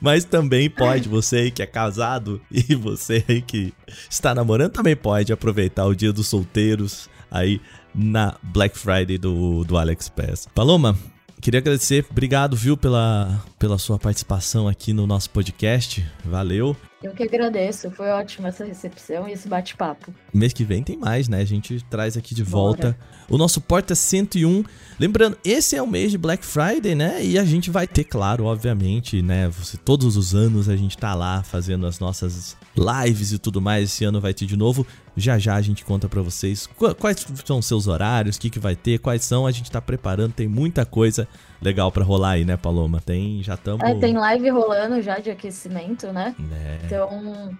Mas 0.00 0.24
também 0.24 0.68
pode, 0.68 1.08
você 1.08 1.36
aí 1.36 1.50
que 1.50 1.62
é 1.62 1.66
casado 1.66 2.40
e 2.50 2.74
você 2.74 3.24
aí 3.28 3.42
que 3.42 3.72
está 4.10 4.34
namorando, 4.34 4.72
também 4.72 4.96
pode 4.96 5.32
aproveitar 5.32 5.86
o 5.86 5.94
Dia 5.94 6.12
dos 6.12 6.28
Solteiros 6.28 7.08
aí 7.30 7.60
na 7.94 8.34
Black 8.42 8.78
Friday 8.78 9.18
do, 9.18 9.64
do 9.64 9.76
AliExpress. 9.76 10.48
Paloma, 10.54 10.96
Queria 11.40 11.60
agradecer, 11.60 12.04
obrigado, 12.10 12.56
viu, 12.56 12.76
pela, 12.76 13.44
pela 13.58 13.78
sua 13.78 13.98
participação 13.98 14.66
aqui 14.66 14.92
no 14.92 15.06
nosso 15.06 15.30
podcast. 15.30 16.04
Valeu. 16.24 16.74
Eu 17.02 17.12
que 17.12 17.22
agradeço, 17.22 17.90
foi 17.90 18.08
ótima 18.08 18.48
essa 18.48 18.64
recepção 18.64 19.28
e 19.28 19.32
esse 19.32 19.46
bate-papo. 19.46 20.14
Mês 20.32 20.54
que 20.54 20.64
vem 20.64 20.82
tem 20.82 20.96
mais, 20.96 21.28
né? 21.28 21.42
A 21.42 21.44
gente 21.44 21.84
traz 21.90 22.16
aqui 22.16 22.34
de 22.34 22.42
Bora. 22.42 22.52
volta 22.52 22.98
o 23.28 23.36
nosso 23.36 23.60
Porta 23.60 23.94
101. 23.94 24.64
Lembrando, 24.98 25.36
esse 25.44 25.76
é 25.76 25.82
o 25.82 25.86
mês 25.86 26.10
de 26.10 26.16
Black 26.16 26.44
Friday, 26.44 26.94
né? 26.94 27.22
E 27.22 27.38
a 27.38 27.44
gente 27.44 27.70
vai 27.70 27.86
ter, 27.86 28.04
claro, 28.04 28.44
obviamente, 28.44 29.20
né? 29.20 29.50
Todos 29.84 30.16
os 30.16 30.34
anos 30.34 30.70
a 30.70 30.76
gente 30.76 30.96
tá 30.96 31.14
lá 31.14 31.42
fazendo 31.42 31.86
as 31.86 31.98
nossas 31.98 32.56
lives 32.74 33.30
e 33.30 33.38
tudo 33.38 33.60
mais. 33.60 33.90
Esse 33.90 34.04
ano 34.04 34.18
vai 34.18 34.32
ter 34.32 34.46
de 34.46 34.56
novo. 34.56 34.86
Já 35.14 35.38
já 35.38 35.54
a 35.54 35.62
gente 35.62 35.84
conta 35.84 36.08
para 36.08 36.22
vocês 36.22 36.66
quais 36.98 37.26
são 37.44 37.58
os 37.58 37.66
seus 37.66 37.86
horários, 37.86 38.36
o 38.36 38.40
que, 38.40 38.48
que 38.48 38.58
vai 38.58 38.74
ter, 38.74 38.98
quais 39.00 39.22
são. 39.22 39.46
A 39.46 39.50
gente 39.50 39.70
tá 39.70 39.82
preparando, 39.82 40.32
tem 40.32 40.48
muita 40.48 40.86
coisa 40.86 41.28
legal 41.60 41.90
para 41.90 42.04
rolar 42.04 42.30
aí, 42.30 42.44
né, 42.44 42.56
Paloma? 42.56 43.00
Tem, 43.04 43.42
já 43.42 43.54
estamos. 43.54 43.82
É, 43.86 43.94
tem 43.94 44.16
live 44.16 44.50
rolando 44.50 45.00
já 45.02 45.18
de 45.18 45.30
aquecimento, 45.30 46.12
né? 46.12 46.34
É. 46.52 46.78
Então, 46.84 47.56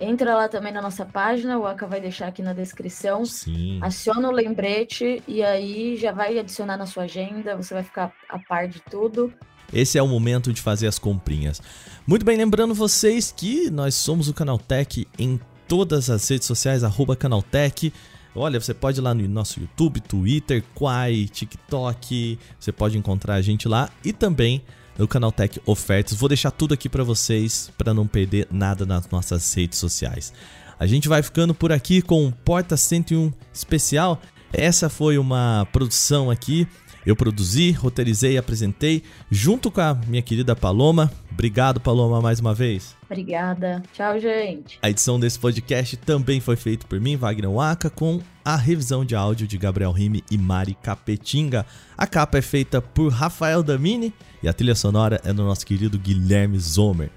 entra 0.00 0.34
lá 0.34 0.48
também 0.48 0.72
na 0.72 0.80
nossa 0.80 1.04
página, 1.04 1.58
o 1.58 1.66
Aka 1.66 1.86
vai 1.86 2.00
deixar 2.00 2.28
aqui 2.28 2.42
na 2.42 2.52
descrição. 2.52 3.24
Sim. 3.24 3.78
Aciona 3.82 4.28
o 4.28 4.32
lembrete 4.32 5.22
e 5.28 5.42
aí 5.42 5.96
já 5.96 6.12
vai 6.12 6.38
adicionar 6.38 6.76
na 6.76 6.86
sua 6.86 7.04
agenda, 7.04 7.56
você 7.56 7.74
vai 7.74 7.82
ficar 7.82 8.12
a 8.28 8.38
par 8.38 8.66
de 8.66 8.80
tudo. 8.80 9.32
Esse 9.72 9.98
é 9.98 10.02
o 10.02 10.08
momento 10.08 10.52
de 10.52 10.60
fazer 10.60 10.86
as 10.86 10.98
comprinhas. 10.98 11.62
Muito 12.06 12.24
bem, 12.24 12.36
lembrando 12.36 12.74
vocês 12.74 13.32
que 13.36 13.70
nós 13.70 13.94
somos 13.94 14.28
o 14.28 14.34
Canaltech 14.34 15.06
em 15.18 15.38
todas 15.68 16.10
as 16.10 16.28
redes 16.28 16.46
sociais, 16.46 16.82
arroba 16.82 17.14
Canaltech. 17.14 17.92
Olha, 18.34 18.60
você 18.60 18.72
pode 18.72 19.00
ir 19.00 19.02
lá 19.02 19.12
no 19.12 19.26
nosso 19.28 19.60
YouTube, 19.60 20.00
Twitter, 20.00 20.62
Quai, 20.74 21.26
TikTok, 21.30 22.38
você 22.58 22.70
pode 22.70 22.96
encontrar 22.96 23.34
a 23.34 23.42
gente 23.42 23.66
lá 23.66 23.90
e 24.04 24.12
também 24.12 24.62
no 24.96 25.08
canal 25.08 25.32
Tech 25.32 25.60
Ofertas. 25.66 26.16
Vou 26.16 26.28
deixar 26.28 26.50
tudo 26.50 26.74
aqui 26.74 26.88
para 26.88 27.02
vocês 27.02 27.72
para 27.76 27.92
não 27.92 28.06
perder 28.06 28.46
nada 28.50 28.86
nas 28.86 29.08
nossas 29.10 29.52
redes 29.54 29.78
sociais. 29.78 30.32
A 30.78 30.86
gente 30.86 31.08
vai 31.08 31.22
ficando 31.22 31.54
por 31.54 31.72
aqui 31.72 32.00
com 32.00 32.26
o 32.26 32.32
Porta 32.32 32.76
101 32.76 33.32
especial. 33.52 34.20
Essa 34.52 34.88
foi 34.88 35.18
uma 35.18 35.66
produção 35.72 36.30
aqui 36.30 36.66
eu 37.04 37.16
produzi, 37.16 37.70
roteirizei 37.72 38.34
e 38.34 38.38
apresentei 38.38 39.02
junto 39.30 39.70
com 39.70 39.80
a 39.80 39.94
minha 40.06 40.22
querida 40.22 40.54
Paloma. 40.54 41.10
Obrigado, 41.30 41.80
Paloma, 41.80 42.20
mais 42.20 42.40
uma 42.40 42.54
vez. 42.54 42.94
Obrigada. 43.06 43.82
Tchau, 43.92 44.20
gente. 44.20 44.78
A 44.82 44.90
edição 44.90 45.18
desse 45.18 45.38
podcast 45.38 45.96
também 45.96 46.40
foi 46.40 46.56
feita 46.56 46.86
por 46.86 47.00
mim, 47.00 47.16
Wagner 47.16 47.50
Waka, 47.50 47.88
com 47.88 48.20
a 48.44 48.56
revisão 48.56 49.04
de 49.04 49.14
áudio 49.14 49.46
de 49.46 49.56
Gabriel 49.56 49.92
Rime 49.92 50.22
e 50.30 50.36
Mari 50.36 50.76
Capetinga. 50.82 51.64
A 51.96 52.06
capa 52.06 52.38
é 52.38 52.42
feita 52.42 52.80
por 52.82 53.10
Rafael 53.10 53.62
Damini 53.62 54.12
e 54.42 54.48
a 54.48 54.52
trilha 54.52 54.74
sonora 54.74 55.20
é 55.24 55.32
do 55.32 55.44
nosso 55.44 55.64
querido 55.64 55.98
Guilherme 55.98 56.58
Zomer. 56.58 57.10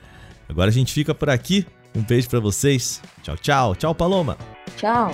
Agora 0.48 0.70
a 0.70 0.74
gente 0.74 0.94
fica 0.94 1.14
por 1.14 1.30
aqui. 1.30 1.66
Um 1.96 2.02
beijo 2.02 2.30
para 2.30 2.40
vocês. 2.40 3.02
Tchau, 3.22 3.38
tchau. 3.38 3.76
Tchau, 3.76 3.94
Paloma. 3.94 4.38
Tchau. 4.78 5.14